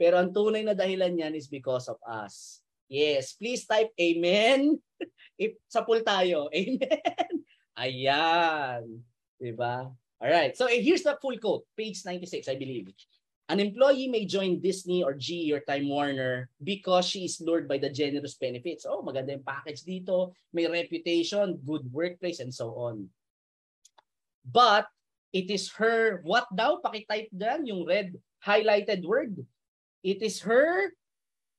Pero 0.00 0.16
ang 0.16 0.32
tunay 0.32 0.64
na 0.64 0.72
dahilan 0.72 1.12
niyan 1.12 1.36
is 1.36 1.44
because 1.44 1.84
of 1.92 2.00
us. 2.08 2.64
Yes, 2.88 3.36
please 3.36 3.68
type 3.68 3.92
amen. 4.00 4.80
If 5.36 5.60
sa 5.68 5.84
pool 5.84 6.00
tayo, 6.00 6.48
amen. 6.56 7.44
Ayan. 7.76 9.04
Diba? 9.36 9.92
All 9.92 10.32
right. 10.32 10.56
So 10.56 10.64
eh, 10.72 10.80
here's 10.80 11.04
the 11.04 11.20
full 11.20 11.36
quote, 11.36 11.68
page 11.76 12.00
96, 12.00 12.48
I 12.48 12.56
believe. 12.56 12.88
An 13.50 13.60
employee 13.60 14.06
may 14.06 14.24
join 14.24 14.62
Disney 14.62 15.02
or 15.02 15.12
GE 15.12 15.50
or 15.50 15.60
Time 15.60 15.90
Warner 15.90 16.48
because 16.62 17.04
she 17.04 17.26
is 17.26 17.42
lured 17.42 17.66
by 17.66 17.82
the 17.82 17.90
generous 17.90 18.38
benefits. 18.38 18.86
Oh, 18.86 19.02
maganda 19.02 19.34
yung 19.34 19.42
package 19.42 19.82
dito, 19.82 20.32
may 20.54 20.70
reputation, 20.70 21.58
good 21.66 21.82
workplace, 21.90 22.38
and 22.38 22.54
so 22.54 22.72
on. 22.78 23.10
But 24.46 24.86
it 25.34 25.50
is 25.50 25.66
her, 25.82 26.22
what 26.22 26.46
daw? 26.54 26.78
Pakitype 26.78 27.34
dyan 27.34 27.66
yung 27.66 27.82
red 27.90 28.14
highlighted 28.38 29.02
word. 29.02 29.34
It 30.02 30.22
is 30.22 30.40
her 30.40 30.92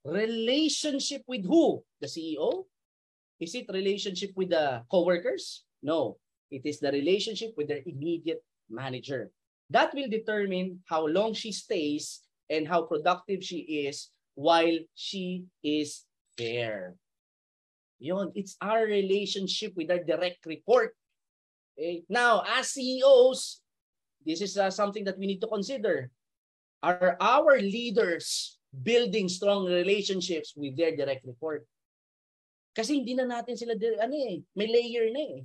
relationship 0.05 1.23
with 1.27 1.45
who? 1.45 1.83
The 1.99 2.07
CEO? 2.07 2.65
Is 3.39 3.53
it 3.55 3.69
relationship 3.69 4.31
with 4.35 4.49
the 4.49 4.83
co-workers? 4.89 5.65
No. 5.81 6.17
It 6.49 6.65
is 6.65 6.79
the 6.79 6.91
relationship 6.91 7.53
with 7.55 7.69
their 7.69 7.81
immediate 7.85 8.43
manager. 8.69 9.31
That 9.69 9.93
will 9.93 10.09
determine 10.09 10.83
how 10.85 11.07
long 11.07 11.33
she 11.33 11.51
stays 11.51 12.21
and 12.49 12.67
how 12.67 12.83
productive 12.83 13.43
she 13.43 13.87
is 13.87 14.09
while 14.35 14.77
she 14.95 15.45
is 15.63 16.03
there. 16.37 16.95
Yon, 17.99 18.31
it's 18.35 18.57
our 18.59 18.83
relationship 18.83 19.73
with 19.77 19.91
our 19.91 20.03
direct 20.03 20.45
report. 20.45 20.93
Okay? 21.77 22.03
Now, 22.09 22.43
as 22.43 22.73
CEOs, 22.73 23.61
this 24.25 24.41
is 24.41 24.57
uh, 24.57 24.69
something 24.69 25.05
that 25.05 25.17
we 25.17 25.27
need 25.27 25.39
to 25.41 25.47
consider 25.47 26.11
are 26.81 27.15
our 27.21 27.61
leaders 27.61 28.57
building 28.73 29.29
strong 29.29 29.65
relationships 29.65 30.53
with 30.57 30.75
their 30.75 30.97
direct 30.97 31.25
report? 31.25 31.65
Kasi 32.73 33.01
hindi 33.01 33.13
na 33.13 33.29
natin 33.29 33.55
sila, 33.57 33.77
ano 33.77 34.15
eh, 34.15 34.41
may 34.55 34.67
layer 34.67 35.11
na 35.13 35.23
eh. 35.37 35.43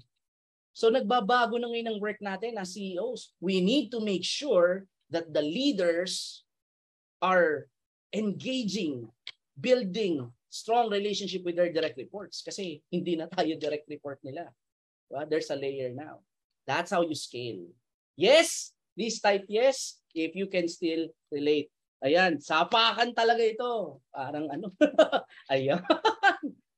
So 0.77 0.93
nagbabago 0.93 1.57
na 1.57 1.73
ngayon 1.73 1.97
ang 1.97 2.01
work 2.05 2.21
natin 2.21 2.61
as 2.61 2.77
CEOs. 2.77 3.33
We 3.41 3.65
need 3.65 3.89
to 3.97 4.01
make 4.05 4.23
sure 4.23 4.85
that 5.09 5.33
the 5.33 5.41
leaders 5.41 6.45
are 7.25 7.67
engaging, 8.13 9.09
building 9.57 10.29
strong 10.53 10.93
relationship 10.93 11.45
with 11.49 11.57
their 11.57 11.73
direct 11.73 11.97
reports 11.97 12.45
kasi 12.45 12.85
hindi 12.93 13.17
na 13.17 13.25
tayo 13.29 13.57
direct 13.57 13.89
report 13.89 14.21
nila. 14.21 14.53
Diba? 15.09 15.25
There's 15.25 15.49
a 15.49 15.59
layer 15.59 15.93
now. 15.97 16.21
That's 16.69 16.93
how 16.93 17.03
you 17.03 17.17
scale. 17.17 17.73
Yes, 18.17 18.76
please 18.97 19.21
type 19.21 19.45
yes 19.47 20.01
if 20.17 20.33
you 20.33 20.49
can 20.49 20.65
still 20.67 21.13
relate. 21.29 21.69
Ayan, 22.01 22.41
sapakan 22.41 23.13
talaga 23.13 23.45
ito. 23.45 24.01
Parang 24.09 24.49
ano. 24.49 24.73
Ayan. 25.53 25.85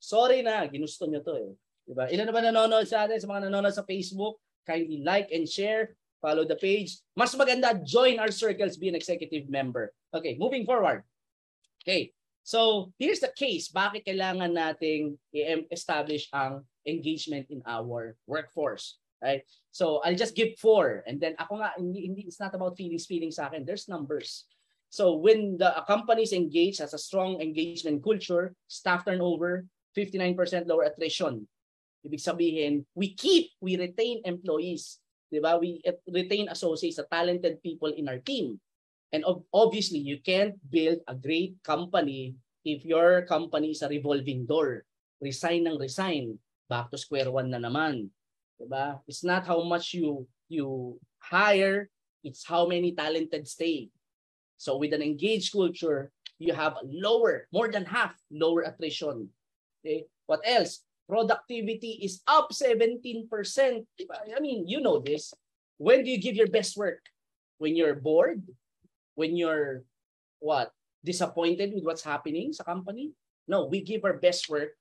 Sorry 0.03 0.43
na, 0.43 0.67
ginusto 0.67 1.07
nyo 1.07 1.23
to 1.23 1.35
eh. 1.39 1.51
Diba? 1.89 2.05
Ilan 2.11 2.29
na 2.29 2.35
ba 2.35 2.43
nanonood 2.45 2.85
sa 2.85 3.07
atin, 3.07 3.19
sa 3.19 3.31
mga 3.31 3.49
nanonood 3.49 3.73
sa 3.73 3.87
Facebook? 3.87 4.43
Kindly 4.69 5.01
like 5.01 5.33
and 5.33 5.49
share. 5.49 5.97
Follow 6.21 6.45
the 6.45 6.59
page. 6.59 6.99
Mas 7.15 7.33
maganda, 7.39 7.73
join 7.81 8.19
our 8.19 8.35
circles, 8.35 8.77
be 8.77 8.91
an 8.91 8.99
executive 8.99 9.47
member. 9.47 9.95
Okay, 10.11 10.35
moving 10.35 10.67
forward. 10.67 11.07
Okay, 11.83 12.11
so 12.43 12.91
here's 12.99 13.23
the 13.23 13.31
case. 13.33 13.71
Bakit 13.71 14.03
kailangan 14.03 14.51
nating 14.51 15.15
i-establish 15.31 16.27
ang 16.35 16.67
engagement 16.83 17.47
in 17.49 17.63
our 17.65 18.19
workforce? 18.27 18.99
Right? 19.23 19.43
So 19.71 19.99
I'll 20.05 20.19
just 20.19 20.37
give 20.37 20.59
four. 20.59 21.03
And 21.07 21.21
then 21.21 21.35
ako 21.39 21.59
nga, 21.59 21.75
hindi, 21.77 22.07
hindi, 22.07 22.23
it's 22.27 22.41
not 22.41 22.55
about 22.55 22.79
feelings, 22.79 23.07
feelings 23.07 23.37
sa 23.37 23.51
akin. 23.51 23.67
There's 23.67 23.89
numbers. 23.91 24.47
So 24.89 25.19
when 25.19 25.59
the 25.59 25.85
companies 25.87 26.33
engage, 26.33 26.79
has 26.79 26.95
a 26.95 27.03
strong 27.03 27.41
engagement 27.43 28.03
culture, 28.03 28.55
staff 28.69 29.05
turnover, 29.05 29.67
59% 29.97 30.67
lower 30.67 30.87
attrition. 30.89 31.47
Ibig 32.07 32.23
sabihin, 32.23 32.87
we 32.95 33.13
keep, 33.13 33.51
we 33.61 33.77
retain 33.77 34.23
employees. 34.25 35.03
Diba? 35.29 35.61
We 35.61 35.83
retain 36.09 36.49
associates, 36.49 36.97
the 36.97 37.07
talented 37.11 37.61
people 37.61 37.93
in 37.93 38.09
our 38.09 38.23
team. 38.23 38.61
And 39.13 39.25
obviously, 39.53 39.99
you 39.99 40.21
can't 40.23 40.57
build 40.71 41.01
a 41.09 41.15
great 41.15 41.59
company 41.65 42.37
if 42.65 42.85
your 42.85 43.27
company 43.27 43.73
is 43.73 43.83
a 43.83 43.89
revolving 43.89 44.47
door. 44.47 44.89
resign 45.21 45.67
ng 45.67 45.79
resign. 45.79 46.39
Back 46.69 46.91
to 46.93 46.99
square 46.99 47.31
one 47.31 47.51
na 47.51 47.59
naman. 47.59 48.11
Diba? 48.61 49.01
It's 49.07 49.23
not 49.23 49.47
how 49.47 49.63
much 49.63 49.95
you 49.95 50.27
you 50.49 50.99
hire, 51.21 51.91
it's 52.25 52.45
how 52.45 52.67
many 52.67 52.93
talented 52.93 53.47
stay. 53.47 53.91
So 54.57 54.77
with 54.77 54.93
an 54.93 55.03
engaged 55.03 55.53
culture, 55.53 56.11
you 56.39 56.53
have 56.53 56.77
lower, 56.83 57.47
more 57.53 57.71
than 57.71 57.85
half 57.85 58.15
lower 58.31 58.63
attrition. 58.63 59.29
Okay? 59.81 60.07
What 60.27 60.41
else? 60.45 60.83
Productivity 61.09 62.01
is 62.03 62.21
up 62.27 62.51
17%. 62.53 63.29
I 63.31 64.41
mean, 64.41 64.69
you 64.69 64.81
know 64.81 64.99
this. 64.99 65.33
When 65.79 66.05
do 66.05 66.11
you 66.11 66.19
give 66.19 66.35
your 66.35 66.49
best 66.49 66.77
work? 66.77 67.01
When 67.59 67.77
you're 67.77 67.95
bored? 67.95 68.43
When 69.15 69.37
you're 69.37 69.85
what? 70.41 70.71
Disappointed 71.05 71.73
with 71.73 71.85
what's 71.85 72.03
happening 72.03 72.53
sa 72.53 72.65
company? 72.65 73.13
No, 73.47 73.67
we 73.67 73.81
give 73.81 74.05
our 74.05 74.19
best 74.19 74.51
work 74.51 74.77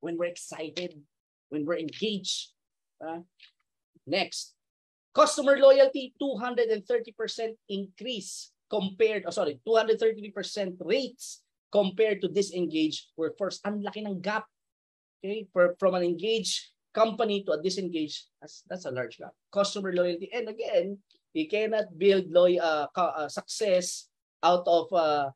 when 0.00 0.18
we're 0.18 0.28
excited, 0.30 1.00
when 1.48 1.64
we're 1.64 1.80
engaged. 1.80 2.52
Uh, 3.00 3.24
next, 4.06 4.54
customer 5.14 5.56
loyalty 5.56 6.12
230% 6.20 7.56
increase 7.68 8.52
compared, 8.68 9.24
oh 9.26 9.34
sorry, 9.34 9.58
233% 9.66 10.76
rates 10.84 11.42
compared 11.72 12.20
to 12.20 12.28
disengaged 12.28 13.10
workforce. 13.16 13.58
Ang 13.64 13.82
laki 13.82 14.06
ng 14.06 14.20
gap. 14.20 14.46
Okay, 15.20 15.44
For, 15.52 15.76
from 15.78 15.94
an 15.94 16.04
engaged 16.04 16.72
company 16.94 17.44
to 17.44 17.52
a 17.52 17.60
disengaged, 17.60 18.30
that's, 18.40 18.64
that's 18.68 18.86
a 18.86 18.90
large 18.90 19.18
gap. 19.18 19.32
Customer 19.52 19.92
loyalty. 19.92 20.30
And 20.32 20.48
again, 20.48 20.98
you 21.34 21.48
cannot 21.48 21.92
build 21.98 22.30
loy, 22.30 22.56
uh, 22.56 22.86
uh, 22.96 23.28
success 23.28 24.08
out 24.42 24.64
of 24.66 24.92
uh, 24.92 25.30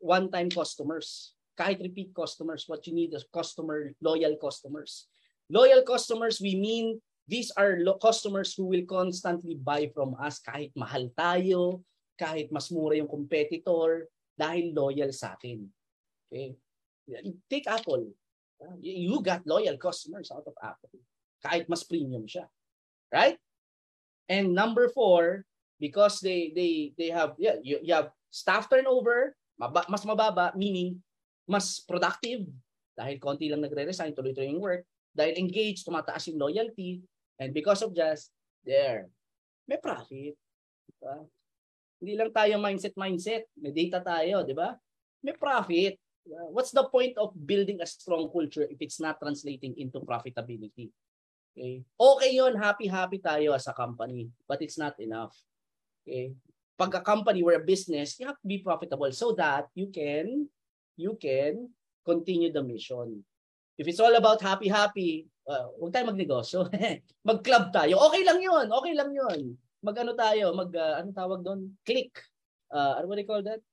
one-time 0.00 0.50
customers. 0.50 1.32
Kahit 1.58 1.80
repeat 1.82 2.14
customers, 2.14 2.64
what 2.66 2.86
you 2.86 2.94
need 2.94 3.14
is 3.14 3.24
customer, 3.32 3.92
loyal 4.00 4.36
customers. 4.36 5.08
Loyal 5.50 5.82
customers, 5.82 6.40
we 6.40 6.54
mean 6.54 7.00
these 7.30 7.54
are 7.54 7.78
customers 8.02 8.50
who 8.58 8.66
will 8.66 8.82
constantly 8.90 9.54
buy 9.54 9.86
from 9.94 10.18
us 10.18 10.42
kahit 10.42 10.74
mahal 10.74 11.06
tayo, 11.14 11.86
kahit 12.18 12.50
mas 12.50 12.66
mura 12.74 12.98
yung 12.98 13.06
competitor, 13.06 14.10
dahil 14.34 14.74
loyal 14.74 15.14
sa 15.14 15.38
atin. 15.38 15.70
Okay? 16.26 16.58
Take 17.46 17.70
Apple. 17.70 18.10
You 18.82 19.22
got 19.22 19.46
loyal 19.46 19.78
customers 19.78 20.34
out 20.34 20.44
of 20.44 20.58
Apple. 20.58 20.98
Kahit 21.38 21.70
mas 21.70 21.86
premium 21.86 22.26
siya. 22.26 22.50
Right? 23.14 23.38
And 24.26 24.50
number 24.50 24.90
four, 24.90 25.46
because 25.78 26.18
they 26.18 26.50
they 26.54 26.92
they 26.98 27.10
have 27.10 27.34
yeah, 27.38 27.58
you, 27.62 27.80
you 27.82 27.94
have 27.94 28.12
staff 28.30 28.70
turnover, 28.70 29.34
maba, 29.58 29.86
mas 29.90 30.06
mababa, 30.06 30.54
meaning 30.54 31.02
mas 31.50 31.82
productive 31.82 32.46
dahil 32.94 33.16
konti 33.16 33.48
lang 33.48 33.64
nagre-resign, 33.64 34.12
tuloy-tuloy 34.12 34.52
yung 34.52 34.60
work. 34.60 34.84
Dahil 35.16 35.40
engaged, 35.40 35.88
tumataas 35.88 36.28
yung 36.28 36.36
loyalty. 36.36 37.00
And 37.40 37.56
because 37.56 37.80
of 37.80 37.96
just, 37.96 38.28
there, 38.60 39.08
may 39.64 39.80
profit. 39.80 40.36
Diba? 40.92 41.24
Hindi 41.96 42.12
lang 42.20 42.30
tayo 42.36 42.60
mindset-mindset. 42.60 43.48
May 43.56 43.72
data 43.72 44.04
tayo, 44.04 44.44
di 44.44 44.52
ba? 44.52 44.76
May 45.24 45.32
profit. 45.32 45.96
Diba? 46.20 46.52
What's 46.52 46.76
the 46.76 46.84
point 46.92 47.16
of 47.16 47.32
building 47.32 47.80
a 47.80 47.88
strong 47.88 48.28
culture 48.28 48.68
if 48.68 48.76
it's 48.84 49.00
not 49.00 49.16
translating 49.16 49.72
into 49.80 50.04
profitability? 50.04 50.92
Okay? 51.56 51.80
Okay 51.96 52.30
yon 52.36 52.54
happy-happy 52.60 53.24
tayo 53.24 53.56
as 53.56 53.66
a 53.66 53.74
company, 53.74 54.28
but 54.44 54.60
it's 54.60 54.76
not 54.76 54.94
enough. 55.00 55.32
Okay? 56.04 56.36
Pag 56.76 56.96
a 56.96 57.02
company 57.04 57.40
or 57.40 57.56
a 57.56 57.64
business, 57.64 58.20
you 58.20 58.28
have 58.28 58.40
to 58.40 58.48
be 58.48 58.60
profitable 58.60 59.12
so 59.12 59.32
that 59.36 59.68
you 59.76 59.92
can 59.92 60.48
you 60.96 61.16
can 61.16 61.68
continue 62.04 62.52
the 62.52 62.64
mission. 62.64 63.24
If 63.80 63.88
it's 63.88 63.96
all 63.96 64.12
about 64.12 64.44
happy-happy, 64.44 65.24
uh, 65.48 65.72
huwag 65.80 65.96
tayo 65.96 66.12
magnegosyo. 66.12 66.68
Mag-club 67.28 67.72
tayo. 67.72 67.96
Okay 68.12 68.28
lang 68.28 68.36
yun. 68.44 68.68
Okay 68.68 68.92
lang 68.92 69.08
yun. 69.08 69.56
Mag-ano 69.80 70.12
tayo, 70.12 70.52
mag, 70.52 70.68
uh, 70.68 71.00
ano 71.00 71.08
tawag 71.16 71.40
doon? 71.40 71.72
Click. 71.80 72.12
Uh, 72.68 73.00
what 73.08 73.16
do 73.16 73.24
you 73.24 73.30
call 73.30 73.40
that? 73.40 73.64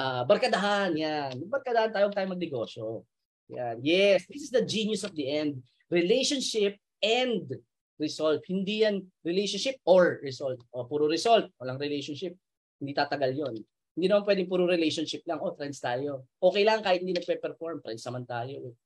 Uh, 0.00 0.24
barkadahan, 0.24 0.96
yan. 0.96 1.44
Barkadahan 1.44 1.92
tayo, 1.92 2.08
tayo 2.08 2.24
magnegosyo. 2.32 3.04
Yan. 3.52 3.84
Yes, 3.84 4.24
this 4.32 4.48
is 4.48 4.52
the 4.52 4.64
genius 4.64 5.04
of 5.04 5.12
the 5.12 5.28
end. 5.28 5.60
Relationship 5.92 6.80
and 7.04 7.52
result. 8.00 8.40
Hindi 8.48 8.88
yan 8.88 9.04
relationship 9.28 9.76
or 9.84 10.24
result. 10.24 10.56
O, 10.72 10.88
puro 10.88 11.04
result. 11.04 11.52
Walang 11.60 11.76
relationship. 11.76 12.32
Hindi 12.80 12.96
tatagal 12.96 13.36
yon 13.36 13.60
hindi 13.98 14.14
naman 14.14 14.30
pwedeng 14.30 14.46
puro 14.46 14.62
relationship 14.62 15.26
lang. 15.26 15.42
Oh, 15.42 15.58
friends 15.58 15.82
tayo. 15.82 16.22
Okay 16.38 16.62
lang 16.62 16.86
kahit 16.86 17.02
hindi 17.02 17.18
nagpe-perform. 17.18 17.82
Friends 17.82 18.06
naman 18.06 18.22
tayo. 18.30 18.78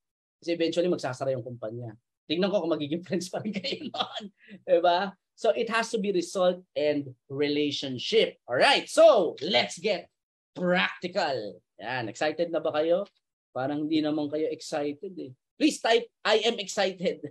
Kasi 0.43 0.59
eventually 0.59 0.91
magsasara 0.91 1.31
yung 1.31 1.47
kumpanya. 1.47 1.95
Tingnan 2.27 2.51
ko 2.51 2.67
kung 2.67 2.75
magiging 2.75 3.03
friends 3.07 3.31
pa 3.31 3.39
rin 3.39 3.55
kayo 3.55 3.87
noon. 3.87 4.23
Diba? 4.67 5.15
So 5.39 5.55
it 5.55 5.71
has 5.71 5.95
to 5.95 6.03
be 6.03 6.11
result 6.11 6.59
and 6.75 7.15
relationship. 7.31 8.43
All 8.51 8.59
right. 8.59 8.91
So 8.91 9.39
let's 9.39 9.79
get 9.79 10.11
practical. 10.59 11.63
Yan. 11.79 12.11
Excited 12.11 12.51
na 12.51 12.59
ba 12.59 12.75
kayo? 12.75 13.07
Parang 13.55 13.87
hindi 13.87 14.03
naman 14.03 14.27
kayo 14.27 14.51
excited 14.51 15.15
eh. 15.15 15.31
Please 15.55 15.79
type, 15.79 16.11
I 16.27 16.43
am 16.43 16.59
excited. 16.59 17.23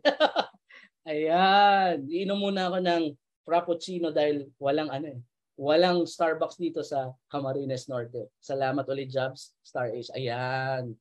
Ayan. 1.12 2.08
Iinom 2.08 2.40
muna 2.40 2.72
ako 2.72 2.78
ng 2.80 3.04
frappuccino 3.44 4.16
dahil 4.16 4.48
walang 4.56 4.88
ano 4.88 5.20
eh 5.20 5.22
Walang 5.62 6.10
Starbucks 6.10 6.58
dito 6.58 6.82
sa 6.82 7.14
Camarines 7.30 7.86
Norte. 7.86 8.34
Salamat 8.42 8.82
ulit, 8.90 9.14
Jobs. 9.14 9.54
Star 9.62 9.94
Ace. 9.94 10.10
Ayan. 10.18 10.98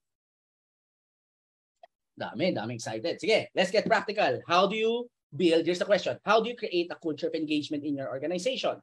Dami, 2.20 2.52
dami 2.52 2.76
excited. 2.76 3.16
Sige, 3.16 3.48
let's 3.56 3.72
get 3.72 3.88
practical. 3.88 4.44
How 4.44 4.68
do 4.68 4.76
you 4.76 5.08
build, 5.32 5.64
here's 5.64 5.80
the 5.80 5.88
question, 5.88 6.20
how 6.20 6.44
do 6.44 6.52
you 6.52 6.56
create 6.56 6.92
a 6.92 7.00
culture 7.00 7.32
of 7.32 7.34
engagement 7.34 7.80
in 7.80 7.96
your 7.96 8.12
organization? 8.12 8.76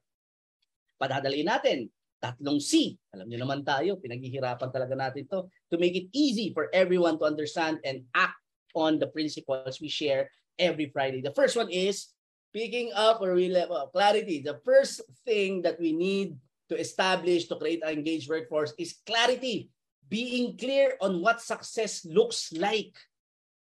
Padadaliin 0.98 1.46
natin. 1.46 1.94
Tatlong 2.18 2.58
C. 2.58 2.98
Alam 3.14 3.30
niyo 3.30 3.46
naman 3.46 3.62
tayo, 3.62 4.02
pinaghihirapan 4.02 4.74
talaga 4.74 4.98
natin 4.98 5.30
to 5.30 5.46
to 5.70 5.78
make 5.78 5.94
it 5.94 6.10
easy 6.18 6.50
for 6.50 6.66
everyone 6.74 7.14
to 7.22 7.30
understand 7.30 7.78
and 7.86 8.02
act 8.18 8.42
on 8.74 8.98
the 8.98 9.06
principles 9.06 9.78
we 9.78 9.86
share 9.86 10.26
every 10.58 10.90
Friday. 10.90 11.22
The 11.22 11.38
first 11.38 11.54
one 11.54 11.70
is 11.70 12.10
picking 12.58 12.90
up 12.98 13.22
or 13.22 13.38
we 13.38 13.54
level 13.54 13.78
clarity. 13.94 14.42
The 14.42 14.58
first 14.66 15.06
thing 15.30 15.62
that 15.62 15.78
we 15.78 15.94
need 15.94 16.42
to 16.74 16.76
establish 16.76 17.46
to 17.54 17.56
create 17.62 17.86
an 17.86 17.94
engaged 17.94 18.34
workforce 18.34 18.74
is 18.82 18.98
clarity. 19.06 19.70
Being 20.10 20.58
clear 20.58 20.98
on 20.98 21.22
what 21.22 21.46
success 21.46 22.02
looks 22.02 22.50
like. 22.50 22.98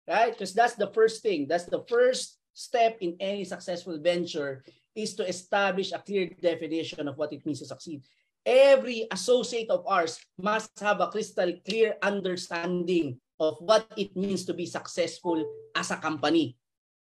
Right? 0.03 0.35
Because 0.35 0.53
that's 0.53 0.75
the 0.75 0.91
first 0.91 1.23
thing. 1.23 1.47
That's 1.47 1.65
the 1.65 1.83
first 1.87 2.39
step 2.53 2.99
in 3.01 3.15
any 3.19 3.43
successful 3.43 3.97
venture 3.97 4.63
is 4.93 5.17
to 5.17 5.25
establish 5.25 5.91
a 5.91 5.99
clear 5.99 6.29
definition 6.29 7.07
of 7.07 7.17
what 7.17 7.33
it 7.33 7.41
means 7.45 7.59
to 7.59 7.67
succeed. 7.67 8.05
Every 8.45 9.07
associate 9.09 9.71
of 9.71 9.87
ours 9.87 10.19
must 10.37 10.75
have 10.83 10.99
a 10.99 11.07
crystal 11.07 11.49
clear 11.65 11.95
understanding 12.03 13.17
of 13.39 13.57
what 13.63 13.87
it 13.97 14.13
means 14.13 14.45
to 14.45 14.53
be 14.53 14.67
successful 14.67 15.39
as 15.73 15.89
a 15.89 15.97
company 15.97 16.59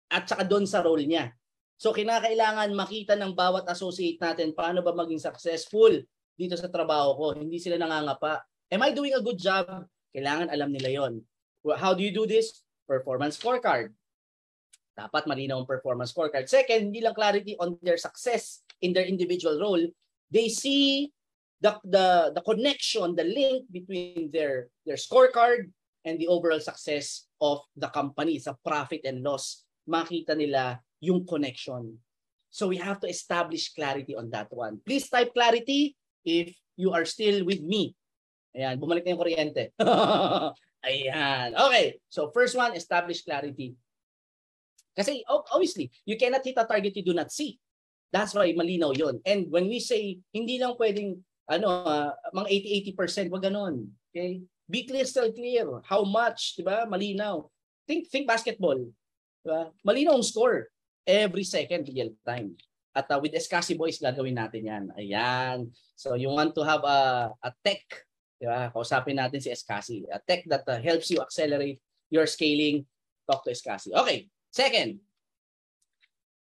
at 0.07 0.29
saka 0.29 0.45
doon 0.45 0.69
sa 0.69 0.85
role 0.85 1.01
niya. 1.01 1.33
So 1.81 1.91
kinakailangan 1.91 2.69
makita 2.77 3.17
ng 3.17 3.33
bawat 3.33 3.65
associate 3.65 4.21
natin 4.21 4.53
paano 4.53 4.85
ba 4.85 4.93
maging 4.93 5.17
successful 5.17 5.89
dito 6.37 6.53
sa 6.53 6.69
trabaho 6.69 7.17
ko. 7.17 7.25
Hindi 7.41 7.57
sila 7.57 7.81
nangangapa. 7.81 8.45
Am 8.69 8.85
I 8.85 8.93
doing 8.93 9.17
a 9.17 9.21
good 9.23 9.41
job? 9.41 9.65
Kailangan 10.13 10.53
alam 10.53 10.69
nila 10.69 10.89
yon. 10.93 11.13
How 11.81 11.97
do 11.97 12.05
you 12.05 12.13
do 12.13 12.29
this? 12.29 12.61
Performance 12.91 13.39
scorecard. 13.39 13.95
Dapat 14.91 15.23
malinaw 15.23 15.63
ang 15.63 15.69
performance 15.69 16.11
scorecard. 16.11 16.51
Second, 16.51 16.91
hindi 16.91 16.99
lang 16.99 17.15
clarity 17.15 17.55
on 17.55 17.79
their 17.79 17.95
success 17.95 18.67
in 18.83 18.91
their 18.91 19.07
individual 19.07 19.55
role. 19.55 19.79
They 20.27 20.51
see 20.51 21.07
the 21.63 21.79
the 21.87 22.35
the 22.35 22.43
connection, 22.43 23.15
the 23.15 23.23
link 23.23 23.71
between 23.71 24.27
their 24.35 24.67
their 24.83 24.99
scorecard 24.99 25.71
and 26.03 26.19
the 26.19 26.27
overall 26.27 26.59
success 26.59 27.31
of 27.39 27.63
the 27.79 27.87
company 27.87 28.43
sa 28.43 28.59
profit 28.59 29.07
and 29.07 29.23
loss. 29.23 29.63
Makita 29.87 30.35
nila 30.35 30.83
yung 30.99 31.23
connection. 31.23 31.95
So 32.51 32.67
we 32.67 32.75
have 32.83 32.99
to 33.01 33.07
establish 33.07 33.71
clarity 33.71 34.19
on 34.19 34.27
that 34.35 34.51
one. 34.51 34.83
Please 34.83 35.07
type 35.07 35.31
clarity 35.31 35.95
if 36.27 36.51
you 36.75 36.91
are 36.91 37.07
still 37.07 37.47
with 37.47 37.63
me. 37.63 37.95
Ayan, 38.51 38.75
bumalik 38.75 39.07
na 39.07 39.15
yung 39.15 39.23
kuryente. 39.23 39.71
Ayan. 40.81 41.53
Okay. 41.53 42.01
So 42.09 42.33
first 42.33 42.57
one, 42.57 42.73
establish 42.73 43.21
clarity. 43.21 43.77
Kasi 44.91 45.23
obviously, 45.27 45.87
you 46.03 46.19
cannot 46.19 46.43
hit 46.43 46.59
a 46.59 46.67
target 46.67 46.95
you 46.97 47.05
do 47.05 47.15
not 47.15 47.31
see. 47.31 47.55
That's 48.11 48.35
why 48.35 48.51
malinaw 48.51 48.91
yon. 48.91 49.23
And 49.23 49.47
when 49.47 49.71
we 49.71 49.79
say, 49.79 50.19
hindi 50.35 50.59
lang 50.59 50.75
pwedeng 50.75 51.23
ano, 51.47 51.67
uh, 51.67 52.11
mga 52.35 52.95
80-80%, 52.95 53.31
wag 53.31 53.43
ganon. 53.47 53.87
Okay? 54.11 54.43
Be 54.67 54.83
clear, 54.83 55.07
still 55.07 55.31
clear. 55.31 55.67
How 55.87 56.03
much, 56.03 56.59
di 56.59 56.63
ba? 56.63 56.83
Malinaw. 56.87 57.47
Think, 57.87 58.07
think 58.11 58.27
basketball. 58.27 58.79
Diba? 59.43 59.71
Malinaw 59.83 60.15
ang 60.15 60.27
score 60.27 60.67
every 61.07 61.43
second 61.43 61.87
real 61.91 62.11
time. 62.23 62.55
At 62.91 63.07
uh, 63.07 63.19
with 63.23 63.31
Escasi 63.31 63.75
Boys, 63.79 63.99
gagawin 63.99 64.35
natin 64.35 64.67
yan. 64.67 64.85
Ayan. 64.99 65.71
So 65.95 66.19
you 66.19 66.27
want 66.27 66.51
to 66.59 66.63
have 66.67 66.83
a, 66.83 67.31
a 67.39 67.51
tech, 67.63 67.83
di 68.41 68.49
ba? 68.49 68.73
Kausapin 68.73 69.21
natin 69.21 69.37
si 69.37 69.53
Escasi. 69.53 70.09
A 70.09 70.17
tech 70.17 70.41
that 70.49 70.65
uh, 70.65 70.81
helps 70.81 71.13
you 71.13 71.21
accelerate 71.21 71.77
you're 72.11 72.27
scaling, 72.27 72.83
talk 73.29 73.45
to 73.45 73.53
Escasi. 73.53 73.95
Okay, 73.95 74.27
second, 74.51 74.99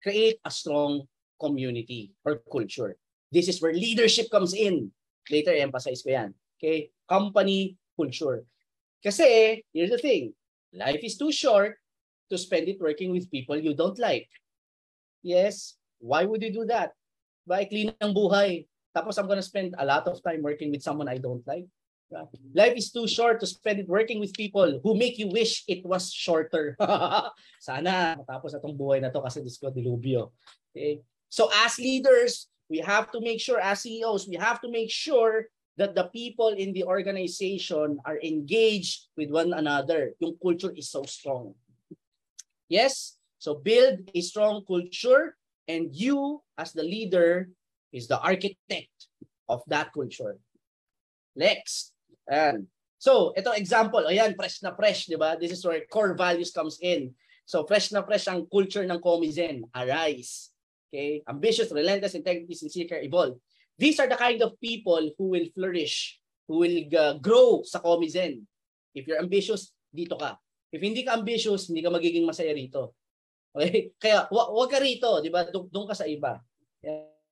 create 0.02 0.42
a 0.44 0.50
strong 0.50 1.06
community 1.40 2.12
or 2.26 2.42
culture. 2.52 2.98
This 3.32 3.48
is 3.48 3.62
where 3.62 3.72
leadership 3.72 4.32
comes 4.34 4.58
in. 4.58 4.90
Later, 5.30 5.54
emphasize 5.54 6.02
ko 6.02 6.10
yan. 6.10 6.34
Okay? 6.58 6.90
Company 7.06 7.78
culture. 7.94 8.44
Kasi, 9.06 9.62
here's 9.70 9.94
the 9.94 10.02
thing. 10.02 10.34
Life 10.74 11.06
is 11.06 11.16
too 11.16 11.32
short 11.32 11.78
to 12.34 12.36
spend 12.42 12.68
it 12.68 12.82
working 12.82 13.14
with 13.14 13.30
people 13.30 13.56
you 13.56 13.78
don't 13.78 14.02
like. 14.02 14.28
Yes, 15.22 15.78
why 16.02 16.26
would 16.26 16.42
you 16.42 16.52
do 16.52 16.66
that? 16.66 16.98
Ba, 17.46 17.62
clean 17.70 17.94
ang 18.02 18.18
buhay. 18.18 18.66
Tapos 18.90 19.22
I'm 19.22 19.30
gonna 19.30 19.46
spend 19.46 19.78
a 19.78 19.86
lot 19.86 20.10
of 20.10 20.18
time 20.26 20.42
working 20.42 20.74
with 20.74 20.82
someone 20.82 21.08
I 21.08 21.22
don't 21.22 21.46
like. 21.46 21.70
Life 22.54 22.76
is 22.76 22.92
too 22.92 23.08
short 23.08 23.40
to 23.40 23.48
spend 23.48 23.80
it 23.80 23.88
working 23.88 24.20
with 24.20 24.34
people 24.34 24.82
who 24.82 24.98
make 24.98 25.18
you 25.18 25.30
wish 25.30 25.64
it 25.68 25.86
was 25.86 26.10
shorter. 26.12 26.74
Sana 27.62 28.18
matapos 28.18 28.54
na 28.54 28.60
tong 28.60 28.74
buhay 28.74 29.02
na 29.02 29.14
to 29.14 29.22
kasi 29.22 29.46
Diyos 29.46 29.62
ko, 29.62 29.70
dilubyo. 29.70 30.34
Okay? 30.74 31.06
So 31.30 31.54
as 31.54 31.78
leaders, 31.78 32.50
we 32.70 32.82
have 32.82 33.14
to 33.14 33.22
make 33.22 33.38
sure, 33.38 33.62
as 33.62 33.86
CEOs, 33.86 34.26
we 34.26 34.42
have 34.42 34.62
to 34.62 34.70
make 34.70 34.90
sure 34.90 35.54
that 35.78 35.96
the 35.96 36.10
people 36.10 36.50
in 36.50 36.74
the 36.74 36.84
organization 36.84 38.02
are 38.04 38.20
engaged 38.20 39.08
with 39.16 39.30
one 39.30 39.54
another. 39.54 40.12
Yung 40.20 40.36
culture 40.42 40.74
is 40.76 40.90
so 40.90 41.06
strong. 41.06 41.54
Yes? 42.68 43.18
So 43.38 43.56
build 43.56 44.04
a 44.14 44.22
strong 44.22 44.66
culture 44.68 45.38
and 45.70 45.94
you 45.96 46.42
as 46.58 46.74
the 46.74 46.84
leader 46.84 47.50
is 47.94 48.10
the 48.10 48.20
architect 48.20 49.08
of 49.48 49.64
that 49.70 49.94
culture. 49.94 50.38
Next. 51.36 51.94
Ayan. 52.30 52.70
So, 53.02 53.34
ito 53.34 53.50
example. 53.58 54.06
Ayan, 54.06 54.38
fresh 54.38 54.62
na 54.62 54.76
fresh, 54.78 55.10
di 55.10 55.18
ba? 55.18 55.34
This 55.36 55.58
is 55.58 55.64
where 55.66 55.82
core 55.90 56.14
values 56.14 56.54
comes 56.54 56.78
in. 56.80 57.12
So, 57.50 57.66
fresh 57.66 57.90
na 57.90 58.06
fresh 58.06 58.30
ang 58.30 58.46
culture 58.46 58.86
ng 58.86 59.02
Comizen. 59.02 59.66
Arise. 59.74 60.54
Okay? 60.92 61.26
Ambitious, 61.26 61.74
relentless, 61.74 62.14
integrity, 62.14 62.54
sincere, 62.54 63.02
evolve. 63.02 63.42
These 63.80 63.98
are 64.04 64.10
the 64.12 64.20
kind 64.20 64.38
of 64.44 64.60
people 64.62 65.02
who 65.18 65.34
will 65.34 65.48
flourish, 65.56 66.20
who 66.46 66.62
will 66.62 66.78
uh, 66.94 67.18
grow 67.18 67.66
sa 67.66 67.82
Comizen. 67.82 68.46
If 68.94 69.08
you're 69.08 69.24
ambitious, 69.24 69.74
dito 69.90 70.20
ka. 70.20 70.38
If 70.70 70.84
hindi 70.84 71.02
ka 71.02 71.18
ambitious, 71.18 71.72
hindi 71.72 71.82
ka 71.82 71.90
magiging 71.90 72.28
masaya 72.28 72.54
rito. 72.54 72.94
Okay? 73.56 73.90
Kaya, 74.02 74.30
wa- 74.30 74.52
wag 74.54 74.70
ka 74.70 74.78
rito, 74.78 75.24
di 75.24 75.32
ba? 75.34 75.48
Doon 75.50 75.88
ka 75.88 75.96
sa 75.98 76.06
iba. 76.06 76.38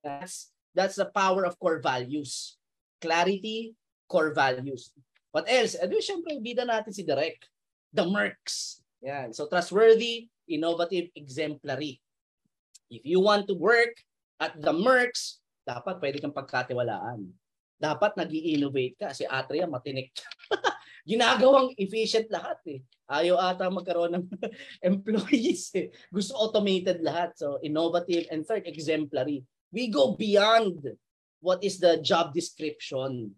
That's, 0.02 0.50
that's 0.72 0.96
the 0.96 1.06
power 1.12 1.44
of 1.44 1.60
core 1.60 1.78
values. 1.84 2.56
Clarity, 2.98 3.76
core 4.08 4.32
values. 4.32 4.90
What 5.30 5.44
else? 5.46 5.76
Ado, 5.76 6.00
syempre, 6.00 6.40
bida 6.40 6.64
natin 6.64 6.90
si 6.90 7.04
Direk. 7.04 7.44
The 7.92 8.08
Mercs. 8.08 8.80
Yan. 9.04 9.30
So, 9.36 9.46
trustworthy, 9.46 10.32
innovative, 10.48 11.12
exemplary. 11.14 12.00
If 12.88 13.04
you 13.04 13.20
want 13.20 13.46
to 13.52 13.54
work 13.54 13.92
at 14.40 14.56
the 14.56 14.72
Mercs, 14.72 15.44
dapat 15.68 16.00
pwede 16.00 16.18
kang 16.24 16.32
pagkatiwalaan. 16.32 17.28
Dapat 17.78 18.16
nag 18.16 18.32
innovate 18.32 18.96
ka. 18.96 19.12
Si 19.12 19.28
Atria, 19.28 19.68
matinik. 19.68 20.10
Ginagawang 21.08 21.76
efficient 21.76 22.28
lahat 22.32 22.58
eh. 22.68 22.80
Ayaw 23.08 23.40
ata 23.40 23.72
magkaroon 23.72 24.12
ng 24.18 24.24
employees 24.90 25.72
eh. 25.76 25.88
Gusto 26.12 26.36
automated 26.36 27.04
lahat. 27.04 27.36
So, 27.36 27.60
innovative. 27.60 28.28
And 28.32 28.44
third, 28.44 28.64
exemplary. 28.64 29.44
We 29.72 29.92
go 29.92 30.16
beyond 30.16 30.84
what 31.44 31.62
is 31.62 31.78
the 31.78 32.00
job 32.00 32.32
description 32.34 33.36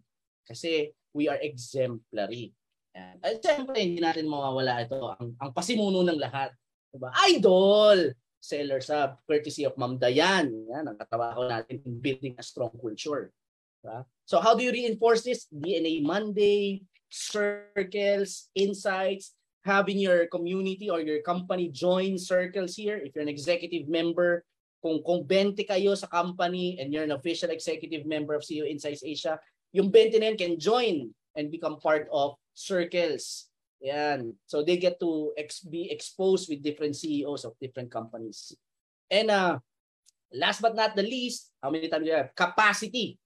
kasi 0.51 0.91
we 1.15 1.31
are 1.31 1.39
exemplary. 1.39 2.51
Yan. 2.91 3.15
At 3.23 3.39
siyempre, 3.39 3.79
hindi 3.79 4.03
natin 4.03 4.27
mawawala 4.27 4.83
ito. 4.83 4.99
Ang, 5.15 5.35
ang 5.39 5.51
pasimuno 5.55 6.03
ng 6.03 6.19
lahat. 6.19 6.51
Diba? 6.91 7.11
Idol! 7.31 8.11
Seller 8.41 8.81
Sub, 8.81 9.21
courtesy 9.29 9.69
of 9.69 9.77
Ma'am 9.77 10.01
Dayan. 10.01 10.49
Yan, 10.65 10.89
ang 10.89 10.97
katawakan 10.97 11.61
natin 11.61 11.77
in 11.85 12.01
building 12.01 12.33
a 12.35 12.43
strong 12.43 12.73
culture. 12.73 13.29
Diba? 13.79 14.03
So 14.25 14.41
how 14.41 14.57
do 14.57 14.65
you 14.65 14.73
reinforce 14.73 15.21
this? 15.21 15.45
DNA 15.53 16.01
Monday, 16.01 16.81
circles, 17.07 18.49
insights, 18.57 19.37
having 19.61 20.01
your 20.01 20.25
community 20.27 20.89
or 20.89 21.05
your 21.05 21.21
company 21.21 21.69
join 21.69 22.17
circles 22.17 22.73
here. 22.73 22.97
If 22.97 23.13
you're 23.13 23.23
an 23.23 23.29
executive 23.29 23.85
member, 23.85 24.41
kung, 24.81 25.05
kung 25.05 25.29
20 25.29 25.61
kayo 25.61 25.93
sa 25.93 26.09
company 26.09 26.81
and 26.81 26.89
you're 26.89 27.05
an 27.05 27.13
official 27.13 27.53
executive 27.53 28.09
member 28.09 28.33
of 28.33 28.41
CEO 28.41 28.65
Insights 28.65 29.05
Asia, 29.05 29.37
yung 29.71 29.91
20 29.91 30.19
na 30.19 30.31
yun 30.31 30.37
can 30.39 30.55
join 30.59 30.95
and 31.35 31.51
become 31.51 31.79
part 31.79 32.07
of 32.11 32.35
circles. 32.53 33.47
Yan. 33.81 34.37
So 34.45 34.61
they 34.61 34.77
get 34.77 34.99
to 35.01 35.33
ex- 35.35 35.65
be 35.65 35.89
exposed 35.89 36.47
with 36.47 36.61
different 36.61 36.95
CEOs 36.95 37.47
of 37.47 37.57
different 37.57 37.89
companies. 37.89 38.53
And 39.09 39.31
uh, 39.31 39.57
last 40.31 40.61
but 40.61 40.75
not 40.75 40.95
the 40.95 41.03
least, 41.03 41.49
how 41.63 41.71
many 41.71 41.89
times 41.89 42.05
do 42.05 42.11
you 42.11 42.17
have? 42.19 42.35
Capacity. 42.35 43.17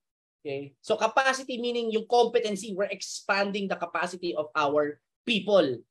Okay. 0.46 0.78
So 0.82 0.96
capacity 0.96 1.58
meaning 1.58 1.92
yung 1.92 2.06
competency, 2.06 2.78
we're 2.78 2.94
expanding 2.94 3.68
the 3.68 3.76
capacity 3.76 4.38
of 4.38 4.48
our 4.56 5.02
people. 5.26 5.82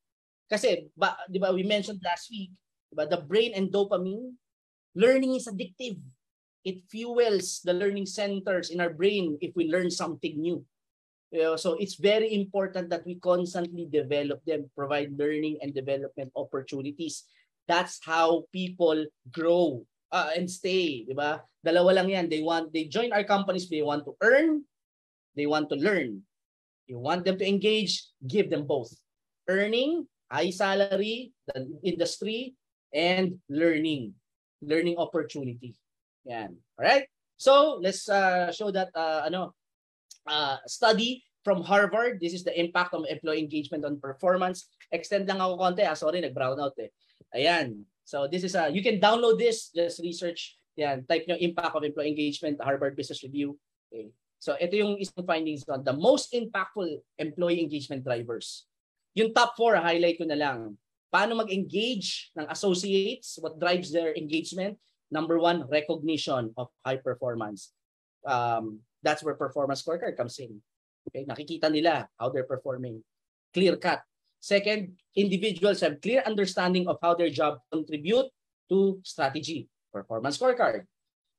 Kasi, 0.46 0.86
ba, 0.94 1.18
di 1.26 1.42
ba, 1.42 1.50
we 1.50 1.66
mentioned 1.66 1.98
last 2.04 2.30
week, 2.30 2.54
di 2.88 2.94
ba, 2.94 3.10
the 3.10 3.18
brain 3.18 3.52
and 3.58 3.68
dopamine, 3.74 4.38
learning 4.94 5.34
is 5.34 5.50
addictive. 5.50 5.98
It 6.64 6.82
fuels 6.88 7.60
the 7.60 7.76
learning 7.76 8.08
centers 8.08 8.70
in 8.70 8.80
our 8.80 8.88
brain 8.90 9.36
if 9.40 9.52
we 9.54 9.68
learn 9.68 9.90
something 9.92 10.40
new. 10.40 10.64
You 11.30 11.42
know, 11.52 11.56
so 11.56 11.74
it's 11.76 11.96
very 12.00 12.32
important 12.32 12.88
that 12.90 13.04
we 13.04 13.20
constantly 13.20 13.86
develop 13.90 14.40
them, 14.46 14.70
provide 14.72 15.18
learning 15.18 15.58
and 15.60 15.74
development 15.74 16.32
opportunities. 16.36 17.24
That's 17.68 18.00
how 18.04 18.46
people 18.52 19.04
grow 19.32 19.84
uh, 20.14 20.30
and 20.36 20.46
stay, 20.46 21.02
di 21.02 21.12
ba? 21.12 21.42
Dalawa 21.58 22.00
lang 22.00 22.08
yan. 22.08 22.30
They 22.30 22.40
want 22.40 22.70
they 22.70 22.86
join 22.86 23.10
our 23.10 23.26
companies, 23.26 23.66
they 23.66 23.82
want 23.82 24.06
to 24.06 24.14
earn, 24.22 24.62
they 25.34 25.50
want 25.50 25.68
to 25.74 25.76
learn. 25.76 26.22
You 26.86 27.00
want 27.00 27.24
them 27.24 27.40
to 27.40 27.46
engage, 27.48 28.06
give 28.22 28.46
them 28.46 28.68
both. 28.68 28.92
Earning, 29.48 30.06
high 30.30 30.54
salary, 30.54 31.32
the 31.50 31.66
industry, 31.82 32.54
and 32.92 33.40
learning. 33.48 34.14
Learning 34.62 34.96
opportunity. 35.00 35.74
Yan. 36.24 36.56
All 36.78 36.84
right? 36.84 37.04
So, 37.36 37.80
let's 37.82 38.08
uh, 38.08 38.52
show 38.52 38.70
that 38.70 38.88
uh, 38.94 39.26
ano 39.26 39.52
uh, 40.26 40.56
study 40.66 41.24
from 41.44 41.60
Harvard. 41.60 42.18
This 42.20 42.32
is 42.32 42.42
the 42.42 42.56
impact 42.56 42.96
of 42.96 43.04
employee 43.04 43.44
engagement 43.44 43.84
on 43.84 44.00
performance. 44.00 44.72
Extend 44.90 45.28
lang 45.28 45.40
ako 45.44 45.60
konti. 45.60 45.84
Ah, 45.84 45.94
sorry, 45.94 46.24
nag-brown 46.24 46.56
out 46.56 46.74
eh. 46.80 46.88
Ayan. 47.36 47.84
So, 48.04 48.28
this 48.28 48.44
is 48.44 48.56
a, 48.56 48.68
you 48.72 48.80
can 48.80 49.00
download 49.00 49.36
this, 49.36 49.68
just 49.72 50.00
research. 50.00 50.56
Yan, 50.76 51.04
type 51.06 51.24
nyo 51.28 51.36
impact 51.38 51.76
of 51.76 51.84
employee 51.84 52.10
engagement, 52.10 52.58
Harvard 52.60 52.96
Business 52.96 53.22
Review. 53.22 53.56
Okay. 53.92 54.10
So, 54.40 54.56
ito 54.60 54.76
yung 54.76 55.00
isang 55.00 55.24
findings 55.24 55.64
on 55.68 55.84
the 55.84 55.94
most 55.94 56.32
impactful 56.36 57.00
employee 57.16 57.60
engagement 57.60 58.04
drivers. 58.04 58.68
Yung 59.14 59.32
top 59.32 59.56
four, 59.56 59.76
highlight 59.76 60.18
ko 60.18 60.26
na 60.28 60.36
lang. 60.36 60.76
Paano 61.08 61.38
mag-engage 61.38 62.34
ng 62.34 62.50
associates? 62.50 63.38
What 63.38 63.56
drives 63.56 63.94
their 63.94 64.12
engagement? 64.12 64.76
Number 65.10 65.38
one, 65.38 65.68
recognition 65.68 66.52
of 66.56 66.68
high 66.84 66.98
performance. 66.98 67.72
Um, 68.24 68.80
that's 69.02 69.22
where 69.22 69.34
performance 69.34 69.82
scorecard 69.82 70.16
comes 70.16 70.38
in. 70.38 70.60
Okay, 71.08 71.28
nakikita 71.28 71.68
nila 71.68 72.08
how 72.16 72.32
they're 72.32 72.48
performing. 72.48 73.04
Clear 73.52 73.76
cut. 73.76 74.00
Second, 74.40 74.96
individuals 75.16 75.80
have 75.80 76.00
clear 76.00 76.20
understanding 76.24 76.88
of 76.88 77.00
how 77.00 77.14
their 77.16 77.32
job 77.32 77.60
contribute 77.72 78.28
to 78.68 79.00
strategy. 79.04 79.68
Performance 79.92 80.36
scorecard. 80.36 80.84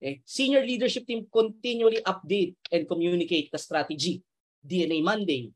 Okay. 0.02 0.22
Senior 0.26 0.66
leadership 0.66 1.06
team 1.06 1.26
continually 1.30 2.02
update 2.06 2.56
and 2.72 2.88
communicate 2.88 3.52
the 3.52 3.58
strategy. 3.58 4.24
DNA 4.66 5.04
Monday. 5.04 5.54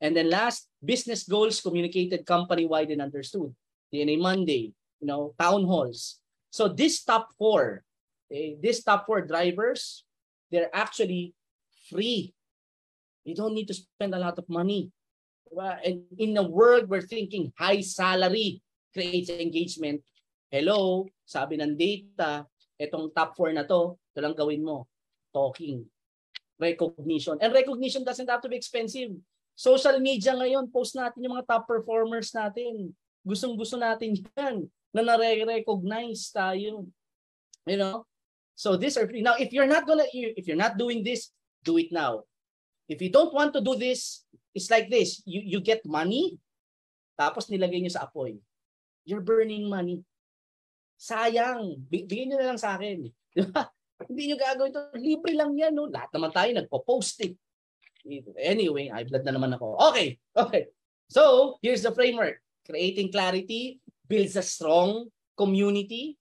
And 0.00 0.14
then 0.14 0.30
last, 0.30 0.70
business 0.78 1.26
goals 1.26 1.60
communicated 1.60 2.24
company-wide 2.24 2.90
and 2.90 3.02
understood. 3.02 3.50
DNA 3.92 4.18
Monday. 4.18 4.72
You 5.00 5.06
know, 5.06 5.34
town 5.38 5.66
halls. 5.66 6.19
So 6.50 6.66
this 6.66 7.06
top 7.06 7.30
four, 7.38 7.86
okay, 8.26 8.58
this 8.58 8.82
top 8.82 9.06
four 9.06 9.22
drivers, 9.22 10.02
they're 10.50 10.70
actually 10.74 11.32
free. 11.86 12.34
You 13.22 13.38
don't 13.38 13.54
need 13.54 13.70
to 13.70 13.78
spend 13.78 14.14
a 14.14 14.22
lot 14.22 14.36
of 14.36 14.50
money. 14.50 14.90
Diba? 15.46 15.78
And 15.86 16.10
in 16.18 16.34
a 16.36 16.42
world 16.42 16.90
where 16.90 17.06
thinking 17.06 17.54
high 17.54 17.80
salary 17.80 18.62
creates 18.90 19.30
engagement, 19.30 20.02
hello, 20.50 21.06
sabi 21.22 21.62
ng 21.62 21.78
data, 21.78 22.50
itong 22.82 23.14
top 23.14 23.38
four 23.38 23.54
na 23.54 23.62
to, 23.62 23.94
ito 24.10 24.18
lang 24.18 24.34
gawin 24.34 24.66
mo. 24.66 24.90
Talking. 25.30 25.86
Recognition. 26.58 27.38
And 27.38 27.54
recognition 27.54 28.02
doesn't 28.02 28.26
have 28.26 28.42
to 28.42 28.50
be 28.50 28.58
expensive. 28.58 29.14
Social 29.54 30.02
media 30.02 30.34
ngayon, 30.34 30.66
post 30.74 30.98
natin 30.98 31.22
yung 31.22 31.38
mga 31.38 31.46
top 31.46 31.70
performers 31.70 32.34
natin. 32.34 32.90
Gustong 33.22 33.54
gusto 33.54 33.78
natin 33.78 34.18
yan 34.34 34.66
na 34.90 35.02
nare-recognize 35.02 36.30
tayo. 36.34 36.86
You 37.66 37.78
know? 37.78 38.06
So 38.54 38.76
these 38.76 38.96
are 38.98 39.06
free. 39.06 39.22
Now, 39.22 39.38
if 39.40 39.52
you're 39.54 39.70
not 39.70 39.86
gonna, 39.86 40.06
if 40.12 40.46
you're 40.46 40.58
not 40.58 40.76
doing 40.76 41.02
this, 41.02 41.32
do 41.64 41.78
it 41.78 41.92
now. 41.92 42.24
If 42.90 43.00
you 43.00 43.08
don't 43.08 43.32
want 43.32 43.54
to 43.54 43.62
do 43.62 43.78
this, 43.78 44.26
it's 44.54 44.68
like 44.68 44.90
this. 44.90 45.22
You, 45.24 45.40
you 45.44 45.60
get 45.62 45.86
money 45.86 46.40
tapos 47.20 47.52
nilagay 47.52 47.84
nyo 47.84 47.92
sa 47.92 48.08
apoy, 48.08 48.40
you're 49.04 49.20
burning 49.20 49.68
money. 49.68 50.00
Sayang. 50.96 51.84
Bigyan 51.92 52.32
nyo 52.32 52.36
na 52.40 52.48
lang 52.48 52.60
sa 52.60 52.80
akin. 52.80 53.04
Di? 53.36 53.44
Hindi 54.08 54.32
nyo 54.32 54.36
gagawin 54.40 54.72
to. 54.72 54.96
Libre 54.96 55.36
lang 55.36 55.52
yan. 55.52 55.76
No? 55.76 55.92
Lahat 55.92 56.08
naman 56.16 56.32
tayo 56.32 56.48
nagpo-post 56.56 57.20
it. 57.20 57.36
Anyway, 58.40 58.88
I 58.88 59.04
blood 59.04 59.28
na 59.28 59.36
naman 59.36 59.52
ako. 59.52 59.76
Okay. 59.92 60.16
Okay. 60.32 60.72
So, 61.12 61.56
here's 61.60 61.84
the 61.84 61.92
framework. 61.92 62.40
Creating 62.64 63.12
clarity 63.12 63.84
builds 64.10 64.34
a 64.34 64.42
strong 64.42 65.06
community. 65.38 66.18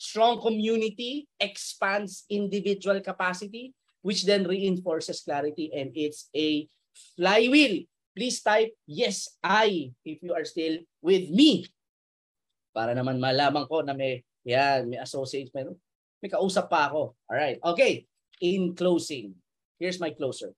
Strong 0.00 0.40
community 0.40 1.28
expands 1.36 2.24
individual 2.32 3.04
capacity, 3.04 3.76
which 4.00 4.24
then 4.24 4.48
reinforces 4.48 5.20
clarity 5.20 5.68
and 5.76 5.92
it's 5.92 6.32
a 6.32 6.64
flywheel. 7.20 7.84
Please 8.16 8.40
type 8.40 8.72
yes, 8.88 9.28
I 9.44 9.92
if 10.02 10.24
you 10.24 10.32
are 10.32 10.48
still 10.48 10.80
with 11.04 11.28
me. 11.28 11.68
Para 12.72 12.96
naman 12.96 13.20
malaman 13.20 13.68
ko 13.68 13.84
na 13.84 13.92
may 13.92 14.24
yan, 14.48 14.88
may 14.88 14.98
associate, 14.98 15.52
may, 15.52 15.68
may 16.24 16.30
kausap 16.32 16.72
pa 16.72 16.88
ako. 16.88 17.12
All 17.28 17.36
right. 17.36 17.60
Okay. 17.60 18.08
In 18.40 18.72
closing, 18.72 19.34
here's 19.82 19.98
my 19.98 20.14
closer. 20.14 20.54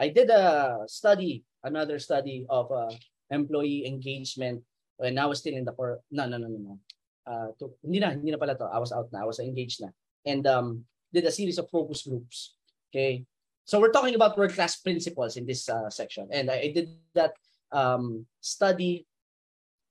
I 0.00 0.08
did 0.08 0.32
a 0.32 0.80
study, 0.88 1.44
another 1.62 2.00
study 2.00 2.48
of 2.48 2.72
uh, 2.72 2.90
employee 3.28 3.84
engagement 3.84 4.64
when 4.96 5.18
I 5.18 5.26
was 5.26 5.40
still 5.40 5.54
in 5.54 5.64
the 5.64 5.72
core. 5.72 6.00
No, 6.10 6.26
no, 6.26 6.38
no, 6.38 6.48
no, 6.48 6.58
no. 6.58 6.74
Uh, 7.22 7.48
to, 7.58 7.70
hindi 7.82 8.00
na, 8.00 8.10
hindi 8.10 8.30
na 8.30 8.38
pala 8.38 8.56
to. 8.58 8.66
I 8.66 8.78
was 8.78 8.92
out 8.92 9.12
na. 9.12 9.22
I 9.22 9.26
was 9.26 9.38
engaged 9.38 9.80
na. 9.80 9.88
And 10.26 10.46
um, 10.46 10.84
did 11.12 11.24
a 11.24 11.32
series 11.32 11.58
of 11.58 11.70
focus 11.70 12.02
groups. 12.02 12.54
Okay. 12.90 13.24
So 13.64 13.78
we're 13.78 13.94
talking 13.94 14.14
about 14.14 14.36
world-class 14.36 14.82
principles 14.82 15.36
in 15.36 15.46
this 15.46 15.68
uh, 15.68 15.88
section. 15.88 16.28
And 16.32 16.50
I, 16.50 16.66
I 16.66 16.72
did 16.74 16.90
that 17.14 17.32
um, 17.70 18.26
study 18.40 19.06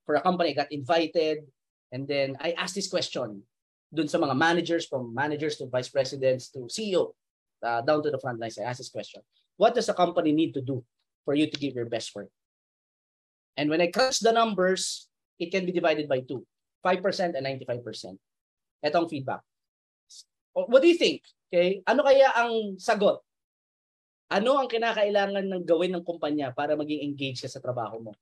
for 0.05 0.15
a 0.15 0.21
company. 0.21 0.51
I 0.51 0.53
got 0.53 0.71
invited. 0.71 1.47
And 1.91 2.07
then 2.07 2.37
I 2.39 2.51
asked 2.51 2.75
this 2.75 2.89
question 2.89 3.43
dun 3.91 4.07
sa 4.07 4.17
mga 4.17 4.35
managers, 4.35 4.87
from 4.87 5.11
managers 5.11 5.59
to 5.59 5.67
vice 5.67 5.91
presidents 5.91 6.47
to 6.55 6.65
CEO, 6.71 7.11
uh, 7.61 7.83
down 7.83 8.01
to 8.01 8.09
the 8.09 8.19
front 8.19 8.39
lines. 8.39 8.57
I 8.57 8.63
asked 8.63 8.79
this 8.79 8.89
question. 8.89 9.21
What 9.59 9.75
does 9.75 9.89
a 9.89 9.93
company 9.93 10.31
need 10.31 10.55
to 10.55 10.61
do 10.63 10.83
for 11.27 11.35
you 11.35 11.51
to 11.51 11.57
give 11.59 11.75
your 11.75 11.85
best 11.85 12.15
work? 12.15 12.31
And 13.59 13.67
when 13.69 13.83
I 13.83 13.91
crunch 13.91 14.23
the 14.23 14.31
numbers, 14.31 15.11
it 15.39 15.51
can 15.51 15.65
be 15.65 15.73
divided 15.73 16.07
by 16.07 16.23
two, 16.23 16.45
5% 16.85 17.35
and 17.35 17.43
95%. 17.43 18.17
Etong 18.81 19.09
feedback. 19.09 19.41
What 20.53 20.81
do 20.81 20.87
you 20.87 20.97
think? 20.97 21.23
Okay? 21.51 21.83
Ano 21.87 22.03
kaya 22.03 22.31
ang 22.35 22.75
sagot? 22.79 23.23
Ano 24.31 24.55
ang 24.55 24.71
kinakailangan 24.71 25.43
ng 25.43 25.63
gawin 25.67 25.91
ng 25.91 26.03
kumpanya 26.07 26.55
para 26.55 26.79
maging 26.79 27.03
engaged 27.03 27.43
ka 27.43 27.51
sa 27.51 27.59
trabaho 27.59 27.99
mo? 27.99 28.15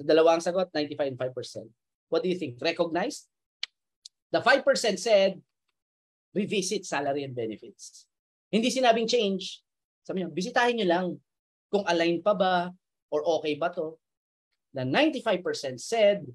So, 0.00 0.06
dalawang 0.06 0.40
sagot, 0.40 0.72
95 0.72 1.12
and 1.12 1.20
5%. 1.20 1.68
What 2.08 2.24
do 2.24 2.32
you 2.32 2.38
think? 2.40 2.56
Recognized? 2.62 3.28
The 4.32 4.40
5% 4.40 4.64
said, 4.96 5.36
revisit 6.32 6.88
salary 6.88 7.24
and 7.24 7.36
benefits. 7.36 8.08
Hindi 8.48 8.72
sinabing 8.72 9.08
change. 9.08 9.60
Sabi 10.04 10.24
niyo, 10.24 10.32
bisitahin 10.32 10.80
niyo 10.80 10.88
lang 10.88 11.06
kung 11.68 11.84
align 11.84 12.24
pa 12.24 12.32
ba 12.32 12.72
or 13.12 13.20
okay 13.40 13.60
ba 13.60 13.68
to. 13.68 14.00
The 14.74 14.82
95% 14.82 15.80
said, 15.80 16.26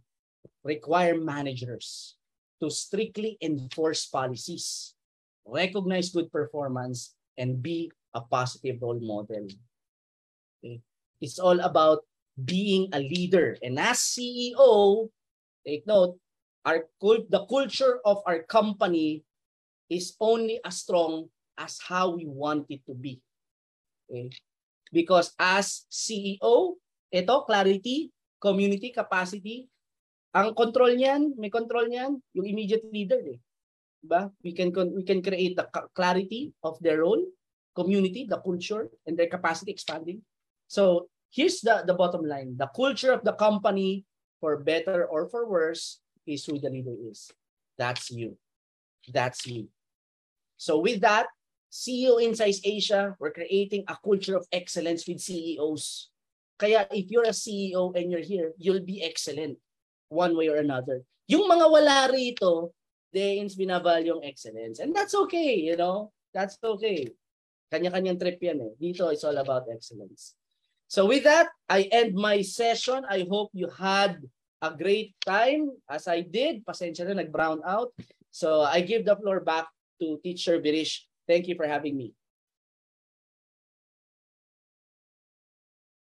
require 0.64 1.18
managers 1.20 2.16
to 2.62 2.70
strictly 2.70 3.38
enforce 3.42 4.06
policies 4.06 4.96
recognize 5.46 6.10
good 6.10 6.32
performance, 6.32 7.16
and 7.38 7.62
be 7.62 7.92
a 8.14 8.22
positive 8.22 8.82
role 8.82 9.00
model. 9.00 9.48
Okay? 10.64 10.80
It's 11.22 11.40
all 11.40 11.60
about 11.60 12.06
being 12.38 12.90
a 12.94 13.00
leader. 13.00 13.58
And 13.62 13.80
as 13.80 14.00
CEO, 14.00 15.10
take 15.66 15.88
note, 15.88 16.18
our 16.66 16.88
cult, 17.02 17.30
the 17.30 17.46
culture 17.46 18.00
of 18.06 18.22
our 18.26 18.44
company 18.44 19.24
is 19.90 20.16
only 20.20 20.60
as 20.64 20.78
strong 20.78 21.28
as 21.58 21.80
how 21.82 22.16
we 22.16 22.26
want 22.26 22.66
it 22.70 22.86
to 22.86 22.94
be. 22.94 23.20
Okay? 24.10 24.30
Because 24.92 25.34
as 25.40 25.86
CEO, 25.92 26.78
ito, 27.12 27.42
clarity, 27.42 28.13
community, 28.44 28.92
capacity, 28.92 29.72
ang 30.36 30.52
control 30.52 30.92
niyan, 30.92 31.40
may 31.40 31.48
control 31.48 31.88
niyan, 31.88 32.20
yung 32.36 32.48
immediate 32.50 32.84
leader 32.92 33.24
eh. 33.24 33.40
We 34.44 34.52
can 34.52 34.76
we 34.92 35.08
can 35.08 35.24
create 35.24 35.56
the 35.56 35.64
clarity 35.96 36.52
of 36.60 36.76
their 36.84 37.08
role, 37.08 37.24
community, 37.72 38.28
the 38.28 38.44
culture, 38.44 38.92
and 39.08 39.16
their 39.16 39.32
capacity 39.32 39.72
expanding. 39.72 40.20
So 40.68 41.08
here's 41.32 41.64
the, 41.64 41.88
the 41.88 41.96
bottom 41.96 42.28
line. 42.28 42.60
The 42.60 42.68
culture 42.76 43.16
of 43.16 43.24
the 43.24 43.32
company, 43.40 44.04
for 44.44 44.60
better 44.60 45.08
or 45.08 45.32
for 45.32 45.48
worse, 45.48 46.04
is 46.28 46.44
who 46.44 46.60
the 46.60 46.68
leader 46.68 47.00
is. 47.08 47.32
That's 47.80 48.12
you. 48.12 48.36
That's 49.08 49.48
you. 49.48 49.72
So 50.58 50.84
with 50.84 51.00
that, 51.02 51.28
CEO 51.72 52.22
Insights 52.22 52.60
Asia, 52.64 53.16
we're 53.20 53.32
creating 53.32 53.84
a 53.88 53.98
culture 54.04 54.36
of 54.36 54.46
excellence 54.52 55.08
with 55.08 55.24
CEOs. 55.24 56.13
Kaya 56.58 56.88
if 56.92 57.10
you're 57.10 57.28
a 57.28 57.36
CEO 57.36 57.96
and 57.98 58.12
you're 58.12 58.24
here, 58.24 58.54
you'll 58.58 58.86
be 58.86 59.02
excellent 59.04 59.58
one 60.10 60.38
way 60.38 60.48
or 60.50 60.58
another. 60.62 61.02
Yung 61.28 61.50
mga 61.50 61.66
wala 61.72 62.08
rito, 62.14 62.74
Danes 63.14 63.54
binavalue 63.54 64.18
yung 64.18 64.24
excellence. 64.26 64.82
And 64.82 64.94
that's 64.94 65.14
okay, 65.14 65.54
you 65.62 65.78
know? 65.78 66.10
That's 66.34 66.58
okay. 66.58 67.14
Kanya-kanyang 67.70 68.18
trip 68.18 68.42
yan 68.42 68.62
eh. 68.62 68.74
Dito, 68.78 69.10
it's 69.14 69.26
all 69.26 69.38
about 69.38 69.70
excellence. 69.70 70.34
So 70.90 71.06
with 71.06 71.26
that, 71.26 71.50
I 71.70 71.90
end 71.94 72.14
my 72.14 72.42
session. 72.42 73.06
I 73.10 73.26
hope 73.30 73.54
you 73.54 73.70
had 73.70 74.22
a 74.62 74.74
great 74.74 75.14
time 75.26 75.74
as 75.90 76.10
I 76.10 76.22
did. 76.22 76.66
Pasensya 76.66 77.06
na, 77.06 77.22
nag-brown 77.22 77.62
out. 77.66 77.94
So 78.34 78.62
I 78.62 78.82
give 78.82 79.06
the 79.06 79.18
floor 79.18 79.42
back 79.42 79.70
to 80.02 80.18
Teacher 80.26 80.58
Birish. 80.58 81.06
Thank 81.30 81.50
you 81.50 81.56
for 81.58 81.66
having 81.66 81.98
me. 81.98 82.14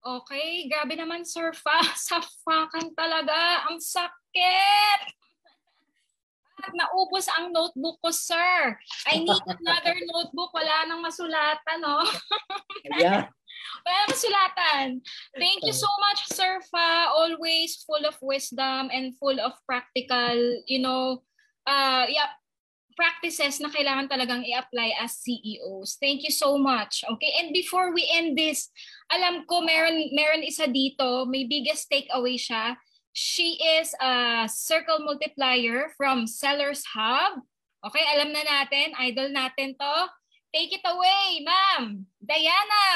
Okay, 0.05 0.69
grabe 0.69 1.01
naman 1.01 1.25
Sir 1.25 1.57
Fa. 1.57 1.81
Safakan 2.13 2.93
talaga. 2.93 3.65
Ang 3.73 3.81
sakit! 3.81 5.25
naubos 6.73 7.29
ang 7.29 7.53
notebook 7.53 8.01
ko, 8.01 8.09
sir. 8.09 8.73
I 9.05 9.21
need 9.21 9.45
another 9.61 9.97
notebook. 10.09 10.49
Wala 10.57 10.89
nang 10.89 11.05
masulatan, 11.05 11.79
no? 11.85 12.09
yeah. 12.97 13.29
Wala 13.85 13.97
nang 14.01 14.13
masulatan. 14.17 14.87
Thank 15.37 15.69
you 15.69 15.77
so 15.77 15.91
much, 16.09 16.25
Sir 16.33 16.65
Fa. 16.73 17.13
Always 17.13 17.85
full 17.85 18.09
of 18.09 18.17
wisdom 18.25 18.89
and 18.89 19.13
full 19.21 19.37
of 19.37 19.53
practical, 19.69 20.65
you 20.65 20.81
know, 20.81 21.21
uh, 21.69 22.09
yeah, 22.09 22.33
practices 22.95 23.59
na 23.59 23.71
kailangan 23.71 24.09
talagang 24.09 24.47
i-apply 24.47 24.95
as 25.03 25.19
CEOs. 25.21 25.99
Thank 26.01 26.25
you 26.25 26.33
so 26.35 26.57
much. 26.57 27.05
Okay, 27.19 27.31
and 27.43 27.51
before 27.51 27.93
we 27.93 28.07
end 28.11 28.39
this, 28.39 28.71
alam 29.11 29.47
ko 29.47 29.63
meron 29.63 30.11
meron 30.15 30.47
isa 30.47 30.71
dito, 30.71 31.27
may 31.29 31.47
biggest 31.47 31.91
takeaway 31.91 32.39
siya 32.39 32.79
She 33.15 33.63
is 33.79 33.95
a 34.03 34.51
circle 34.51 34.99
multiplier 35.07 35.95
from 35.95 36.27
Sellers 36.27 36.83
Hub. 36.99 37.47
Okay, 37.87 38.03
alam 38.11 38.35
na 38.35 38.43
natin, 38.43 38.91
idol 38.99 39.31
natin 39.31 39.79
to. 39.79 39.97
Take 40.51 40.75
it 40.75 40.83
away, 40.83 41.47
ma'am. 41.47 42.11
Diana. 42.19 42.87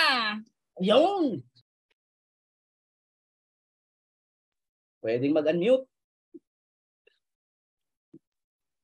Yung. 0.82 1.38
Pwedeng 4.98 5.38
mag-unmute. 5.38 5.86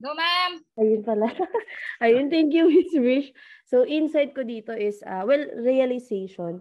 Go, 0.05 0.12
ma'am. 0.12 0.61
Ayun 0.76 1.00
pala. 1.00 1.32
Ayun, 2.05 2.28
thank 2.28 2.52
you, 2.52 2.68
Miss 2.68 2.92
Wish. 2.92 3.32
So, 3.64 3.88
insight 3.88 4.36
ko 4.36 4.44
dito 4.44 4.76
is, 4.76 5.00
uh, 5.00 5.24
well, 5.24 5.40
realization. 5.64 6.61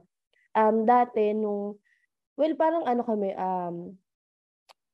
Um, 0.55 0.87
dati, 0.87 1.35
nung, 1.35 1.75
well, 2.39 2.55
parang 2.55 2.87
ano 2.87 3.03
kami, 3.03 3.35
um, 3.35 3.99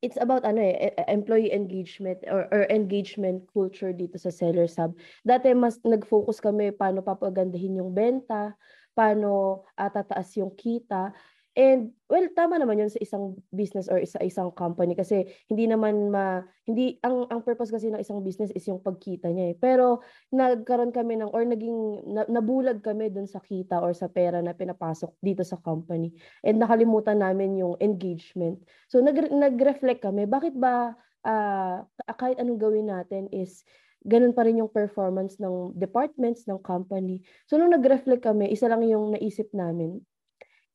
it's 0.01 0.17
about 0.17 0.49
ano 0.49 0.65
eh, 0.65 0.97
e, 0.97 1.03
employee 1.11 1.53
engagement 1.53 2.25
or, 2.25 2.49
or 2.49 2.65
engagement 2.73 3.45
culture 3.53 3.93
dito 3.93 4.17
sa 4.17 4.33
Sellers 4.33 4.81
Hub. 4.81 4.97
Dati 5.21 5.53
mas 5.53 5.77
nag-focus 5.85 6.41
kami 6.41 6.73
paano 6.73 7.05
papagandahin 7.05 7.77
yung 7.77 7.93
benta, 7.93 8.57
paano 8.97 9.61
uh, 9.77 9.89
tataas 9.93 10.33
yung 10.41 10.57
kita. 10.57 11.13
And 11.57 11.97
well, 12.05 12.29
tama 12.37 12.61
naman 12.61 12.77
'yun 12.77 12.93
sa 12.93 13.01
isang 13.01 13.33
business 13.49 13.89
or 13.89 13.97
sa 14.05 14.21
isang 14.21 14.53
company 14.53 14.93
kasi 14.93 15.25
hindi 15.49 15.65
naman 15.65 16.13
ma 16.13 16.45
hindi 16.69 17.01
ang 17.01 17.25
ang 17.33 17.41
purpose 17.41 17.73
kasi 17.73 17.89
ng 17.89 17.97
isang 17.97 18.21
business 18.21 18.53
is 18.53 18.65
yung 18.69 18.79
pagkita 18.85 19.33
niya 19.33 19.53
eh. 19.53 19.55
Pero 19.57 20.05
nagkaroon 20.29 20.93
kami 20.93 21.17
ng 21.17 21.33
or 21.33 21.41
naging 21.43 22.05
na, 22.05 22.29
nabulag 22.29 22.85
kami 22.85 23.09
dun 23.09 23.25
sa 23.25 23.41
kita 23.41 23.81
or 23.81 23.97
sa 23.97 24.05
pera 24.07 24.45
na 24.45 24.53
pinapasok 24.53 25.17
dito 25.25 25.41
sa 25.41 25.57
company. 25.57 26.13
And 26.45 26.61
nakalimutan 26.61 27.17
namin 27.25 27.57
yung 27.57 27.81
engagement. 27.81 28.61
So 28.85 29.01
nag 29.01 29.17
nag-reflect 29.33 30.05
kami, 30.05 30.29
bakit 30.29 30.53
ba 30.53 30.93
uh, 31.25 31.81
kahit 32.13 32.37
anong 32.37 32.61
gawin 32.61 32.93
natin 32.93 33.25
is 33.33 33.65
ganun 34.05 34.31
pa 34.31 34.47
rin 34.47 34.61
yung 34.61 34.71
performance 34.71 35.41
ng 35.41 35.75
departments 35.75 36.47
ng 36.47 36.61
company. 36.63 37.19
So 37.49 37.59
nung 37.59 37.75
nag-reflect 37.75 38.23
kami, 38.23 38.47
isa 38.53 38.71
lang 38.71 38.85
yung 38.87 39.17
naisip 39.17 39.51
namin, 39.51 39.99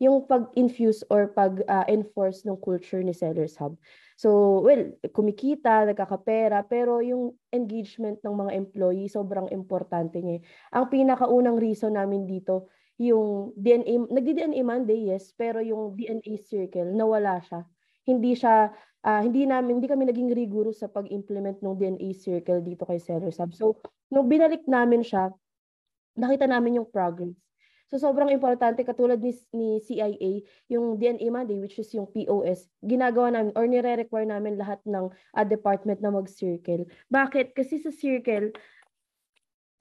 yung 0.03 0.27
pag-infuse 0.27 1.07
or 1.07 1.31
pag-enforce 1.31 2.43
ng 2.43 2.59
culture 2.59 3.03
ni 3.03 3.15
Sellers 3.15 3.55
Hub. 3.59 3.79
So, 4.15 4.63
well, 4.63 4.95
kumikita, 5.11 5.91
nagkakapera, 5.91 6.67
pero 6.67 7.03
yung 7.03 7.35
engagement 7.51 8.23
ng 8.23 8.35
mga 8.35 8.53
employee, 8.55 9.11
sobrang 9.11 9.51
importante 9.51 10.23
niya. 10.23 10.43
Ang 10.71 10.87
pinakaunang 10.91 11.59
reason 11.59 11.95
namin 11.95 12.27
dito, 12.27 12.71
yung 12.99 13.51
DNA, 13.59 14.07
nagdi-DNA 14.07 14.63
Monday, 14.63 15.11
yes, 15.11 15.35
pero 15.35 15.59
yung 15.59 15.99
DNA 15.99 16.39
circle, 16.39 16.95
nawala 16.95 17.43
siya. 17.43 17.67
Hindi 18.07 18.39
siya, 18.39 18.71
uh, 19.03 19.21
hindi 19.23 19.51
namin, 19.51 19.83
hindi 19.83 19.91
kami 19.91 20.07
naging 20.07 20.31
rigorous 20.31 20.83
sa 20.83 20.91
pag-implement 20.91 21.59
ng 21.59 21.75
DNA 21.75 22.15
circle 22.15 22.63
dito 22.63 22.87
kay 22.87 23.03
Sellers 23.03 23.43
Hub. 23.43 23.51
So, 23.51 23.83
nung 24.15 24.31
binalik 24.31 24.63
namin 24.71 25.03
siya, 25.03 25.35
nakita 26.15 26.47
namin 26.47 26.79
yung 26.79 26.89
progress. 26.91 27.35
So 27.93 28.01
sobrang 28.01 28.33
importante 28.33 28.81
katulad 28.83 29.21
ni, 29.21 29.37
ni 29.53 29.79
CIA, 29.85 30.43
yung 30.73 30.97
DNA 30.97 31.29
Monday 31.29 31.61
which 31.61 31.77
is 31.77 31.93
yung 31.93 32.09
POS, 32.09 32.67
ginagawa 32.81 33.33
namin 33.33 33.53
or 33.55 33.69
nire-require 33.69 34.29
namin 34.29 34.57
lahat 34.57 34.81
ng 34.89 35.13
uh, 35.13 35.47
department 35.47 36.01
na 36.01 36.11
mag-circle. 36.11 36.89
Bakit? 37.13 37.53
Kasi 37.53 37.79
sa 37.79 37.93
circle 37.93 38.57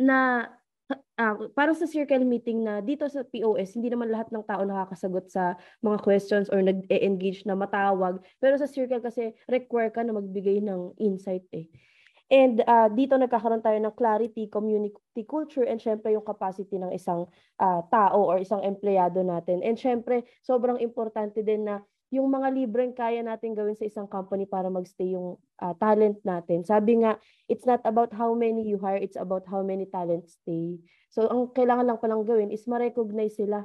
na 0.03 0.51
uh, 0.91 1.35
parang 1.55 1.77
sa 1.77 1.87
circle 1.87 2.27
meeting 2.27 2.63
na 2.65 2.83
dito 2.83 3.07
sa 3.07 3.23
POS, 3.23 3.79
hindi 3.79 3.87
naman 3.87 4.11
lahat 4.11 4.29
ng 4.35 4.43
tao 4.43 4.61
nakakasagot 4.67 5.31
sa 5.31 5.55
mga 5.79 5.97
questions 6.03 6.47
or 6.51 6.59
nag-engage 6.59 7.47
na 7.47 7.55
matawag. 7.55 8.19
Pero 8.43 8.59
sa 8.59 8.67
circle 8.67 8.99
kasi 8.99 9.31
require 9.47 9.89
ka 9.93 10.03
na 10.03 10.15
magbigay 10.15 10.59
ng 10.59 10.97
insight 10.99 11.45
eh. 11.55 11.71
And 12.33 12.65
uh, 12.65 12.89
dito 12.89 13.13
nagkakaroon 13.13 13.61
tayo 13.61 13.77
ng 13.77 13.93
clarity, 13.93 14.49
community 14.49 15.21
culture, 15.21 15.69
and 15.69 15.77
syempre 15.77 16.17
yung 16.17 16.25
capacity 16.25 16.81
ng 16.81 16.89
isang 16.89 17.29
uh, 17.61 17.85
tao 17.93 18.25
or 18.25 18.41
isang 18.41 18.65
empleyado 18.65 19.21
natin. 19.21 19.61
And 19.61 19.77
syempre, 19.77 20.25
sobrang 20.41 20.81
importante 20.81 21.45
din 21.45 21.69
na 21.69 21.85
yung 22.09 22.33
mga 22.33 22.49
libreng 22.49 22.93
kaya 22.97 23.21
natin 23.21 23.53
gawin 23.53 23.77
sa 23.77 23.85
isang 23.85 24.09
company 24.09 24.49
para 24.49 24.65
magstay 24.73 25.13
yung 25.13 25.37
uh, 25.61 25.77
talent 25.77 26.17
natin. 26.25 26.65
Sabi 26.65 27.05
nga, 27.05 27.21
it's 27.45 27.69
not 27.69 27.85
about 27.85 28.09
how 28.17 28.33
many 28.33 28.65
you 28.65 28.81
hire, 28.81 28.97
it's 28.97 29.17
about 29.17 29.45
how 29.45 29.61
many 29.61 29.85
talents 29.85 30.41
stay. 30.41 30.81
So, 31.13 31.29
ang 31.29 31.53
kailangan 31.53 31.85
lang 31.85 32.01
palang 32.01 32.25
gawin 32.25 32.49
is 32.49 32.65
ma-recognize 32.65 33.37
sila 33.37 33.61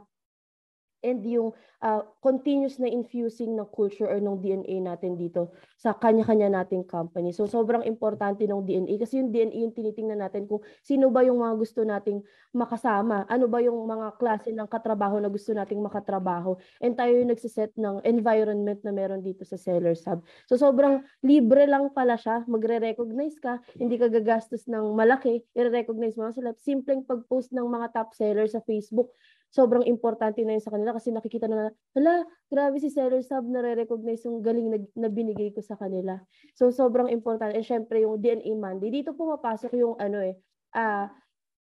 and 1.02 1.22
yung 1.22 1.54
uh, 1.82 2.02
continuous 2.18 2.78
na 2.82 2.90
infusing 2.90 3.54
ng 3.54 3.68
culture 3.70 4.10
or 4.10 4.18
ng 4.18 4.38
DNA 4.42 4.82
natin 4.82 5.14
dito 5.14 5.54
sa 5.78 5.94
kanya-kanya 5.94 6.50
nating 6.50 6.82
company. 6.86 7.30
So 7.30 7.46
sobrang 7.46 7.86
importante 7.86 8.42
ng 8.46 8.66
DNA 8.66 8.98
kasi 8.98 9.22
yung 9.22 9.30
DNA 9.30 9.58
yung 9.68 9.74
tinitingnan 9.74 10.18
natin 10.18 10.50
kung 10.50 10.62
sino 10.82 11.10
ba 11.10 11.22
yung 11.22 11.38
mga 11.38 11.54
gusto 11.54 11.80
nating 11.86 12.22
makasama, 12.50 13.28
ano 13.28 13.46
ba 13.46 13.62
yung 13.62 13.78
mga 13.84 14.16
klase 14.18 14.50
ng 14.50 14.66
katrabaho 14.66 15.20
na 15.22 15.30
gusto 15.30 15.54
nating 15.54 15.78
makatrabaho. 15.78 16.56
And 16.82 16.96
tayo 16.98 17.14
yung 17.14 17.30
nagsiset 17.30 17.76
ng 17.78 18.02
environment 18.02 18.82
na 18.82 18.90
meron 18.90 19.22
dito 19.22 19.46
sa 19.46 19.60
Sellers 19.60 20.02
Hub. 20.08 20.24
So 20.50 20.58
sobrang 20.58 21.04
libre 21.22 21.68
lang 21.68 21.92
pala 21.94 22.16
siya, 22.16 22.42
magre-recognize 22.48 23.38
ka, 23.38 23.62
hindi 23.78 24.00
ka 24.00 24.10
gagastos 24.10 24.66
ng 24.66 24.96
malaki, 24.96 25.44
i-recognize 25.54 26.16
mo 26.18 26.32
sila. 26.32 26.56
Simpleng 26.58 27.04
pag-post 27.04 27.52
ng 27.54 27.68
mga 27.68 27.94
top 27.94 28.16
sellers 28.16 28.56
sa 28.56 28.64
Facebook, 28.64 29.12
sobrang 29.48 29.84
importante 29.88 30.44
na 30.44 30.56
yun 30.56 30.64
sa 30.64 30.72
kanila 30.72 30.92
kasi 30.92 31.08
nakikita 31.08 31.48
na, 31.48 31.72
hala, 31.96 32.24
grabe 32.52 32.76
si 32.80 32.92
Seller 32.92 33.24
Sub, 33.24 33.48
nare-recognize 33.48 34.24
yung 34.28 34.44
galing 34.44 34.68
na, 34.68 34.78
na 34.94 35.08
binigay 35.08 35.52
ko 35.56 35.64
sa 35.64 35.76
kanila. 35.80 36.20
So, 36.52 36.68
sobrang 36.68 37.08
importante. 37.08 37.56
And 37.56 37.64
syempre, 37.64 38.04
yung 38.04 38.20
DNA 38.20 38.52
Monday, 38.56 38.92
dito 38.92 39.16
pumapasok 39.16 39.72
yung 39.76 39.96
ano 39.96 40.20
eh, 40.20 40.36
ah, 40.76 41.06
uh, 41.06 41.06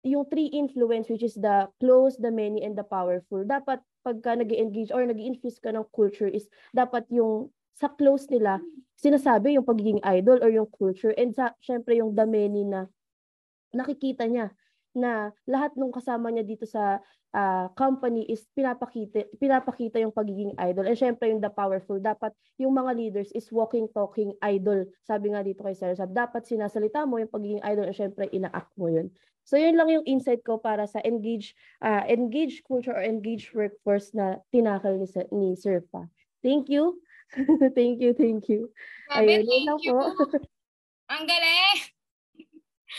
yung 0.01 0.26
three 0.28 0.49
influence 0.49 1.07
which 1.13 1.22
is 1.22 1.38
the 1.38 1.69
close, 1.78 2.17
the 2.17 2.34
many, 2.34 2.65
and 2.65 2.74
the 2.74 2.86
powerful. 2.86 3.45
Dapat 3.45 3.86
pagka 4.01 4.34
nag 4.34 4.49
engage 4.49 4.89
or 4.89 5.05
nag 5.05 5.22
infuse 5.22 5.61
ka 5.61 5.69
ng 5.69 5.86
culture 5.93 6.30
is 6.30 6.49
dapat 6.74 7.05
yung 7.13 7.53
sa 7.78 7.89
close 7.89 8.26
nila, 8.30 8.61
sinasabi 8.97 9.57
yung 9.57 9.65
pagiging 9.65 10.01
idol 10.05 10.41
or 10.41 10.49
yung 10.49 10.69
culture 10.69 11.13
and 11.17 11.34
sa 11.34 11.53
syempre 11.61 11.97
yung 11.97 12.13
the 12.17 12.26
many 12.26 12.65
na 12.65 12.89
nakikita 13.74 14.26
niya 14.28 14.53
na 14.95 15.31
lahat 15.47 15.75
ng 15.75 15.91
kasama 15.91 16.29
niya 16.31 16.43
dito 16.43 16.67
sa 16.67 16.99
uh, 17.35 17.67
company 17.79 18.27
is 18.27 18.43
pinapakita 18.51 19.27
pinapakita 19.39 19.97
yung 19.99 20.13
pagiging 20.13 20.55
idol. 20.59 20.87
And 20.87 20.97
syempre 20.99 21.31
yung 21.31 21.39
the 21.39 21.51
powerful, 21.51 21.99
dapat 21.99 22.35
yung 22.59 22.75
mga 22.75 22.91
leaders 22.95 23.29
is 23.31 23.47
walking 23.51 23.87
talking 23.91 24.35
idol. 24.43 24.85
Sabi 25.07 25.31
nga 25.31 25.41
dito 25.41 25.63
kay 25.63 25.75
Sarah 25.75 25.97
Sab, 25.97 26.11
dapat 26.11 26.47
sinasalita 26.47 27.07
mo 27.07 27.19
yung 27.19 27.31
pagiging 27.31 27.63
idol 27.63 27.87
and 27.87 27.97
syempre 27.97 28.27
ina-act 28.31 28.71
mo 28.75 28.91
yun. 28.91 29.07
So 29.41 29.57
yun 29.57 29.73
lang 29.73 29.89
yung 29.89 30.05
insight 30.05 30.45
ko 30.45 30.61
para 30.61 30.85
sa 30.85 31.01
engage 31.01 31.57
uh, 31.81 32.05
engage 32.05 32.61
culture 32.61 32.93
or 32.93 33.01
engage 33.01 33.49
workforce 33.57 34.13
na 34.13 34.37
tinakal 34.53 34.93
ni, 34.95 35.07
ni 35.33 35.57
Sirpa. 35.57 36.05
Thank 36.45 36.69
you. 36.69 37.01
thank 37.75 38.03
you, 38.03 38.11
thank 38.11 38.49
you. 38.51 38.67
Ayun, 39.07 39.47
thank 39.47 39.87
you. 39.87 39.95
Ang 41.07 41.23
galing. 41.27 41.90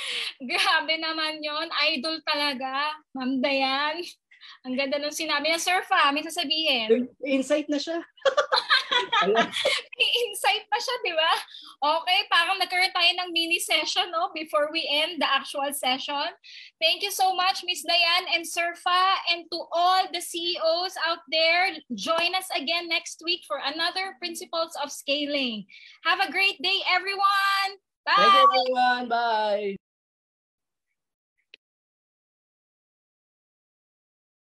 Grabe 0.51 0.95
naman 0.99 1.43
yon 1.45 1.69
Idol 1.95 2.21
talaga. 2.25 2.97
Ma'am 3.17 3.41
Dayan. 3.41 4.01
Ang 4.67 4.75
ganda 4.79 4.99
nung 4.99 5.15
sinabi 5.15 5.51
ng 5.51 5.63
Surfa, 5.63 6.11
may 6.15 6.23
sasabihin. 6.23 7.11
Insight 7.23 7.67
na 7.67 7.79
siya. 7.79 7.99
may 9.99 10.11
insight 10.27 10.67
na 10.71 10.79
siya, 10.79 10.95
di 11.03 11.15
ba? 11.15 11.33
Okay, 11.99 12.19
parang 12.31 12.59
nagkaroon 12.59 12.95
tayo 12.95 13.11
ng 13.23 13.31
mini 13.35 13.59
session 13.59 14.11
no, 14.15 14.31
before 14.35 14.71
we 14.71 14.87
end 14.87 15.19
the 15.19 15.27
actual 15.27 15.67
session. 15.75 16.31
Thank 16.79 17.03
you 17.03 17.11
so 17.11 17.35
much, 17.35 17.67
Miss 17.67 17.83
Dayan 17.83 18.39
and 18.39 18.47
Surfa, 18.47 19.19
and 19.35 19.47
to 19.51 19.59
all 19.75 20.07
the 20.11 20.23
CEOs 20.23 20.95
out 21.07 21.23
there. 21.31 21.75
Join 21.95 22.35
us 22.39 22.47
again 22.55 22.87
next 22.87 23.23
week 23.27 23.43
for 23.47 23.59
another 23.59 24.15
Principles 24.19 24.75
of 24.79 24.95
Scaling. 24.95 25.67
Have 26.07 26.23
a 26.23 26.31
great 26.31 26.59
day, 26.63 26.83
everyone! 26.87 27.83
Bye! 28.07 28.13
Thank 28.17 28.35
you, 28.35 28.41
everyone. 28.41 29.09
Bye! 29.09 29.77